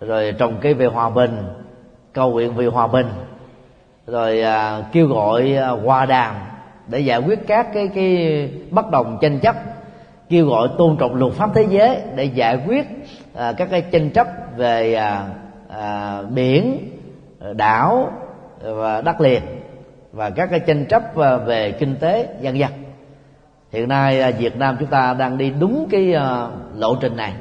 rồi 0.00 0.34
trồng 0.38 0.58
cây 0.60 0.74
về 0.74 0.86
hòa 0.86 1.10
bình 1.10 1.61
cầu 2.12 2.30
nguyện 2.30 2.54
vì 2.54 2.66
hòa 2.66 2.86
bình 2.86 3.06
rồi 4.06 4.42
à, 4.42 4.82
kêu 4.92 5.06
gọi 5.06 5.56
à, 5.56 5.68
hòa 5.68 6.06
đàm 6.06 6.34
để 6.86 7.00
giải 7.00 7.18
quyết 7.18 7.46
các 7.46 7.66
cái 7.74 7.88
cái 7.94 8.50
bất 8.70 8.90
đồng 8.90 9.18
tranh 9.20 9.38
chấp 9.38 9.56
kêu 10.28 10.46
gọi 10.46 10.68
tôn 10.78 10.96
trọng 10.96 11.14
luật 11.14 11.32
pháp 11.32 11.50
thế 11.54 11.66
giới 11.68 11.98
để 12.14 12.24
giải 12.24 12.58
quyết 12.66 12.86
à, 13.34 13.52
các 13.52 13.68
cái 13.70 13.82
tranh 13.82 14.10
chấp 14.10 14.26
về 14.56 14.94
à, 14.94 15.26
à, 15.68 16.22
biển 16.22 16.88
đảo 17.54 18.12
và 18.62 19.00
đất 19.00 19.20
liền 19.20 19.42
và 20.12 20.30
các 20.30 20.50
cái 20.50 20.60
tranh 20.60 20.86
chấp 20.86 21.16
à, 21.16 21.36
về 21.36 21.72
kinh 21.72 21.96
tế 21.96 22.28
dân 22.40 22.58
dân 22.58 22.70
hiện 23.72 23.88
nay 23.88 24.20
à, 24.20 24.30
Việt 24.30 24.56
Nam 24.56 24.76
chúng 24.80 24.88
ta 24.88 25.14
đang 25.14 25.38
đi 25.38 25.50
đúng 25.50 25.88
cái 25.90 26.14
à, 26.14 26.46
lộ 26.76 26.96
trình 27.00 27.16
này. 27.16 27.32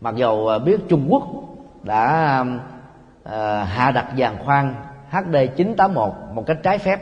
Mặc 0.00 0.14
dù 0.16 0.58
biết 0.64 0.80
Trung 0.88 1.06
Quốc 1.08 1.22
đã 1.82 2.44
à, 3.24 3.64
hạ 3.64 3.90
đặt 3.90 4.06
giàn 4.16 4.36
khoan 4.44 4.74
HD 5.10 5.36
981 5.56 6.14
một 6.34 6.46
cách 6.46 6.58
trái 6.62 6.78
phép 6.78 7.00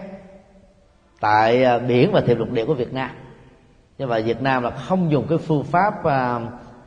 tại 1.20 1.64
à, 1.64 1.78
biển 1.78 2.12
và 2.12 2.20
thềm 2.20 2.38
lục 2.38 2.50
địa 2.50 2.64
của 2.64 2.74
Việt 2.74 2.92
Nam. 2.92 3.10
Nhưng 3.98 4.08
mà 4.08 4.20
Việt 4.20 4.42
Nam 4.42 4.62
là 4.62 4.70
không 4.70 5.10
dùng 5.10 5.26
cái 5.28 5.38
phương 5.38 5.64
pháp 5.64 6.04
à, 6.04 6.40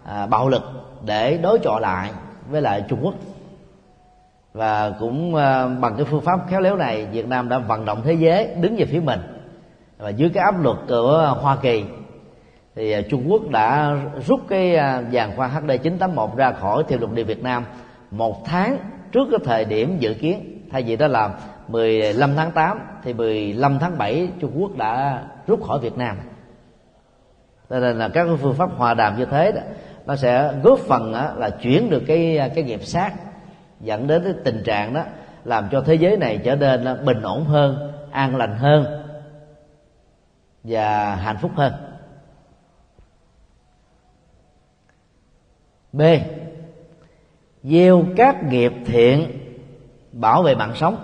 à, 0.05 0.25
bạo 0.25 0.49
lực 0.49 0.63
để 1.05 1.37
đối 1.37 1.59
chọi 1.59 1.81
lại 1.81 2.11
với 2.49 2.61
lại 2.61 2.83
Trung 2.87 2.99
Quốc. 3.03 3.13
Và 4.53 4.91
cũng 4.99 5.35
à, 5.35 5.67
bằng 5.67 5.95
cái 5.95 6.05
phương 6.05 6.21
pháp 6.21 6.39
khéo 6.49 6.61
léo 6.61 6.75
này 6.75 7.05
Việt 7.05 7.27
Nam 7.27 7.49
đã 7.49 7.57
vận 7.57 7.85
động 7.85 8.01
thế 8.03 8.13
giới 8.13 8.55
đứng 8.55 8.75
về 8.75 8.85
phía 8.85 8.99
mình. 8.99 9.19
Và 9.97 10.09
dưới 10.09 10.29
cái 10.29 10.43
áp 10.43 10.63
lực 10.63 10.77
của 10.87 11.37
Hoa 11.41 11.55
Kỳ 11.61 11.83
thì 12.75 12.91
à, 12.91 13.01
Trung 13.09 13.25
Quốc 13.27 13.49
đã 13.49 13.97
rút 14.27 14.39
cái 14.49 14.75
à, 14.75 15.03
dàn 15.13 15.35
khoa 15.35 15.47
HD 15.47 15.71
981 15.83 16.37
ra 16.37 16.51
khỏi 16.51 16.83
thềm 16.87 17.01
lục 17.01 17.13
địa 17.13 17.23
Việt 17.23 17.43
Nam 17.43 17.65
một 18.11 18.45
tháng 18.45 18.77
trước 19.15 19.27
cái 19.31 19.39
thời 19.43 19.65
điểm 19.65 19.97
dự 19.99 20.13
kiến 20.13 20.67
thay 20.71 20.83
vì 20.83 20.95
đó 20.95 21.07
là 21.07 21.39
15 21.67 22.35
tháng 22.35 22.51
8 22.51 22.79
thì 23.03 23.13
15 23.13 23.79
tháng 23.79 23.97
7 23.97 24.29
Trung 24.39 24.51
Quốc 24.55 24.77
đã 24.77 25.23
rút 25.47 25.63
khỏi 25.63 25.79
Việt 25.79 25.97
Nam. 25.97 26.17
Cho 27.69 27.79
nên 27.79 27.97
là 27.97 28.09
các 28.09 28.27
phương 28.41 28.53
pháp 28.53 28.69
hòa 28.77 28.93
đàm 28.93 29.17
như 29.17 29.25
thế 29.25 29.51
đó 29.51 29.61
nó 30.05 30.15
sẽ 30.15 30.53
góp 30.63 30.79
phần 30.79 31.13
đó, 31.13 31.33
là 31.37 31.49
chuyển 31.49 31.89
được 31.89 32.03
cái 32.07 32.51
cái 32.55 32.63
nghiệp 32.63 32.83
sát 32.83 33.13
dẫn 33.79 34.07
đến 34.07 34.23
cái 34.23 34.33
tình 34.43 34.63
trạng 34.65 34.93
đó 34.93 35.03
làm 35.43 35.67
cho 35.71 35.81
thế 35.81 35.95
giới 35.95 36.17
này 36.17 36.39
trở 36.43 36.55
nên 36.55 36.85
à, 36.85 36.95
bình 36.95 37.21
ổn 37.21 37.45
hơn 37.45 37.91
an 38.11 38.35
lành 38.35 38.57
hơn 38.57 38.85
và 40.63 41.15
hạnh 41.15 41.37
phúc 41.41 41.51
hơn. 41.55 41.73
B 45.93 46.01
gieo 47.69 48.05
các 48.15 48.43
nghiệp 48.43 48.73
thiện, 48.85 49.27
bảo 50.11 50.43
vệ 50.43 50.55
mạng 50.55 50.73
sống. 50.75 50.97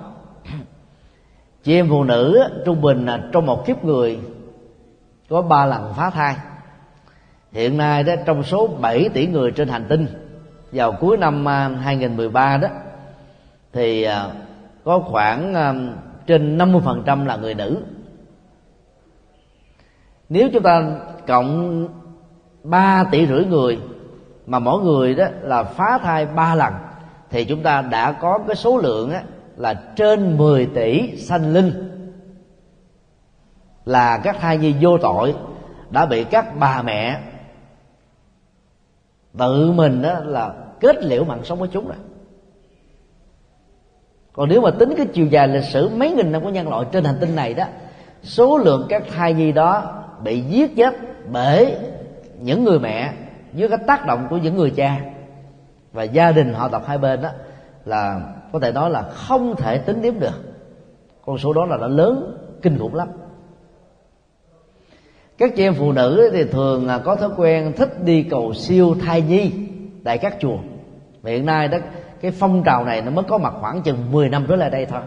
Chị 1.64 1.76
em 1.76 1.90
phụ 1.90 2.04
nữ 2.04 2.44
trung 2.66 2.82
bình 2.82 3.06
là 3.06 3.24
trong 3.32 3.46
một 3.46 3.66
kiếp 3.66 3.86
người 3.86 4.20
có 5.30 5.42
ba 5.42 5.66
lần 5.66 5.94
phá 5.94 6.10
thai. 6.10 6.36
Hiện 7.52 7.78
nay 7.78 8.04
đó, 8.04 8.14
trong 8.26 8.44
số 8.44 8.68
7 8.68 9.10
tỷ 9.10 9.28
người 9.28 9.52
trên 9.52 9.68
hành 9.68 9.86
tinh, 9.90 10.08
vào 10.72 10.92
cuối 10.92 11.18
năm 11.18 11.48
à, 11.48 11.68
2013 11.68 12.58
đó, 12.58 12.68
thì 13.74 14.04
à, 14.04 14.30
có 14.84 15.00
khoảng 15.00 15.54
à, 15.54 15.74
trên 16.28 16.58
50% 16.58 17.26
là 17.26 17.38
người 17.38 17.54
nữ. 17.54 17.78
Nếu 20.30 20.50
chúng 20.54 20.64
ta 20.64 20.98
cộng 21.28 21.88
3 22.64 23.04
tỷ 23.12 23.28
rưỡi 23.28 23.46
người 23.46 23.80
mà 24.46 24.60
mỗi 24.60 24.84
người 24.84 25.16
đó 25.16 25.26
là 25.42 25.64
phá 25.64 25.98
thai 26.04 26.26
ba 26.26 26.56
lần. 26.56 26.74
Thì 27.30 27.46
chúng 27.46 27.64
ta 27.64 27.82
đã 27.82 28.12
có 28.12 28.40
cái 28.48 28.56
số 28.56 28.78
lượng 28.78 29.12
á, 29.12 29.24
là 29.58 29.74
trên 29.96 30.38
10 30.38 30.66
tỷ 30.66 31.18
sanh 31.18 31.54
linh. 31.54 31.92
Là 33.86 34.18
các 34.18 34.38
thai 34.40 34.58
nhi 34.58 34.76
vô 34.82 34.98
tội 34.98 35.36
đã 35.90 36.06
bị 36.06 36.24
các 36.24 36.60
bà 36.60 36.82
mẹ 36.82 37.20
tự 39.38 39.72
mình 39.72 40.02
đó 40.02 40.20
là 40.26 40.54
kết 40.80 41.04
liễu 41.04 41.24
mạng 41.24 41.44
sống 41.44 41.60
của 41.60 41.66
chúng 41.66 41.88
rồi. 41.88 41.98
Còn 44.34 44.50
nếu 44.50 44.62
mà 44.62 44.72
tính 44.72 44.94
cái 44.98 45.06
chiều 45.14 45.26
dài 45.26 45.48
lịch 45.48 45.64
sử 45.64 45.90
mấy 45.90 46.12
nghìn 46.12 46.32
năm 46.32 46.44
của 46.44 46.50
nhân 46.50 46.70
loại 46.70 46.86
trên 46.92 47.04
hành 47.04 47.18
tinh 47.20 47.36
này 47.36 47.54
đó 47.54 47.66
số 48.24 48.58
lượng 48.58 48.86
các 48.90 49.04
thai 49.10 49.34
nhi 49.34 49.52
đó 49.52 50.04
bị 50.24 50.42
giết 50.42 50.76
chết 50.76 50.96
bởi 51.32 51.76
những 52.40 52.64
người 52.64 52.80
mẹ 52.80 53.14
dưới 53.54 53.70
cái 53.70 53.78
tác 53.88 54.06
động 54.06 54.28
của 54.30 54.38
những 54.38 54.56
người 54.56 54.72
cha. 54.76 55.02
Và 55.94 56.04
gia 56.04 56.32
đình 56.32 56.54
họ 56.54 56.68
tộc 56.68 56.88
hai 56.88 56.98
bên 56.98 57.22
đó 57.22 57.30
là 57.86 58.22
có 58.52 58.60
thể 58.60 58.72
nói 58.72 58.90
là 58.90 59.02
không 59.02 59.56
thể 59.56 59.78
tính 59.78 60.02
đếm 60.02 60.20
được. 60.20 60.54
Con 61.26 61.38
số 61.38 61.54
đó 61.54 61.66
là 61.66 61.78
đã 61.78 61.88
lớn, 61.88 62.38
kinh 62.62 62.80
khủng 62.80 62.96
lắm. 62.96 63.08
Các 65.38 65.56
chị 65.56 65.64
em 65.64 65.74
phụ 65.74 65.92
nữ 65.92 66.30
thì 66.34 66.44
thường 66.44 66.88
à, 66.88 66.98
có 66.98 67.16
thói 67.16 67.30
quen 67.38 67.74
thích 67.78 68.04
đi 68.04 68.24
cầu 68.24 68.54
siêu 68.54 68.96
thai 69.02 69.22
nhi, 69.22 69.52
tại 70.04 70.18
các 70.18 70.36
chùa. 70.40 70.58
Và 71.22 71.32
hiện 71.32 71.46
nay 71.46 71.68
đó, 71.68 71.78
cái 72.22 72.32
phong 72.32 72.64
trào 72.64 72.86
này 72.86 73.02
nó 73.02 73.12
mới 73.12 73.24
có 73.24 73.38
mặt 73.38 73.54
khoảng 73.60 73.82
chừng 73.82 74.12
10 74.12 74.30
năm 74.30 74.46
trở 74.50 74.56
lại 74.56 74.70
đây 74.70 74.86
thôi. 74.86 75.02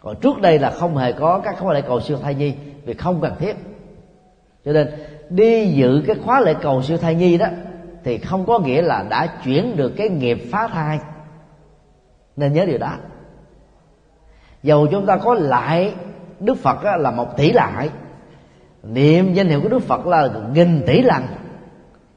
Còn 0.00 0.16
trước 0.20 0.40
đây 0.40 0.58
là 0.58 0.70
không 0.70 0.96
hề 0.96 1.12
có 1.12 1.40
các 1.44 1.58
khóa 1.58 1.72
lễ 1.74 1.80
cầu 1.80 2.00
siêu 2.00 2.18
thai 2.18 2.34
nhi, 2.34 2.54
vì 2.84 2.94
không 2.94 3.20
cần 3.20 3.32
thiết. 3.38 3.56
Cho 4.64 4.72
nên 4.72 4.88
đi 5.30 5.66
dự 5.66 6.02
cái 6.06 6.16
khóa 6.24 6.40
lễ 6.40 6.54
cầu 6.62 6.82
siêu 6.82 6.96
thai 6.96 7.14
nhi 7.14 7.38
đó, 7.38 7.46
thì 8.04 8.18
không 8.18 8.46
có 8.46 8.58
nghĩa 8.58 8.82
là 8.82 9.04
đã 9.10 9.26
chuyển 9.44 9.76
được 9.76 9.92
cái 9.96 10.08
nghiệp 10.08 10.38
phá 10.50 10.68
thai. 10.68 10.98
Nên 12.36 12.52
nhớ 12.52 12.64
điều 12.66 12.78
đó. 12.78 12.92
Dầu 14.62 14.86
chúng 14.86 15.06
ta 15.06 15.16
có 15.16 15.34
lại 15.34 15.94
đức 16.40 16.58
phật 16.58 16.84
là 16.84 17.10
một 17.10 17.36
tỷ 17.36 17.52
lại, 17.52 17.90
niệm 18.82 19.34
danh 19.34 19.48
hiệu 19.48 19.60
của 19.60 19.68
đức 19.68 19.82
phật 19.82 20.06
là 20.06 20.28
nghìn 20.54 20.82
tỷ 20.86 21.02
lần, 21.02 21.22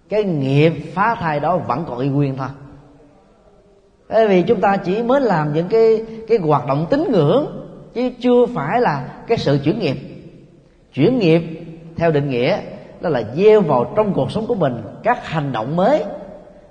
cái 0.10 0.24
nghiệp 0.24 0.74
phá 0.93 1.16
thai 1.16 1.39
đó 1.39 1.57
vẫn 1.57 1.86
còn 1.88 1.99
y 1.99 2.10
nguyên 2.10 2.38
thôi. 2.38 2.47
Bởi 4.10 4.28
vì 4.28 4.41
chúng 4.41 4.62
ta 4.62 4.78
chỉ 4.78 5.03
mới 5.03 5.22
làm 5.22 5.53
những 5.53 5.68
cái 5.68 6.05
cái 6.28 6.38
hoạt 6.38 6.68
động 6.68 6.88
tín 6.89 7.03
ngưỡng, 7.12 7.68
chứ 7.93 8.12
chưa 8.20 8.45
phải 8.45 8.82
là 8.82 9.07
cái 9.28 9.38
sự 9.38 9.60
chuyển 9.64 9.80
nghiệp. 9.80 9.97
Chuyển 10.93 11.20
nghiệp 11.20 11.41
theo 11.95 12.12
định 12.12 12.30
nghĩa 12.30 12.57
đó 13.01 13.09
là 13.09 13.23
gieo 13.35 13.61
vào 13.61 13.93
trong 13.95 14.13
cuộc 14.13 14.31
sống 14.31 14.47
của 14.47 14.55
mình 14.55 14.83
các 15.03 15.27
hành 15.27 15.51
động 15.51 15.75
mới. 15.75 16.03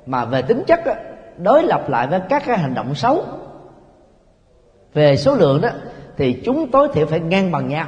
Mà 0.07 0.25
về 0.25 0.43
tính 0.43 0.63
chất 0.67 0.81
đó, 0.87 0.93
đối 1.39 1.63
lập 1.63 1.89
lại 1.89 2.07
với 2.07 2.21
các 2.29 2.43
cái 2.47 2.59
hành 2.59 2.75
động 2.75 2.95
xấu. 2.95 3.25
Về 4.95 5.17
số 5.17 5.35
lượng 5.35 5.61
đó 5.61 5.69
thì 6.17 6.43
chúng 6.45 6.71
tối 6.71 6.89
thiểu 6.93 7.07
phải 7.07 7.21
ngang 7.21 7.53
bằng 7.53 7.69
nhau 7.69 7.87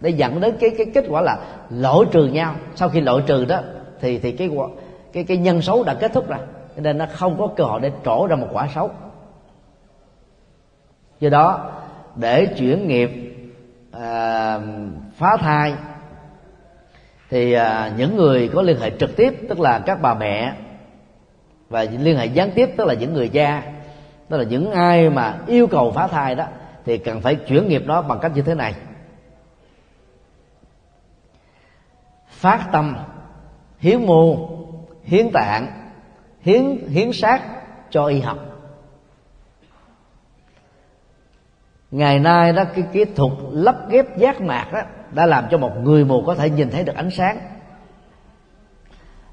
để 0.00 0.10
dẫn 0.10 0.40
đến 0.40 0.56
cái 0.60 0.70
cái 0.78 0.86
kết 0.94 1.04
quả 1.08 1.20
là 1.20 1.38
lỗi 1.70 2.06
trừ 2.12 2.26
nhau. 2.26 2.54
Sau 2.74 2.88
khi 2.88 3.00
lỗi 3.00 3.22
trừ 3.26 3.44
đó 3.44 3.60
thì 4.00 4.18
thì 4.18 4.32
cái 4.32 4.50
cái 5.12 5.24
cái 5.24 5.36
nhân 5.36 5.62
xấu 5.62 5.84
đã 5.84 5.94
kết 5.94 6.12
thúc 6.12 6.28
rồi. 6.28 6.38
Nên 6.76 6.98
nó 6.98 7.06
không 7.12 7.38
có 7.38 7.48
cơ 7.56 7.64
hội 7.64 7.80
để 7.80 7.92
trổ 8.04 8.26
ra 8.26 8.36
một 8.36 8.48
quả 8.52 8.68
xấu. 8.74 8.90
Do 11.20 11.28
đó 11.28 11.70
để 12.16 12.46
chuyển 12.46 12.88
nghiệp 12.88 13.10
à, 13.92 14.58
phá 15.16 15.36
thai 15.40 15.74
thì 17.30 17.52
à, 17.52 17.92
những 17.96 18.16
người 18.16 18.50
có 18.54 18.62
liên 18.62 18.80
hệ 18.80 18.90
trực 18.90 19.16
tiếp 19.16 19.34
tức 19.48 19.60
là 19.60 19.78
các 19.78 20.02
bà 20.02 20.14
mẹ 20.14 20.54
và 21.68 21.82
liên 21.82 22.16
hệ 22.16 22.26
gián 22.26 22.50
tiếp 22.54 22.70
tức 22.76 22.86
là 22.86 22.94
những 22.94 23.14
người 23.14 23.28
cha 23.28 23.62
tức 24.28 24.36
là 24.36 24.44
những 24.44 24.72
ai 24.72 25.10
mà 25.10 25.38
yêu 25.46 25.66
cầu 25.66 25.92
phá 25.92 26.06
thai 26.06 26.34
đó 26.34 26.46
thì 26.84 26.98
cần 26.98 27.20
phải 27.20 27.34
chuyển 27.34 27.68
nghiệp 27.68 27.82
đó 27.86 28.02
bằng 28.02 28.18
cách 28.22 28.32
như 28.34 28.42
thế 28.42 28.54
này. 28.54 28.74
Phát 32.28 32.68
tâm 32.72 32.96
hiến 33.78 34.06
mô 34.06 34.48
hiến 35.04 35.30
tạng 35.32 35.90
hiến 36.40 36.88
hiến 36.88 37.12
sát 37.12 37.42
cho 37.90 38.06
y 38.06 38.20
học. 38.20 38.38
Ngày 41.90 42.18
nay 42.18 42.52
đó 42.52 42.64
cái 42.74 42.84
kỹ 42.92 43.04
thuật 43.04 43.32
lắp 43.52 43.76
ghép 43.90 44.16
giác 44.18 44.40
mạc 44.40 44.68
đó 44.72 44.80
đã 45.12 45.26
làm 45.26 45.44
cho 45.50 45.58
một 45.58 45.72
người 45.82 46.04
mù 46.04 46.22
có 46.22 46.34
thể 46.34 46.50
nhìn 46.50 46.70
thấy 46.70 46.84
được 46.84 46.96
ánh 46.96 47.10
sáng. 47.10 47.38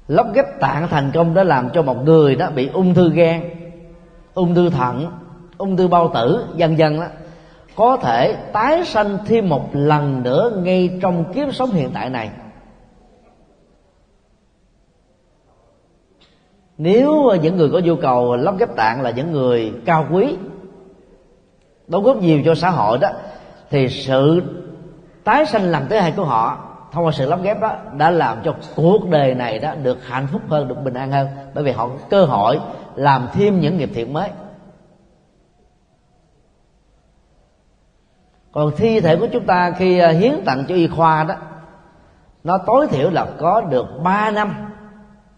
Lắp 0.08 0.26
ghép 0.34 0.60
tạng 0.60 0.88
thành 0.88 1.10
công 1.14 1.34
đã 1.34 1.44
làm 1.44 1.70
cho 1.70 1.82
một 1.82 2.04
người 2.04 2.36
đó 2.36 2.50
bị 2.50 2.68
ung 2.68 2.94
thư 2.94 3.10
gan, 3.10 3.40
ung 4.34 4.54
thư 4.54 4.70
thận, 4.70 5.12
ung 5.58 5.76
thư 5.76 5.88
bao 5.88 6.10
tử, 6.14 6.46
vân 6.58 6.76
vân 6.76 7.00
đó 7.00 7.06
có 7.76 7.96
thể 7.96 8.36
tái 8.52 8.84
sanh 8.84 9.18
thêm 9.26 9.48
một 9.48 9.70
lần 9.72 10.22
nữa 10.22 10.60
ngay 10.62 10.98
trong 11.02 11.32
kiếp 11.32 11.54
sống 11.54 11.70
hiện 11.70 11.90
tại 11.94 12.10
này. 12.10 12.30
Nếu 16.78 17.36
những 17.42 17.56
người 17.56 17.70
có 17.72 17.78
nhu 17.78 17.96
cầu 17.96 18.36
lắp 18.36 18.54
ghép 18.58 18.76
tạng 18.76 19.02
là 19.02 19.10
những 19.10 19.32
người 19.32 19.72
cao 19.84 20.06
quý, 20.12 20.36
đóng 21.88 22.02
góp 22.02 22.16
nhiều 22.16 22.42
cho 22.44 22.54
xã 22.54 22.70
hội 22.70 22.98
đó, 22.98 23.08
thì 23.70 23.88
sự 23.88 24.42
tái 25.28 25.46
sanh 25.46 25.62
lần 25.62 25.86
thứ 25.88 25.96
hai 25.98 26.12
của 26.16 26.24
họ, 26.24 26.58
thông 26.92 27.04
qua 27.04 27.12
sự 27.12 27.28
lắp 27.28 27.42
ghép 27.42 27.60
đó, 27.60 27.76
đã 27.96 28.10
làm 28.10 28.38
cho 28.44 28.54
cuộc 28.76 29.08
đời 29.10 29.34
này 29.34 29.58
đó 29.58 29.74
được 29.82 30.06
hạnh 30.06 30.26
phúc 30.32 30.42
hơn, 30.48 30.68
được 30.68 30.82
bình 30.84 30.94
an 30.94 31.12
hơn. 31.12 31.28
Bởi 31.54 31.64
vì 31.64 31.72
họ 31.72 31.88
có 31.88 31.94
cơ 32.10 32.24
hội 32.24 32.60
làm 32.94 33.28
thêm 33.32 33.60
những 33.60 33.78
nghiệp 33.78 33.90
thiện 33.94 34.12
mới. 34.12 34.30
Còn 38.52 38.70
thi 38.76 39.00
thể 39.00 39.16
của 39.16 39.26
chúng 39.32 39.46
ta 39.46 39.70
khi 39.78 39.98
à, 39.98 40.08
hiến 40.08 40.32
tặng 40.44 40.64
cho 40.68 40.74
y 40.74 40.86
khoa 40.86 41.24
đó, 41.24 41.34
nó 42.44 42.58
tối 42.66 42.86
thiểu 42.86 43.10
là 43.10 43.26
có 43.38 43.60
được 43.60 43.86
3 44.02 44.30
năm 44.30 44.54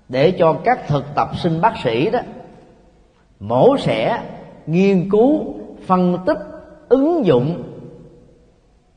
để 0.09 0.31
cho 0.39 0.57
các 0.65 0.89
thực 0.89 1.05
tập 1.15 1.29
sinh 1.37 1.61
bác 1.61 1.75
sĩ 1.85 2.11
đó 2.11 2.19
mổ 3.41 3.77
xẻ, 3.79 4.23
nghiên 4.67 5.11
cứu, 5.11 5.55
phân 5.87 6.19
tích, 6.27 6.39
ứng 6.89 7.25
dụng. 7.25 7.63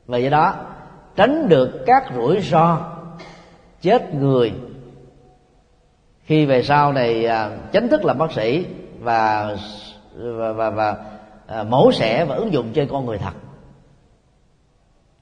Và 0.06 0.18
do 0.18 0.30
đó 0.30 0.56
tránh 1.16 1.50
được 1.50 1.84
các 1.86 2.04
rủi 2.16 2.42
ro 2.42 2.80
chết 3.82 4.14
người. 4.14 4.54
Khi 6.24 6.46
về 6.46 6.64
sau 6.64 6.94
này 6.94 7.26
à, 7.26 7.50
chính 7.72 7.88
thức 7.88 8.06
làm 8.06 8.18
bác 8.18 8.32
sĩ 8.32 8.66
và 9.00 9.56
và 10.16 10.52
và, 10.52 10.70
và 10.70 10.96
à, 11.48 11.64
mổ 11.64 11.92
xẻ 11.92 12.26
và 12.26 12.36
ứng 12.36 12.54
dụng 12.54 12.72
trên 12.74 12.88
con 12.92 13.06
người 13.06 13.18
thật. 13.18 13.34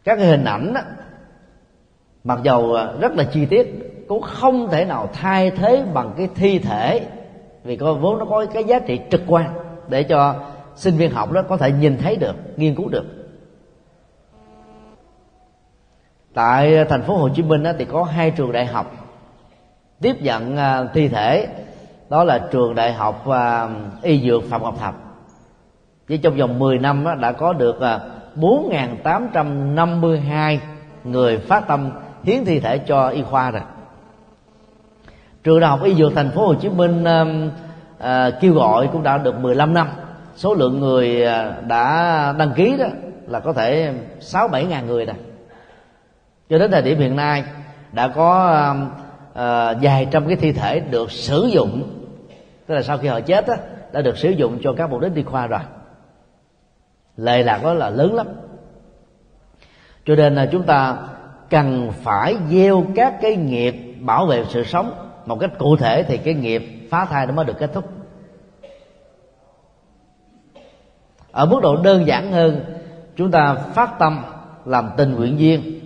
Các 0.03 0.15
cái 0.15 0.27
hình 0.27 0.45
ảnh 0.45 0.73
đó, 0.73 0.81
mặc 2.23 2.39
dầu 2.43 2.73
à, 2.73 2.93
rất 2.99 3.15
là 3.15 3.23
chi 3.23 3.45
tiết 3.45 3.67
cũng 4.07 4.21
không 4.21 4.69
thể 4.69 4.85
nào 4.85 5.09
thay 5.13 5.51
thế 5.51 5.85
bằng 5.93 6.13
cái 6.17 6.29
thi 6.35 6.59
thể 6.59 7.07
vì 7.63 7.75
có 7.75 7.93
vốn 7.93 8.19
nó 8.19 8.25
có 8.25 8.45
cái 8.53 8.63
giá 8.63 8.79
trị 8.79 8.99
trực 9.11 9.21
quan 9.27 9.53
để 9.87 10.03
cho 10.03 10.35
sinh 10.75 10.97
viên 10.97 11.11
học 11.11 11.31
đó 11.31 11.41
có 11.49 11.57
thể 11.57 11.71
nhìn 11.71 11.97
thấy 11.97 12.15
được 12.15 12.35
nghiên 12.57 12.75
cứu 12.75 12.89
được. 12.89 13.20
Tại 16.33 16.75
ờ, 16.75 16.83
thành 16.83 17.01
phố 17.01 17.17
Hồ 17.17 17.29
Chí 17.29 17.43
Minh 17.43 17.63
đó, 17.63 17.71
thì 17.79 17.85
có 17.85 18.03
hai 18.03 18.31
trường 18.31 18.51
đại 18.51 18.65
học 18.65 18.91
tiếp 20.01 20.21
nhận 20.21 20.57
ờ, 20.57 20.87
thi 20.93 21.07
thể. 21.07 21.47
Đó 22.09 22.23
là 22.23 22.39
trường 22.51 22.75
đại 22.75 22.93
học 22.93 23.25
ờ, 23.25 23.69
y 24.01 24.21
dược 24.21 24.43
Phạm 24.49 24.63
Ngọc 24.63 24.79
Thạch. 24.79 24.95
Chỉ 26.07 26.17
trong 26.17 26.37
vòng 26.37 26.59
10 26.59 26.79
năm 26.79 27.05
đã 27.21 27.31
có 27.31 27.53
được 27.53 27.79
4.852 28.35 30.57
người 31.03 31.37
phát 31.37 31.67
tâm 31.67 31.91
hiến 32.23 32.45
thi 32.45 32.59
thể 32.59 32.77
cho 32.77 33.07
y 33.07 33.23
khoa 33.23 33.51
rồi. 33.51 33.61
Trường 35.43 35.59
đại 35.59 35.69
học 35.69 35.83
y 35.83 35.95
dược 35.95 36.15
thành 36.15 36.29
phố 36.29 36.47
Hồ 36.47 36.53
Chí 36.53 36.69
Minh 36.69 37.05
kêu 38.41 38.53
gọi 38.53 38.89
cũng 38.91 39.03
đã 39.03 39.17
được 39.17 39.39
15 39.39 39.73
năm. 39.73 39.87
Số 40.35 40.53
lượng 40.53 40.79
người 40.79 41.25
đã 41.67 42.33
đăng 42.37 42.51
ký 42.55 42.75
đó 42.79 42.85
là 43.27 43.39
có 43.39 43.53
thể 43.53 43.93
sáu 44.19 44.47
bảy 44.47 44.65
ngàn 44.65 44.87
người 44.87 45.05
rồi 45.05 45.15
cho 46.51 46.57
đến 46.57 46.71
thời 46.71 46.81
điểm 46.81 46.99
hiện 46.99 47.15
nay 47.15 47.43
đã 47.91 48.07
có 48.07 48.61
uh, 48.71 48.91
uh, 49.31 49.81
vài 49.81 50.07
trăm 50.11 50.27
cái 50.27 50.35
thi 50.35 50.51
thể 50.51 50.79
được 50.79 51.11
sử 51.11 51.49
dụng. 51.51 51.89
Tức 52.67 52.75
là 52.75 52.81
sau 52.81 52.97
khi 52.97 53.07
họ 53.07 53.19
chết 53.19 53.47
đó, 53.47 53.53
đã 53.91 54.01
được 54.01 54.17
sử 54.17 54.29
dụng 54.29 54.59
cho 54.63 54.73
các 54.77 54.89
mục 54.89 55.01
đích 55.01 55.15
đi 55.15 55.23
khoa 55.23 55.47
rồi. 55.47 55.59
Lệ 57.17 57.43
lạc 57.43 57.63
đó 57.63 57.73
là 57.73 57.89
lớn 57.89 58.13
lắm. 58.13 58.27
Cho 60.05 60.15
nên 60.15 60.35
là 60.35 60.45
chúng 60.45 60.63
ta 60.63 60.97
cần 61.49 61.91
phải 62.01 62.35
gieo 62.49 62.85
các 62.95 63.21
cái 63.21 63.35
nghiệp 63.35 63.75
bảo 63.99 64.25
vệ 64.25 64.45
sự 64.49 64.63
sống 64.63 64.93
một 65.25 65.39
cách 65.39 65.51
cụ 65.57 65.77
thể 65.77 66.03
thì 66.03 66.17
cái 66.17 66.33
nghiệp 66.33 66.87
phá 66.89 67.05
thai 67.05 67.27
nó 67.27 67.33
mới 67.33 67.45
được 67.45 67.59
kết 67.59 67.73
thúc. 67.73 67.89
Ở 71.31 71.45
mức 71.45 71.59
độ 71.63 71.75
đơn 71.75 72.07
giản 72.07 72.31
hơn 72.31 72.61
chúng 73.15 73.31
ta 73.31 73.55
phát 73.55 73.99
tâm 73.99 74.23
làm 74.65 74.89
tình 74.97 75.15
nguyện 75.15 75.37
viên 75.37 75.80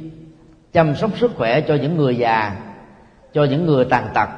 chăm 0.75 0.95
sóc 0.95 1.09
sức 1.17 1.31
khỏe 1.37 1.61
cho 1.61 1.75
những 1.75 1.97
người 1.97 2.17
già 2.17 2.55
cho 3.33 3.43
những 3.43 3.65
người 3.65 3.85
tàn 3.85 4.07
tật 4.13 4.29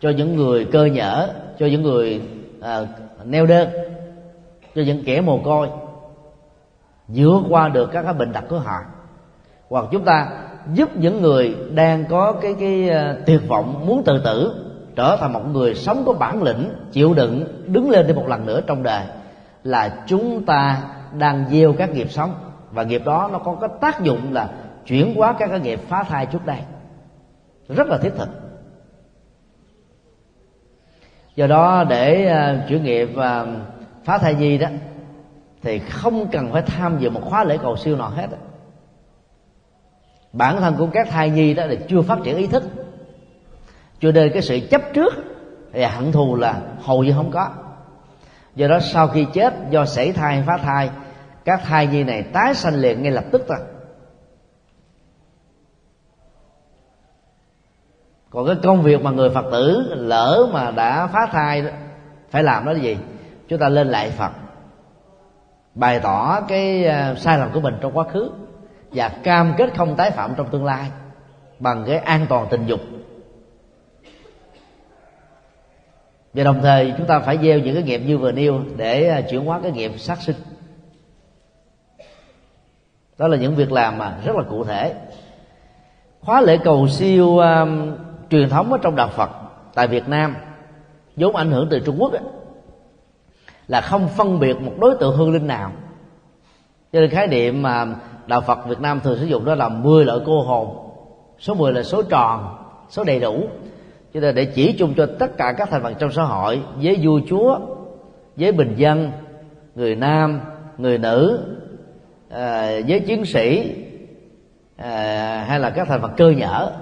cho 0.00 0.10
những 0.10 0.36
người 0.36 0.64
cơ 0.64 0.84
nhở 0.84 1.28
cho 1.58 1.66
những 1.66 1.82
người 1.82 2.22
à, 2.60 2.80
neo 3.24 3.46
đơn 3.46 3.68
cho 4.74 4.82
những 4.82 5.04
kẻ 5.04 5.20
mồ 5.20 5.38
côi 5.38 5.68
vượt 7.08 7.40
qua 7.48 7.68
được 7.68 7.90
các 7.92 8.02
cái 8.02 8.12
bệnh 8.12 8.32
tật 8.32 8.44
của 8.48 8.58
họ. 8.58 8.76
Hoặc 9.68 9.84
chúng 9.92 10.04
ta 10.04 10.28
giúp 10.74 10.96
những 10.96 11.22
người 11.22 11.56
đang 11.70 12.04
có 12.04 12.32
cái 12.32 12.54
cái 12.60 12.88
ờ, 12.88 13.16
tuyệt 13.26 13.40
vọng 13.48 13.86
muốn 13.86 14.02
tự 14.04 14.20
tử 14.24 14.64
trở 14.96 15.16
thành 15.20 15.32
một 15.32 15.46
người 15.52 15.74
sống 15.74 16.02
có 16.06 16.12
bản 16.12 16.42
lĩnh 16.42 16.70
chịu 16.92 17.14
đựng 17.14 17.44
đứng 17.66 17.90
lên 17.90 18.06
thêm 18.06 18.16
một 18.16 18.28
lần 18.28 18.46
nữa 18.46 18.60
trong 18.66 18.82
đời 18.82 19.04
là 19.64 20.02
chúng 20.06 20.44
ta 20.46 20.82
đang 21.18 21.44
gieo 21.50 21.72
các 21.72 21.90
nghiệp 21.90 22.10
sống. 22.10 22.34
Và 22.70 22.82
nghiệp 22.82 23.02
đó 23.04 23.28
nó 23.32 23.38
có 23.38 23.56
cái 23.60 23.70
tác 23.80 24.02
dụng 24.02 24.32
là 24.32 24.48
chuyển 24.90 25.14
hóa 25.14 25.34
các 25.38 25.48
cái 25.50 25.60
nghiệp 25.60 25.80
phá 25.88 26.02
thai 26.02 26.26
trước 26.26 26.46
đây. 26.46 26.58
Rất 27.68 27.86
là 27.86 27.98
thiết 27.98 28.12
thực. 28.16 28.28
Do 31.36 31.46
đó 31.46 31.84
để 31.88 32.26
ờ, 32.26 32.54
uh, 32.54 32.68
chuyển 32.68 32.84
nghiệp 32.84 33.08
uh, 33.12 33.48
phá 34.04 34.18
thai 34.18 34.34
nhi 34.34 34.58
đó 34.58 34.68
thì 35.62 35.78
không 35.78 36.28
cần 36.32 36.52
phải 36.52 36.62
tham 36.62 36.98
dự 36.98 37.10
một 37.10 37.20
khóa 37.24 37.44
lễ 37.44 37.58
cầu 37.62 37.76
siêu 37.76 37.96
nào 37.96 38.10
hết 38.10 38.26
bản 40.32 40.56
thân 40.60 40.74
của 40.78 40.88
các 40.92 41.08
thai 41.10 41.30
nhi 41.30 41.54
đó 41.54 41.64
là 41.66 41.74
chưa 41.88 42.02
phát 42.02 42.18
triển 42.24 42.36
ý 42.36 42.46
thức. 42.46 42.62
Cho 44.00 44.12
nên 44.12 44.30
cái 44.32 44.42
sự 44.42 44.60
chấp 44.70 44.82
trước 44.94 45.14
thì 45.72 45.82
hận 45.82 46.12
thù 46.12 46.36
là 46.36 46.60
hầu 46.82 47.04
như 47.04 47.12
không 47.12 47.30
có. 47.30 47.50
Do 48.54 48.68
đó 48.68 48.80
sau 48.80 49.08
khi 49.08 49.26
chết 49.32 49.54
do 49.70 49.84
sảy 49.84 50.12
thai 50.12 50.42
phá 50.46 50.56
thai 50.56 50.90
các 51.44 51.60
thai 51.64 51.86
nhi 51.86 52.04
này 52.04 52.22
tái 52.22 52.54
sanh 52.54 52.74
liền 52.74 53.02
ngay 53.02 53.12
lập 53.12 53.24
tức 53.32 53.44
thôi 53.48 53.58
còn 58.30 58.46
cái 58.46 58.56
công 58.62 58.82
việc 58.82 59.02
mà 59.02 59.10
người 59.10 59.30
phật 59.30 59.44
tử 59.52 59.94
lỡ 59.94 60.48
mà 60.52 60.70
đã 60.70 61.06
phá 61.06 61.26
thai 61.32 61.64
phải 62.30 62.42
làm 62.42 62.64
đó 62.64 62.72
là 62.72 62.78
gì? 62.78 62.98
Chúng 63.48 63.58
ta 63.58 63.68
lên 63.68 63.88
lại 63.88 64.10
phật 64.10 64.30
bày 65.74 66.00
tỏ 66.00 66.40
cái 66.48 66.86
à, 66.86 67.14
sai 67.14 67.38
lầm 67.38 67.50
của 67.52 67.60
mình 67.60 67.74
trong 67.80 67.98
quá 67.98 68.04
khứ 68.04 68.30
và 68.90 69.08
cam 69.08 69.54
kết 69.56 69.76
không 69.76 69.96
tái 69.96 70.10
phạm 70.10 70.34
trong 70.36 70.48
tương 70.48 70.64
lai 70.64 70.90
bằng 71.58 71.84
cái 71.86 71.96
an 71.96 72.26
toàn 72.28 72.46
tình 72.50 72.66
dục. 72.66 72.80
Và 76.34 76.44
đồng 76.44 76.62
thời 76.62 76.94
chúng 76.98 77.06
ta 77.06 77.18
phải 77.18 77.38
gieo 77.42 77.58
những 77.58 77.74
cái 77.74 77.82
nghiệp 77.82 77.98
như 77.98 78.18
vừa 78.18 78.32
nêu 78.32 78.60
để 78.76 79.08
à, 79.08 79.20
chuyển 79.20 79.44
hóa 79.44 79.60
cái 79.62 79.72
nghiệp 79.72 79.92
sát 79.98 80.18
sinh. 80.22 80.36
Đó 83.18 83.28
là 83.28 83.36
những 83.36 83.54
việc 83.54 83.72
làm 83.72 83.98
mà 83.98 84.18
rất 84.24 84.36
là 84.36 84.42
cụ 84.50 84.64
thể. 84.64 84.94
Khóa 86.20 86.40
lễ 86.40 86.58
cầu 86.64 86.88
siêu 86.88 87.38
um, 87.38 87.96
truyền 88.30 88.48
thống 88.48 88.72
ở 88.72 88.78
trong 88.82 88.96
đạo 88.96 89.08
phật 89.08 89.30
tại 89.74 89.86
việt 89.86 90.08
nam 90.08 90.36
vốn 91.16 91.36
ảnh 91.36 91.50
hưởng 91.50 91.68
từ 91.70 91.80
trung 91.80 91.96
quốc 91.98 92.12
ấy, 92.12 92.22
là 93.68 93.80
không 93.80 94.08
phân 94.08 94.40
biệt 94.40 94.60
một 94.60 94.72
đối 94.80 94.96
tượng 95.00 95.16
hương 95.16 95.32
linh 95.32 95.46
nào. 95.46 95.72
Cho 96.92 97.00
nên 97.00 97.10
khái 97.10 97.26
niệm 97.26 97.62
mà 97.62 97.86
đạo 98.26 98.40
phật 98.40 98.66
việt 98.66 98.80
nam 98.80 99.00
thường 99.00 99.18
sử 99.18 99.24
dụng 99.24 99.44
đó 99.44 99.54
là 99.54 99.68
10 99.68 100.04
loại 100.04 100.18
cô 100.26 100.42
hồn. 100.42 100.76
Số 101.38 101.54
10 101.54 101.72
là 101.72 101.82
số 101.82 102.02
tròn 102.02 102.56
số 102.90 103.04
đầy 103.04 103.20
đủ. 103.20 103.42
Cho 104.14 104.20
nên 104.20 104.34
để 104.34 104.44
chỉ 104.44 104.72
chung 104.72 104.94
cho 104.96 105.06
tất 105.18 105.36
cả 105.36 105.52
các 105.58 105.70
thành 105.70 105.82
phần 105.82 105.94
trong 105.98 106.12
xã 106.12 106.22
hội 106.22 106.62
với 106.82 106.98
vua 107.02 107.20
chúa 107.28 107.58
với 108.36 108.52
bình 108.52 108.74
dân 108.76 109.10
người 109.74 109.96
nam 109.96 110.40
người 110.78 110.98
nữ 110.98 111.40
à, 112.30 112.70
với 112.88 113.00
chiến 113.00 113.24
sĩ 113.24 113.74
à, 114.76 115.44
hay 115.48 115.60
là 115.60 115.70
các 115.70 115.88
thành 115.88 116.02
phần 116.02 116.10
cơ 116.16 116.30
nhở 116.30 116.72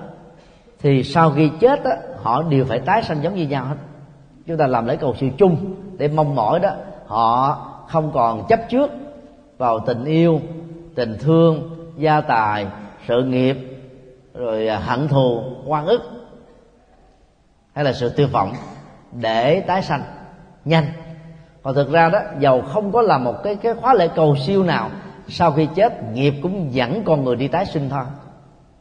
thì 0.81 1.03
sau 1.03 1.31
khi 1.31 1.51
chết 1.61 1.85
đó, 1.85 1.91
họ 2.23 2.43
đều 2.43 2.65
phải 2.65 2.79
tái 2.79 3.03
sanh 3.03 3.23
giống 3.23 3.35
như 3.35 3.49
nhau 3.49 3.65
hết. 3.65 3.77
Chúng 4.47 4.57
ta 4.57 4.67
làm 4.67 4.87
lễ 4.87 4.97
cầu 4.97 5.15
siêu 5.15 5.31
chung 5.39 5.75
để 5.99 6.09
mong 6.09 6.35
mỏi 6.35 6.61
đó 6.61 6.71
họ 7.07 7.55
không 7.89 8.11
còn 8.15 8.47
chấp 8.49 8.61
trước 8.69 8.91
vào 9.59 9.81
tình 9.81 10.05
yêu 10.05 10.41
tình 10.95 11.17
thương 11.21 11.71
gia 11.97 12.21
tài 12.21 12.67
sự 13.09 13.23
nghiệp 13.25 13.57
rồi 14.35 14.69
à, 14.69 14.79
hận 14.79 15.09
thù 15.09 15.43
oan 15.67 15.87
ức 15.87 16.03
hay 17.75 17.85
là 17.85 17.93
sự 17.93 18.09
tiêu 18.09 18.29
vọng 18.33 18.53
để 19.13 19.61
tái 19.61 19.83
sanh 19.83 20.03
nhanh. 20.65 20.87
Còn 21.63 21.75
thực 21.75 21.91
ra 21.91 22.09
đó 22.09 22.19
dầu 22.39 22.63
không 22.63 22.93
có 22.93 23.03
làm 23.03 23.25
một 23.25 23.43
cái 23.45 23.55
cái 23.55 23.75
khóa 23.75 23.95
lễ 23.95 24.09
cầu 24.15 24.37
siêu 24.37 24.63
nào 24.63 24.91
sau 25.29 25.53
khi 25.53 25.69
chết 25.75 26.13
nghiệp 26.13 26.35
cũng 26.43 26.75
dẫn 26.75 27.03
con 27.05 27.25
người 27.25 27.37
đi 27.37 27.49
tái 27.49 27.67
sinh 27.67 27.89
thôi. 27.91 28.05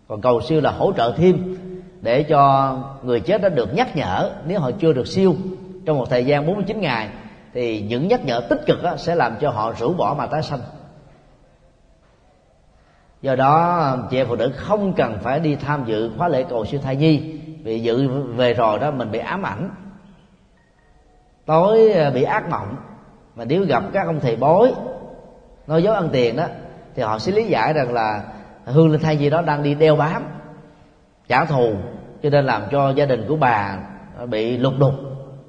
Còn 0.08 0.22
cầu 0.22 0.42
siêu 0.42 0.62
là 0.62 0.72
hỗ 0.72 0.92
trợ 0.94 1.14
thêm 1.18 1.58
để 2.02 2.24
cho 2.24 2.74
người 3.04 3.20
chết 3.20 3.42
đã 3.42 3.50
được 3.50 3.74
nhắc 3.74 3.96
nhở 3.96 4.32
nếu 4.46 4.60
họ 4.60 4.72
chưa 4.80 4.94
được 4.94 5.08
siêu 5.08 5.36
trong 5.86 5.98
một 5.98 6.10
thời 6.10 6.26
gian 6.26 6.48
49 6.48 6.82
ngày, 6.82 7.10
thì 7.54 7.82
những 7.82 8.08
nhắc 8.08 8.26
nhở 8.26 8.42
tích 8.50 8.62
cực 8.66 8.78
sẽ 8.98 9.16
làm 9.16 9.36
cho 9.42 9.50
họ 9.50 9.74
rũ 9.80 9.94
bỏ 9.94 10.16
mà 10.18 10.28
tái 10.28 10.44
sanh. 10.44 10.60
Do 13.22 13.36
đó, 13.36 13.98
chị 14.10 14.18
em 14.18 14.28
phụ 14.28 14.36
nữ 14.36 14.52
không 14.56 14.94
cần 14.94 15.18
phải 15.24 15.40
đi 15.40 15.56
tham 15.56 15.86
dự 15.86 16.12
khóa 16.18 16.28
lễ 16.28 16.46
cầu 16.50 16.66
siêu 16.66 16.80
thai 16.84 16.96
nhi, 16.96 17.40
vì 17.64 17.80
dự 17.80 18.10
về 18.10 18.54
rồi 18.54 18.80
đó 18.80 18.92
mình 18.92 19.12
bị 19.12 19.20
ám 19.20 19.46
ảnh, 19.46 19.70
tối 21.46 21.92
à, 21.92 22.10
bị 22.10 22.24
ác 22.24 22.50
mộng. 22.50 22.76
Mà 23.36 23.46
nếu 23.46 23.66
gặp 23.66 23.84
các 23.94 24.06
ông 24.08 24.20
thầy 24.20 24.36
bói 24.36 24.74
nói 25.68 25.84
dối 25.84 25.96
ăn 25.96 26.10
tiền 26.12 26.36
đó, 26.36 26.46
thì 26.96 27.04
họ 27.04 27.20
sẽ 27.20 27.32
lý 27.32 27.46
giải 27.46 27.74
rằng 27.74 27.94
là 27.94 28.24
hương 28.66 28.92
linh 28.92 29.02
thai 29.02 29.18
gì 29.18 29.30
đó 29.30 29.42
đang 29.42 29.64
đi 29.64 29.76
đeo 29.76 29.96
bám 29.96 30.24
trả 31.28 31.46
thù 31.46 31.76
cho 32.24 32.30
nên 32.30 32.46
làm 32.46 32.64
cho 32.72 32.90
gia 32.90 33.06
đình 33.06 33.26
của 33.28 33.36
bà 33.36 33.80
bị 34.30 34.58
lục 34.58 34.74
đục 34.80 34.94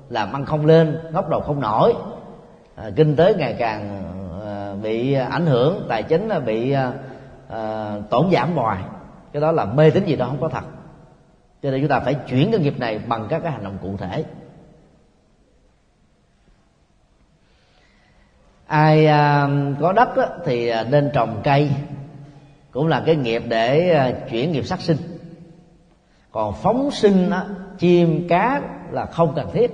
làm 0.09 0.33
ăn 0.33 0.45
không 0.45 0.66
lên 0.66 0.99
ngóc 1.12 1.29
đầu 1.29 1.41
không 1.41 1.61
nổi. 1.61 1.95
À, 2.76 2.91
kinh 2.97 3.16
tế 3.16 3.35
ngày 3.35 3.57
càng 3.59 4.03
à, 4.47 4.74
bị 4.83 5.12
ảnh 5.12 5.47
hưởng 5.47 5.87
tài 5.89 6.03
chính 6.03 6.29
bị 6.45 6.72
à, 6.72 6.93
à, 7.49 7.93
tổn 8.11 8.26
giảm 8.33 8.57
hoài. 8.57 8.83
Cái 9.33 9.43
đó 9.43 9.53
là 9.53 9.64
mê 9.64 9.91
tín 9.91 10.05
gì 10.05 10.16
đó 10.16 10.26
không 10.26 10.41
có 10.41 10.49
thật. 10.49 10.64
Cho 11.62 11.70
nên 11.70 11.81
chúng 11.81 11.89
ta 11.89 12.01
phải 12.01 12.14
chuyển 12.14 12.51
cái 12.51 12.61
nghiệp 12.61 12.79
này 12.79 13.01
bằng 13.07 13.26
các 13.31 13.43
cái 13.43 13.53
hành 13.53 13.64
động 13.64 13.79
cụ 13.83 13.97
thể. 13.97 14.24
Ai 18.66 19.07
à, 19.07 19.49
có 19.81 19.93
đất 19.93 20.16
á, 20.16 20.26
thì 20.45 20.68
à, 20.68 20.85
nên 20.91 21.11
trồng 21.12 21.41
cây 21.45 21.70
cũng 22.70 22.87
là 22.87 23.03
cái 23.07 23.16
nghiệp 23.16 23.43
để 23.49 23.91
à, 23.91 24.12
chuyển 24.31 24.53
nghiệp 24.53 24.66
sát 24.66 24.81
sinh 24.81 25.18
còn 26.33 26.55
phóng 26.55 26.91
sinh 26.91 27.31
á, 27.31 27.45
chim 27.79 28.29
cá 28.29 28.62
là 28.91 29.07
không 29.07 29.33
cần 29.37 29.51
thiết. 29.53 29.70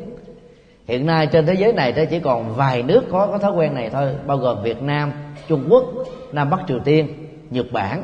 Hiện 0.87 1.07
nay 1.07 1.27
trên 1.27 1.47
thế 1.47 1.55
giới 1.55 1.73
này 1.73 1.93
đó 1.93 2.03
chỉ 2.11 2.21
còn 2.21 2.55
vài 2.55 2.83
nước 2.83 3.05
có 3.11 3.27
có 3.27 3.39
thói 3.39 3.53
quen 3.53 3.75
này 3.75 3.91
thôi 3.91 4.17
bao 4.27 4.37
gồm 4.37 4.63
việt 4.63 4.83
nam 4.83 5.13
trung 5.49 5.67
quốc 5.71 5.85
nam 6.33 6.51
bắc 6.51 6.61
triều 6.69 6.79
tiên 6.85 7.29
nhật 7.51 7.67
bản. 7.73 8.03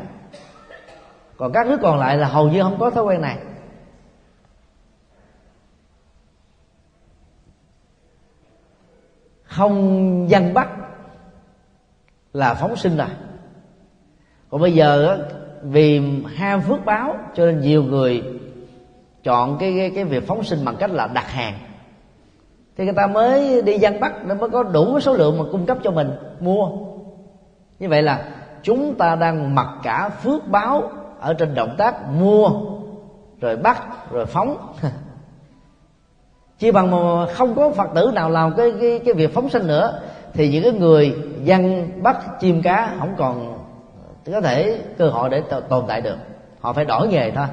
Còn 1.36 1.52
các 1.52 1.66
nước 1.66 1.78
còn 1.82 1.98
lại 1.98 2.16
là 2.16 2.28
hầu 2.28 2.48
như 2.48 2.62
không 2.62 2.78
có 2.78 2.90
thói 2.90 3.04
quen 3.04 3.20
này. 3.20 3.38
Không 9.44 10.30
dân 10.30 10.54
bắt 10.54 10.68
là 12.32 12.54
phóng 12.54 12.76
sinh 12.76 12.96
rồi. 12.96 13.08
Còn 14.50 14.60
bây 14.60 14.72
giờ 14.72 15.18
vì 15.62 16.00
ham 16.36 16.60
phước 16.60 16.84
báo 16.84 17.16
cho 17.34 17.46
nên 17.46 17.60
nhiều 17.60 17.82
người 17.82 18.39
chọn 19.24 19.58
cái 19.58 19.74
cái, 19.78 19.90
cái 19.90 20.04
việc 20.04 20.26
phóng 20.26 20.44
sinh 20.44 20.64
bằng 20.64 20.76
cách 20.76 20.90
là 20.90 21.06
đặt 21.06 21.30
hàng. 21.30 21.54
Thì 22.76 22.84
người 22.84 22.94
ta 22.94 23.06
mới 23.06 23.62
đi 23.62 23.78
gian 23.78 24.00
bắt 24.00 24.12
nó 24.26 24.34
mới 24.34 24.48
có 24.48 24.62
đủ 24.62 25.00
số 25.00 25.14
lượng 25.14 25.38
mà 25.38 25.44
cung 25.52 25.66
cấp 25.66 25.78
cho 25.82 25.90
mình 25.90 26.10
mua. 26.40 26.68
Như 27.78 27.88
vậy 27.88 28.02
là 28.02 28.24
chúng 28.62 28.94
ta 28.94 29.16
đang 29.16 29.54
mặc 29.54 29.68
cả 29.82 30.08
phước 30.08 30.48
báo 30.48 30.90
ở 31.20 31.34
trên 31.34 31.54
động 31.54 31.74
tác 31.78 32.10
mua 32.10 32.50
rồi 33.40 33.56
bắt 33.56 34.10
rồi 34.10 34.26
phóng. 34.26 34.56
Chỉ 36.58 36.70
bằng 36.70 36.90
mà 36.90 37.26
không 37.34 37.54
có 37.54 37.70
phật 37.70 37.90
tử 37.94 38.10
nào 38.14 38.30
làm 38.30 38.54
cái 38.56 38.72
cái 38.80 39.00
cái 39.04 39.14
việc 39.14 39.34
phóng 39.34 39.48
sinh 39.48 39.66
nữa 39.66 40.00
thì 40.32 40.48
những 40.48 40.62
cái 40.62 40.72
người 40.72 41.14
dân 41.42 41.88
bắt 42.02 42.40
chim 42.40 42.62
cá 42.62 42.94
không 42.98 43.14
còn 43.16 43.58
có 44.32 44.40
thể 44.40 44.78
cơ 44.98 45.08
hội 45.08 45.30
để 45.30 45.42
tồn 45.68 45.84
tại 45.88 46.00
được. 46.00 46.16
Họ 46.60 46.72
phải 46.72 46.84
đổi 46.84 47.08
nghề 47.08 47.30
thôi. 47.30 47.46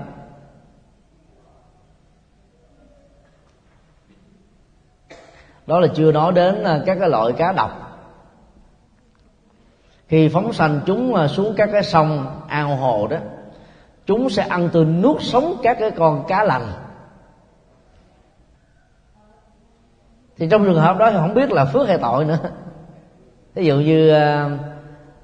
Đó 5.68 5.80
là 5.80 5.88
chưa 5.88 6.12
nói 6.12 6.34
đến 6.34 6.64
à, 6.64 6.82
các 6.86 6.98
cái 7.00 7.10
loại 7.10 7.34
cá 7.34 7.52
độc. 7.52 7.72
Khi 10.08 10.30
phóng 10.30 10.54
sanh 10.54 10.80
chúng 10.86 11.16
à, 11.16 11.28
xuống 11.28 11.54
các 11.58 11.70
cái 11.72 11.84
sông 11.84 12.26
ao 12.48 12.76
hồ 12.76 13.08
đó, 13.08 13.18
chúng 14.06 14.30
sẽ 14.30 14.44
ăn 14.44 14.70
tươi 14.70 14.86
nuốt 14.86 15.22
sống 15.22 15.56
các 15.64 15.78
cái 15.80 15.92
con 15.92 16.24
cá 16.28 16.44
lành. 16.44 16.68
Thì 20.38 20.48
trong 20.52 20.66
trường 20.66 20.80
hợp 20.80 20.98
đó 20.98 21.12
thì 21.12 21.18
không 21.18 21.34
biết 21.34 21.52
là 21.52 21.66
phước 21.66 21.88
hay 21.88 21.98
tội 21.98 22.26
nữa. 22.26 22.38
Ví 23.54 23.66
dụ 23.66 23.76
như 23.76 24.10
à, 24.10 24.50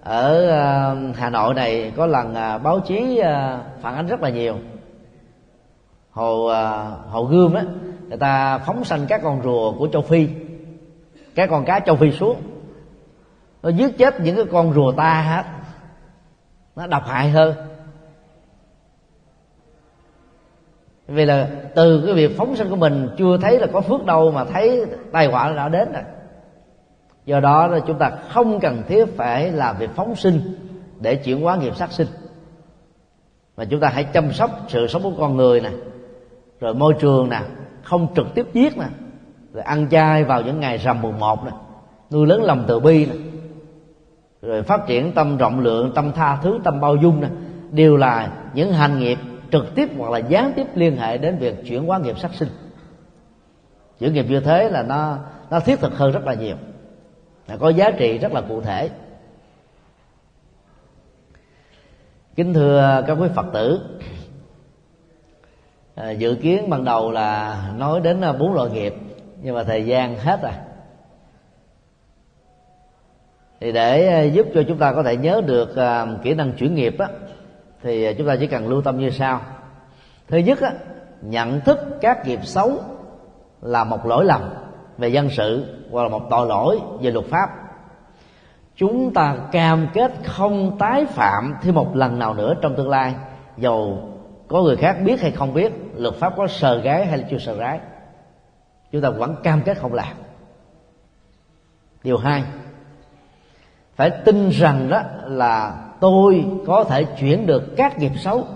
ở 0.03 0.47
hà 1.15 1.29
nội 1.29 1.53
này 1.53 1.91
có 1.97 2.05
lần 2.05 2.33
báo 2.63 2.79
chí 2.79 3.21
phản 3.81 3.95
ánh 3.95 4.07
rất 4.07 4.21
là 4.21 4.29
nhiều 4.29 4.55
hồ 6.13 6.45
à, 6.45 6.89
hồ 7.09 7.23
gươm 7.23 7.53
á, 7.53 7.63
người 8.07 8.17
ta 8.17 8.57
phóng 8.57 8.83
sanh 8.83 9.05
các 9.07 9.21
con 9.23 9.43
rùa 9.43 9.73
của 9.77 9.87
châu 9.87 10.01
phi, 10.01 10.27
các 11.35 11.49
con 11.49 11.65
cá 11.65 11.79
châu 11.79 11.95
phi 11.95 12.11
xuống. 12.11 12.41
Nó 13.63 13.69
giết 13.69 13.97
chết 13.97 14.21
những 14.21 14.35
cái 14.35 14.45
con 14.51 14.73
rùa 14.73 14.91
ta 14.91 15.21
hết. 15.21 15.45
Nó 16.75 16.87
độc 16.87 17.03
hại 17.05 17.29
hơn. 17.29 17.55
Vì 21.07 21.25
là 21.25 21.49
từ 21.75 22.03
cái 22.05 22.15
việc 22.15 22.37
phóng 22.37 22.55
sinh 22.55 22.69
của 22.69 22.75
mình 22.75 23.09
chưa 23.17 23.37
thấy 23.37 23.59
là 23.59 23.67
có 23.73 23.81
phước 23.81 24.05
đâu 24.05 24.31
mà 24.31 24.45
thấy 24.45 24.85
tai 25.11 25.27
họa 25.27 25.53
đã 25.53 25.69
đến 25.69 25.93
rồi. 25.93 26.03
Do 27.25 27.39
đó 27.39 27.67
là 27.67 27.79
chúng 27.87 27.97
ta 27.97 28.11
không 28.29 28.59
cần 28.59 28.83
thiết 28.87 29.05
phải 29.17 29.51
làm 29.51 29.77
việc 29.77 29.89
phóng 29.95 30.15
sinh 30.15 30.41
để 30.99 31.15
chuyển 31.15 31.41
hóa 31.41 31.55
nghiệp 31.55 31.75
sát 31.75 31.91
sinh. 31.91 32.07
Mà 33.57 33.65
chúng 33.65 33.79
ta 33.79 33.89
hãy 33.89 34.03
chăm 34.03 34.33
sóc 34.33 34.51
sự 34.67 34.87
sống 34.87 35.03
của 35.03 35.13
con 35.17 35.37
người 35.37 35.61
này 35.61 35.73
rồi 36.59 36.73
môi 36.73 36.93
trường 36.99 37.29
nè, 37.29 37.41
không 37.83 38.07
trực 38.15 38.27
tiếp 38.33 38.45
giết 38.53 38.77
nè. 38.77 38.85
Rồi 39.53 39.63
ăn 39.63 39.89
chay 39.89 40.23
vào 40.23 40.41
những 40.41 40.59
ngày 40.59 40.77
rằm 40.77 41.01
mùng 41.01 41.19
một 41.19 41.45
nè. 41.45 41.51
Nuôi 42.11 42.27
lớn 42.27 42.43
lòng 42.43 42.65
từ 42.67 42.79
bi 42.79 43.05
nè. 43.05 43.13
Rồi 44.41 44.63
phát 44.63 44.87
triển 44.87 45.11
tâm 45.11 45.37
rộng 45.37 45.59
lượng, 45.59 45.91
tâm 45.95 46.11
tha 46.11 46.35
thứ, 46.35 46.59
tâm 46.63 46.81
bao 46.81 46.95
dung 46.95 47.21
nè. 47.21 47.27
Đều 47.71 47.97
là 47.97 48.33
những 48.53 48.73
hành 48.73 48.99
nghiệp 48.99 49.17
trực 49.51 49.75
tiếp 49.75 49.89
hoặc 49.97 50.11
là 50.11 50.17
gián 50.17 50.53
tiếp 50.55 50.67
liên 50.75 50.97
hệ 50.97 51.17
đến 51.17 51.37
việc 51.37 51.55
chuyển 51.65 51.85
hóa 51.85 51.99
nghiệp 51.99 52.19
sát 52.19 52.33
sinh. 52.33 52.49
Chuyển 53.99 54.13
nghiệp 54.13 54.25
như 54.29 54.39
thế 54.39 54.69
là 54.69 54.83
nó 54.83 55.17
nó 55.49 55.59
thiết 55.59 55.79
thực 55.79 55.97
hơn 55.97 56.11
rất 56.11 56.25
là 56.25 56.33
nhiều. 56.33 56.55
Là 57.47 57.57
có 57.57 57.69
giá 57.69 57.91
trị 57.91 58.17
rất 58.17 58.31
là 58.31 58.41
cụ 58.41 58.61
thể. 58.61 58.89
Kính 62.35 62.53
thưa 62.53 63.03
các 63.07 63.13
quý 63.13 63.27
phật 63.35 63.45
tử 63.53 63.79
à, 65.95 66.11
dự 66.11 66.35
kiến 66.35 66.69
ban 66.69 66.83
đầu 66.83 67.11
là 67.11 67.57
nói 67.77 67.99
đến 68.01 68.21
ờ, 68.21 68.33
bốn 68.33 68.53
loại 68.53 68.69
nghiệp 68.69 68.95
nhưng 69.41 69.55
mà 69.55 69.63
thời 69.63 69.85
gian 69.85 70.17
hết 70.17 70.41
rồi. 70.41 70.51
Thì 73.61 73.71
để 73.71 74.07
ờ, 74.07 74.23
giúp 74.23 74.47
cho 74.53 74.63
chúng 74.67 74.77
ta 74.77 74.93
có 74.93 75.03
thể 75.03 75.17
nhớ 75.17 75.41
được 75.45 75.75
à, 75.75 76.07
kỹ 76.23 76.33
năng 76.33 76.51
chuyển 76.51 76.75
nghiệp 76.75 76.95
á 76.99 77.07
thì 77.81 78.13
chúng 78.13 78.27
ta 78.27 78.35
chỉ 78.39 78.47
cần 78.47 78.67
lưu 78.67 78.81
tâm 78.81 78.99
như 78.99 79.09
sau. 79.09 79.41
Thứ 80.27 80.37
nhất 80.37 80.61
á 80.61 80.71
nhận 81.21 81.61
thức 81.61 81.79
các 82.01 82.27
nghiệp 82.27 82.39
xấu 82.43 82.71
là 83.61 83.83
một 83.83 84.05
lỗi 84.05 84.25
lầm 84.25 84.41
về 84.97 85.07
dân 85.07 85.29
sự 85.29 85.65
hoặc 85.91 86.03
là 86.03 86.09
một 86.09 86.21
tội 86.29 86.47
lỗi 86.47 86.79
về 87.01 87.11
luật 87.11 87.25
pháp. 87.25 87.49
Chúng 88.75 89.13
ta 89.13 89.37
cam 89.51 89.87
kết 89.93 90.11
không 90.23 90.77
tái 90.79 91.05
phạm 91.05 91.53
thêm 91.61 91.75
một 91.75 91.95
lần 91.95 92.19
nào 92.19 92.33
nữa 92.33 92.55
trong 92.61 92.75
tương 92.75 92.89
lai 92.89 93.15
dầu 93.57 94.09
có 94.47 94.61
người 94.61 94.75
khác 94.75 94.97
biết 95.05 95.21
hay 95.21 95.31
không 95.31 95.53
biết 95.53 95.73
luật 95.97 96.15
pháp 96.15 96.33
có 96.37 96.47
sờ 96.47 96.81
gái 96.81 97.05
hay 97.05 97.17
là 97.17 97.27
chưa 97.29 97.37
sờ 97.37 97.53
gái. 97.53 97.79
Chúng 98.91 99.01
ta 99.01 99.09
vẫn 99.09 99.35
cam 99.43 99.61
kết 99.61 99.77
không 99.77 99.93
làm. 99.93 100.13
Điều 102.03 102.17
hai, 102.17 102.43
phải 103.95 104.09
tin 104.09 104.49
rằng 104.49 104.89
đó 104.89 105.01
là 105.25 105.83
tôi 105.99 106.45
có 106.67 106.83
thể 106.83 107.03
chuyển 107.03 107.47
được 107.47 107.63
các 107.77 107.99
nghiệp 107.99 108.11
xấu, 108.17 108.47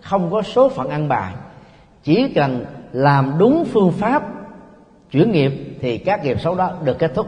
không 0.00 0.30
có 0.30 0.42
số 0.42 0.68
phận 0.68 0.88
ăn 0.88 1.08
bài. 1.08 1.34
Chỉ 2.02 2.32
cần 2.34 2.64
làm 2.92 3.34
đúng 3.38 3.64
phương 3.72 3.92
pháp 3.92 4.22
chuyển 5.10 5.32
nghiệp 5.32 5.52
thì 5.80 5.98
các 5.98 6.24
nghiệp 6.24 6.40
xấu 6.40 6.54
đó 6.54 6.72
được 6.84 6.98
kết 6.98 7.12
thúc. 7.14 7.26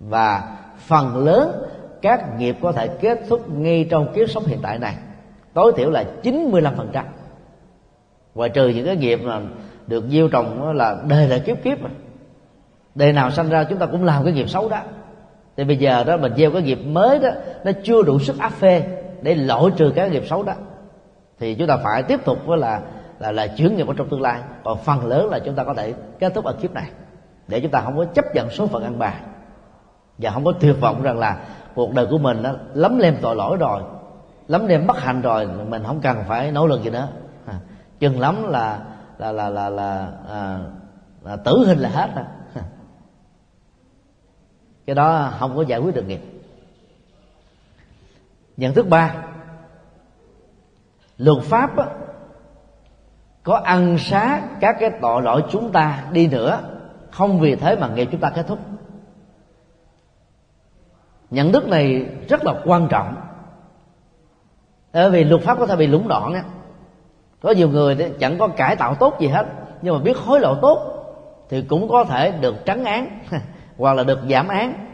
Và 0.00 0.56
phần 0.78 1.16
lớn 1.16 1.62
các 2.02 2.38
nghiệp 2.38 2.56
có 2.62 2.72
thể 2.72 2.88
kết 2.88 3.20
thúc 3.28 3.50
ngay 3.50 3.86
trong 3.90 4.12
kiếp 4.14 4.30
sống 4.30 4.44
hiện 4.44 4.58
tại 4.62 4.78
này. 4.78 4.96
Tối 5.54 5.72
thiểu 5.76 5.90
là 5.90 6.04
95% 6.22 7.04
ngoài 8.36 8.48
trừ 8.48 8.68
những 8.68 8.86
cái 8.86 8.96
nghiệp 8.96 9.20
mà 9.24 9.40
được 9.86 10.04
gieo 10.10 10.28
trồng 10.28 10.76
là 10.76 10.96
đời 11.08 11.28
là 11.28 11.38
kiếp 11.38 11.62
kiếp 11.64 11.78
đời 12.94 13.12
nào 13.12 13.30
sanh 13.30 13.48
ra 13.48 13.64
chúng 13.64 13.78
ta 13.78 13.86
cũng 13.86 14.04
làm 14.04 14.24
cái 14.24 14.32
nghiệp 14.32 14.48
xấu 14.48 14.68
đó. 14.68 14.80
Thì 15.56 15.64
bây 15.64 15.76
giờ 15.76 16.04
đó 16.04 16.16
mình 16.16 16.32
gieo 16.36 16.50
cái 16.50 16.62
nghiệp 16.62 16.78
mới 16.86 17.18
đó, 17.18 17.28
nó 17.64 17.72
chưa 17.84 18.02
đủ 18.02 18.18
sức 18.18 18.38
áp 18.38 18.52
phê 18.52 18.82
để 19.22 19.34
loại 19.34 19.64
trừ 19.76 19.92
cái 19.94 20.10
nghiệp 20.10 20.22
xấu 20.26 20.42
đó. 20.42 20.52
Thì 21.38 21.54
chúng 21.54 21.68
ta 21.68 21.76
phải 21.76 22.02
tiếp 22.02 22.24
tục 22.24 22.38
với 22.46 22.58
là 22.58 22.80
là 23.18 23.32
là 23.32 23.46
chuyển 23.46 23.76
nghiệp 23.76 23.88
ở 23.88 23.94
trong 23.96 24.08
tương 24.08 24.22
lai. 24.22 24.40
Còn 24.64 24.78
phần 24.78 25.06
lớn 25.06 25.30
là 25.30 25.38
chúng 25.38 25.54
ta 25.54 25.64
có 25.64 25.74
thể 25.74 25.94
kết 26.18 26.34
thúc 26.34 26.44
ở 26.44 26.52
kiếp 26.52 26.72
này. 26.72 26.90
Để 27.48 27.60
chúng 27.60 27.70
ta 27.70 27.80
không 27.80 27.96
có 27.96 28.04
chấp 28.04 28.24
nhận 28.34 28.50
số 28.50 28.66
phận 28.66 28.84
ăn 28.84 28.98
bài. 28.98 29.14
Và 30.18 30.30
không 30.30 30.44
có 30.44 30.52
tuyệt 30.60 30.80
vọng 30.80 31.02
rằng 31.02 31.18
là 31.18 31.38
cuộc 31.74 31.92
đời 31.94 32.06
của 32.06 32.18
mình 32.18 32.42
nó 32.42 32.50
lấm 32.74 32.98
lem 32.98 33.16
tội 33.22 33.36
lỗi 33.36 33.56
rồi, 33.56 33.80
lấm 34.48 34.66
lem 34.66 34.86
bất 34.86 35.00
hạnh 35.00 35.22
rồi, 35.22 35.48
mình 35.68 35.82
không 35.86 36.00
cần 36.00 36.16
phải 36.28 36.52
nỗ 36.52 36.66
lực 36.66 36.82
gì 36.82 36.90
nữa 36.90 37.08
chừng 37.98 38.20
lắm 38.20 38.48
là 38.48 38.84
là 39.18 39.32
là 39.32 39.48
là 39.48 39.68
là, 39.68 40.12
à, 40.28 40.58
là 41.22 41.36
tử 41.36 41.64
hình 41.66 41.78
là 41.78 41.88
hết 41.88 42.10
rồi. 42.16 42.24
Cái 44.86 44.96
đó 44.96 45.32
không 45.38 45.56
có 45.56 45.62
giải 45.62 45.80
quyết 45.80 45.94
được 45.94 46.08
nghiệp. 46.08 46.20
Nhận 48.56 48.74
thức 48.74 48.88
ba. 48.88 49.14
Luật 51.18 51.42
pháp 51.42 51.76
á, 51.76 51.86
có 53.42 53.60
ăn 53.64 53.98
xá 53.98 54.42
các 54.60 54.76
cái 54.80 54.90
tội 55.00 55.22
lỗi 55.22 55.44
chúng 55.50 55.72
ta 55.72 56.04
đi 56.12 56.28
nữa 56.28 56.60
không 57.10 57.40
vì 57.40 57.56
thế 57.56 57.76
mà 57.76 57.88
nghiệp 57.88 58.08
chúng 58.12 58.20
ta 58.20 58.30
kết 58.30 58.46
thúc. 58.46 58.58
Nhận 61.30 61.52
thức 61.52 61.68
này 61.68 62.06
rất 62.28 62.44
là 62.44 62.54
quan 62.64 62.88
trọng. 62.90 63.16
Bởi 64.92 65.10
vì 65.10 65.24
luật 65.24 65.42
pháp 65.42 65.58
có 65.58 65.66
thể 65.66 65.76
bị 65.76 65.86
lũng 65.86 66.08
đoạn 66.08 66.34
á 66.34 66.44
có 67.40 67.50
nhiều 67.50 67.68
người 67.68 68.12
chẳng 68.20 68.38
có 68.38 68.48
cải 68.48 68.76
tạo 68.76 68.94
tốt 68.94 69.14
gì 69.20 69.28
hết 69.28 69.46
nhưng 69.82 69.94
mà 69.94 70.00
biết 70.00 70.16
hối 70.16 70.40
lộ 70.40 70.54
tốt 70.62 70.96
thì 71.48 71.62
cũng 71.62 71.88
có 71.88 72.04
thể 72.04 72.30
được 72.30 72.54
trắng 72.64 72.84
án 72.84 73.18
hoặc 73.76 73.92
là 73.92 74.04
được 74.04 74.18
giảm 74.30 74.48
án. 74.48 74.86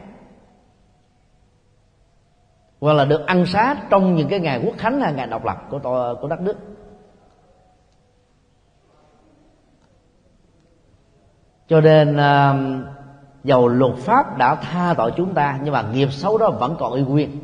Hoặc 2.80 2.92
là 2.92 3.04
được 3.04 3.26
ăn 3.26 3.46
xá 3.46 3.76
trong 3.90 4.14
những 4.14 4.28
cái 4.28 4.40
ngày 4.40 4.62
quốc 4.64 4.74
khánh 4.78 5.00
hay 5.00 5.12
ngày 5.12 5.26
độc 5.26 5.44
lập 5.44 5.56
của 5.70 5.78
của 6.20 6.28
đất 6.28 6.40
nước. 6.40 6.56
Cho 11.68 11.80
nên 11.80 12.16
uh, 12.16 12.86
dầu 13.44 13.68
luật 13.68 13.94
pháp 13.96 14.38
đã 14.38 14.54
tha 14.54 14.94
tội 14.94 15.12
chúng 15.16 15.34
ta 15.34 15.58
nhưng 15.62 15.74
mà 15.74 15.82
nghiệp 15.92 16.12
xấu 16.12 16.38
đó 16.38 16.50
vẫn 16.50 16.76
còn 16.78 16.92
y 16.92 17.02
nguyên 17.02 17.38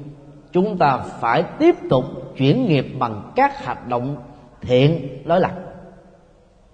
chúng 0.53 0.79
ta 0.79 0.99
phải 0.99 1.43
tiếp 1.43 1.77
tục 1.91 2.05
chuyển 2.37 2.66
nghiệp 2.66 2.87
bằng 2.99 3.33
các 3.37 3.65
hoạt 3.65 3.89
động 3.89 4.16
thiện, 4.60 5.22
lối 5.24 5.40
lạc. 5.40 5.55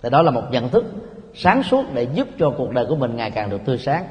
Thì 0.02 0.10
đó 0.10 0.22
là 0.22 0.30
một 0.30 0.42
nhận 0.50 0.68
thức 0.68 0.84
sáng 1.34 1.62
suốt 1.62 1.84
để 1.94 2.02
giúp 2.02 2.28
cho 2.38 2.50
cuộc 2.56 2.70
đời 2.70 2.86
của 2.88 2.96
mình 2.96 3.16
ngày 3.16 3.30
càng 3.30 3.50
được 3.50 3.60
tươi 3.64 3.78
sáng. 3.78 4.06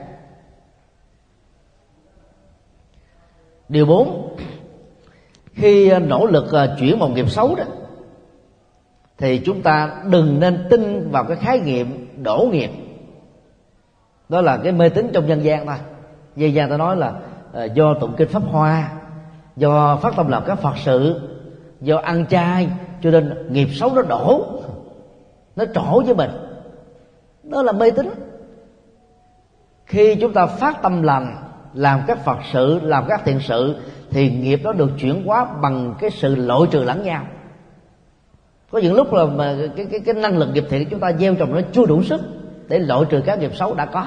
Điều 3.69 3.85
bốn, 3.85 4.37
khi 5.53 5.99
nỗ 5.99 6.25
lực 6.25 6.51
à, 6.51 6.75
chuyển 6.79 6.99
một 6.99 7.09
nghiệp 7.09 7.29
xấu 7.29 7.55
đó, 7.55 7.63
thì 9.17 9.37
chúng 9.45 9.61
ta 9.61 10.03
đừng 10.09 10.39
nên 10.39 10.67
tin 10.69 11.11
vào 11.11 11.23
cái 11.23 11.37
khái 11.37 11.59
niệm 11.59 12.07
đổ 12.23 12.47
nghiệp. 12.51 12.69
Đó 14.29 14.41
là 14.41 14.57
cái 14.57 14.71
mê 14.71 14.89
tín 14.89 15.09
trong 15.13 15.27
dân 15.27 15.43
gian 15.43 15.65
thôi. 15.65 15.75
Dân 16.35 16.53
gian 16.53 16.69
ta 16.69 16.77
nói 16.77 16.95
là 16.95 17.13
à, 17.53 17.63
do 17.63 17.93
tụng 17.99 18.13
kinh 18.17 18.29
pháp 18.29 18.43
hoa, 18.43 18.91
do 19.55 19.97
phát 20.01 20.13
tâm 20.15 20.27
làm 20.27 20.43
các 20.45 20.55
phật 20.59 20.77
sự 20.77 21.29
do 21.83 21.97
ăn 21.97 22.25
chay, 22.25 22.69
cho 23.01 23.11
nên 23.11 23.47
nghiệp 23.49 23.67
xấu 23.73 23.93
nó 23.95 24.01
đổ. 24.01 24.45
Nó 25.55 25.65
trổ 25.65 26.01
với 26.01 26.15
mình. 26.15 26.31
Đó 27.43 27.63
là 27.63 27.71
mê 27.71 27.91
tín. 27.91 28.09
Khi 29.85 30.15
chúng 30.15 30.33
ta 30.33 30.45
phát 30.45 30.81
tâm 30.81 31.03
lành, 31.03 31.35
làm 31.73 32.01
các 32.07 32.25
phật 32.25 32.37
sự, 32.51 32.79
làm 32.83 33.05
các 33.07 33.21
thiện 33.25 33.39
sự, 33.39 33.75
thì 34.09 34.31
nghiệp 34.31 34.59
đó 34.63 34.73
được 34.73 34.89
chuyển 34.99 35.25
hóa 35.25 35.45
bằng 35.61 35.95
cái 35.99 36.09
sự 36.09 36.35
loại 36.35 36.61
trừ 36.71 36.83
lẫn 36.83 37.03
nhau. 37.03 37.23
Có 38.71 38.79
những 38.79 38.93
lúc 38.93 39.13
là 39.13 39.25
mà 39.25 39.55
cái 39.75 39.85
cái 39.91 39.99
cái 39.99 40.15
năng 40.15 40.37
lực 40.37 40.49
nghiệp 40.53 40.65
thiện 40.69 40.89
chúng 40.89 40.99
ta 40.99 41.11
gieo 41.11 41.35
trồng 41.35 41.53
nó 41.53 41.61
chưa 41.71 41.85
đủ 41.85 42.03
sức 42.03 42.21
để 42.67 42.79
loại 42.79 43.05
trừ 43.09 43.21
các 43.25 43.39
nghiệp 43.39 43.55
xấu 43.55 43.73
đã 43.73 43.85
có. 43.85 44.05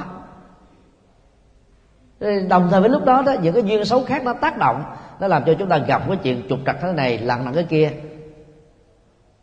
Đồng 2.49 2.69
thời 2.71 2.81
với 2.81 2.91
lúc 2.91 3.05
đó 3.05 3.23
đó, 3.27 3.35
những 3.43 3.55
cái 3.55 3.63
duyên 3.63 3.85
xấu 3.85 4.05
khác 4.05 4.25
nó 4.25 4.33
tác 4.33 4.59
động 4.59 4.83
nó 5.21 5.29
làm 5.29 5.43
cho 5.47 5.55
chúng 5.55 5.69
ta 5.69 5.79
gặp 5.79 6.03
cái 6.09 6.17
chuyện 6.23 6.43
trục 6.49 6.59
trặc 6.67 6.77
thế 6.81 6.93
này 6.93 7.19
lặng 7.19 7.45
lặn 7.45 7.55
cái 7.55 7.65
kia. 7.65 7.91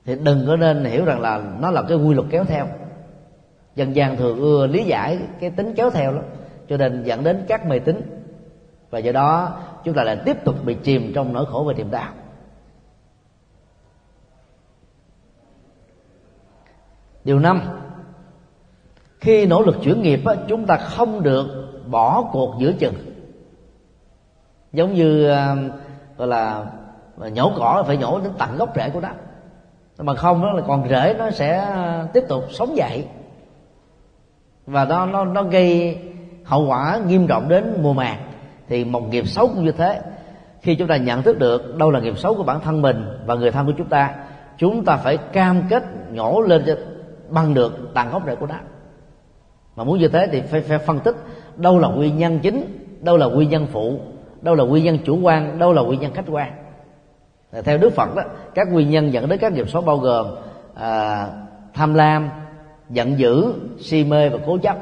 Thì 0.06 0.16
đừng 0.16 0.44
có 0.48 0.56
nên 0.56 0.86
hiểu 0.86 1.06
rằng 1.06 1.22
là 1.22 1.44
nó 1.60 1.72
là 1.72 1.82
cái 1.82 1.98
quy 1.98 2.14
luật 2.14 2.28
kéo 2.32 2.44
theo. 2.44 2.68
Dân 3.76 3.96
gian 3.96 4.18
thường 4.18 4.40
ưa 4.40 4.68
lý 4.68 4.84
giải 4.84 5.20
cái 5.40 5.50
tính 5.50 5.74
kéo 5.76 5.90
theo 5.90 6.12
lắm, 6.12 6.24
cho 6.70 6.78
nên 6.78 7.04
dẫn 7.04 7.24
đến 7.24 7.46
các 7.48 7.68
mê 7.68 7.80
tín. 7.80 8.02
Và 8.90 9.00
do 9.00 9.12
đó, 9.12 9.60
chúng 9.84 9.94
ta 9.94 10.04
lại 10.04 10.18
tiếp 10.26 10.38
tục 10.44 10.56
bị 10.66 10.74
chìm 10.84 11.12
trong 11.16 11.34
nỗi 11.34 11.46
khổ 11.46 11.64
và 11.68 11.74
niềm 11.74 11.92
đau. 11.92 12.14
Điều 17.24 17.40
năm, 17.40 17.62
khi 19.20 19.46
nỗ 19.46 19.62
lực 19.62 19.76
chuyển 19.84 20.02
nghiệp 20.02 20.20
chúng 20.48 20.66
ta 20.66 20.78
không 20.78 21.24
được 21.24 21.48
bỏ 21.88 22.30
cuộc 22.32 22.56
giữa 22.60 22.72
chừng 22.80 23.13
giống 24.74 24.94
như 24.94 25.30
um, 25.30 25.70
gọi 26.18 26.28
là 26.28 26.66
nhổ 27.18 27.52
cỏ 27.58 27.84
phải 27.88 27.98
nhổ 27.98 28.20
đến 28.20 28.32
tận 28.38 28.58
gốc 28.58 28.70
rễ 28.76 28.90
của 28.90 29.00
nó 29.00 29.10
mà 29.98 30.16
không 30.16 30.42
đó 30.42 30.52
là 30.52 30.62
còn 30.68 30.90
rễ 30.90 31.16
nó 31.20 31.32
sẽ 31.32 31.68
uh, 32.04 32.14
tiếp 32.14 32.24
tục 32.30 32.44
sống 32.52 32.78
dậy. 32.78 33.06
Và 34.66 34.86
nó 34.86 35.06
nó 35.06 35.26
nó 35.26 35.44
gây 35.44 35.98
hậu 36.44 36.66
quả 36.66 37.00
nghiêm 37.08 37.28
trọng 37.28 37.50
đến 37.50 37.80
mùa 37.82 37.94
màng. 37.94 38.18
Thì 38.70 38.86
một 38.86 39.10
nghiệp 39.10 39.28
xấu 39.28 39.48
cũng 39.48 39.66
như 39.66 39.72
thế. 39.72 40.02
Khi 40.62 40.76
chúng 40.76 40.88
ta 40.88 40.98
nhận 40.98 41.24
thức 41.24 41.40
được 41.40 41.76
đâu 41.78 41.92
là 41.92 42.00
nghiệp 42.00 42.18
xấu 42.18 42.36
của 42.36 42.44
bản 42.44 42.60
thân 42.60 42.82
mình 42.82 43.06
và 43.26 43.36
người 43.36 43.52
thân 43.52 43.66
của 43.66 43.74
chúng 43.78 43.90
ta 43.90 44.16
chúng 44.58 44.86
ta 44.86 44.98
phải 44.98 45.18
cam 45.18 45.64
kết 45.70 45.84
nhổ 46.12 46.42
lên 46.42 46.64
cho 46.68 46.76
bằng 47.30 47.54
được 47.54 47.94
tàn 47.94 48.12
gốc 48.12 48.24
rễ 48.26 48.36
của 48.36 48.48
nó 48.48 48.56
mà 49.76 49.84
muốn 49.84 50.00
như 50.00 50.08
thế 50.08 50.28
thì 50.32 50.42
phải, 50.42 50.62
phải 50.62 50.78
phân 50.78 51.00
tích 51.00 51.16
đâu 51.56 51.80
là 51.80 51.88
nguyên 51.88 52.18
nhân 52.18 52.40
chính 52.40 52.80
đâu 53.02 53.18
là 53.18 53.26
nguyên 53.26 53.50
nhân 53.50 53.68
phụ 53.72 54.00
đâu 54.44 54.56
là 54.56 54.64
nguyên 54.64 54.84
nhân 54.84 54.98
chủ 55.06 55.20
quan 55.20 55.60
đâu 55.60 55.74
là 55.74 55.82
nguyên 55.82 56.00
nhân 56.00 56.14
khách 56.14 56.26
quan. 56.32 56.52
Theo 57.64 57.78
đức 57.78 57.94
phật 57.96 58.16
đó 58.16 58.24
các 58.56 58.68
nguyên 58.72 58.90
nhân 58.90 59.14
dẫn 59.14 59.30
đến 59.30 59.40
các 59.40 59.54
nghiệp 59.54 59.70
xấu 59.70 59.82
bao 59.82 59.98
gồm 59.98 60.28
à, 60.76 61.28
tham 61.74 61.94
lam 61.94 62.30
giận 62.90 63.20
dữ 63.20 63.54
si 63.80 64.04
mê 64.04 64.30
và 64.30 64.38
cố 64.46 64.58
chấp. 64.58 64.78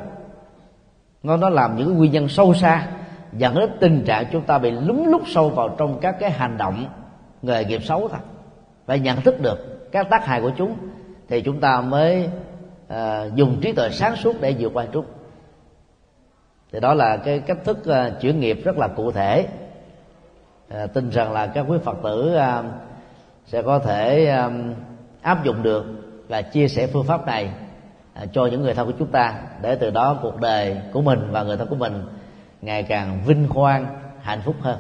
Nó 1.24 1.38
nó 1.38 1.50
làm 1.50 1.76
những 1.78 1.98
nguyên 1.98 2.12
nhân 2.12 2.28
sâu 2.28 2.54
xa 2.54 2.88
dẫn 3.34 3.56
đến 3.56 3.70
tình 3.80 4.04
trạng 4.06 4.26
chúng 4.32 4.42
ta 4.42 4.58
bị 4.58 4.72
lúng 4.72 5.08
lút 5.08 5.22
sâu 5.28 5.50
vào 5.50 5.70
trong 5.78 6.00
các 6.02 6.16
cái 6.20 6.32
hành 6.32 6.58
động 6.58 6.86
nghề 7.42 7.66
nghiệp 7.66 7.84
xấu 7.84 8.08
thôi. 8.08 8.20
Phải 8.86 9.00
nhận 9.00 9.22
thức 9.22 9.42
được 9.42 9.92
các 9.92 10.10
tác 10.10 10.26
hại 10.26 10.42
của 10.42 10.52
chúng 10.58 10.76
thì 11.30 11.42
chúng 11.42 11.60
ta 11.60 11.82
mới 11.82 12.30
à, 12.88 13.26
dùng 13.36 13.58
trí 13.62 13.72
tuệ 13.72 13.90
sáng 13.90 14.16
suốt 14.16 14.42
để 14.42 14.56
vượt 14.60 14.74
qua 14.74 14.86
chúng 14.94 15.06
thì 16.72 16.80
đó 16.80 16.94
là 16.94 17.18
cái 17.18 17.40
cách 17.40 17.58
thức 17.64 17.78
uh, 17.90 18.22
chuyển 18.22 18.40
nghiệp 18.40 18.62
rất 18.64 18.78
là 18.78 18.88
cụ 18.88 19.12
thể. 19.12 19.48
Uh, 20.84 20.94
tin 20.94 21.10
rằng 21.10 21.32
là 21.32 21.48
các 21.48 21.66
quý 21.68 21.78
phật 21.84 21.98
tử 22.04 22.38
uh, 22.38 22.66
sẽ 23.46 23.62
có 23.62 23.80
thể 23.80 24.36
uh, 24.46 24.52
áp 25.22 25.44
dụng 25.44 25.64
được 25.64 25.86
và 26.28 26.42
chia 26.42 26.68
sẻ 26.68 26.88
phương 26.88 27.06
pháp 27.06 27.28
này 27.28 27.50
uh, 28.24 28.30
cho 28.34 28.46
những 28.46 28.62
người 28.62 28.74
thân 28.74 28.88
của 28.88 28.98
chúng 29.00 29.12
ta 29.12 29.42
để 29.62 29.76
từ 29.76 29.90
đó 29.90 30.20
cuộc 30.22 30.40
đời 30.40 30.78
của 30.94 31.02
mình 31.02 31.28
và 31.32 31.44
người 31.44 31.58
thân 31.58 31.68
của 31.68 31.76
mình 31.76 32.06
ngày 32.62 32.84
càng 32.84 33.22
vinh 33.26 33.48
quang 33.54 33.86
hạnh 34.22 34.42
phúc 34.46 34.56
hơn. 34.62 34.78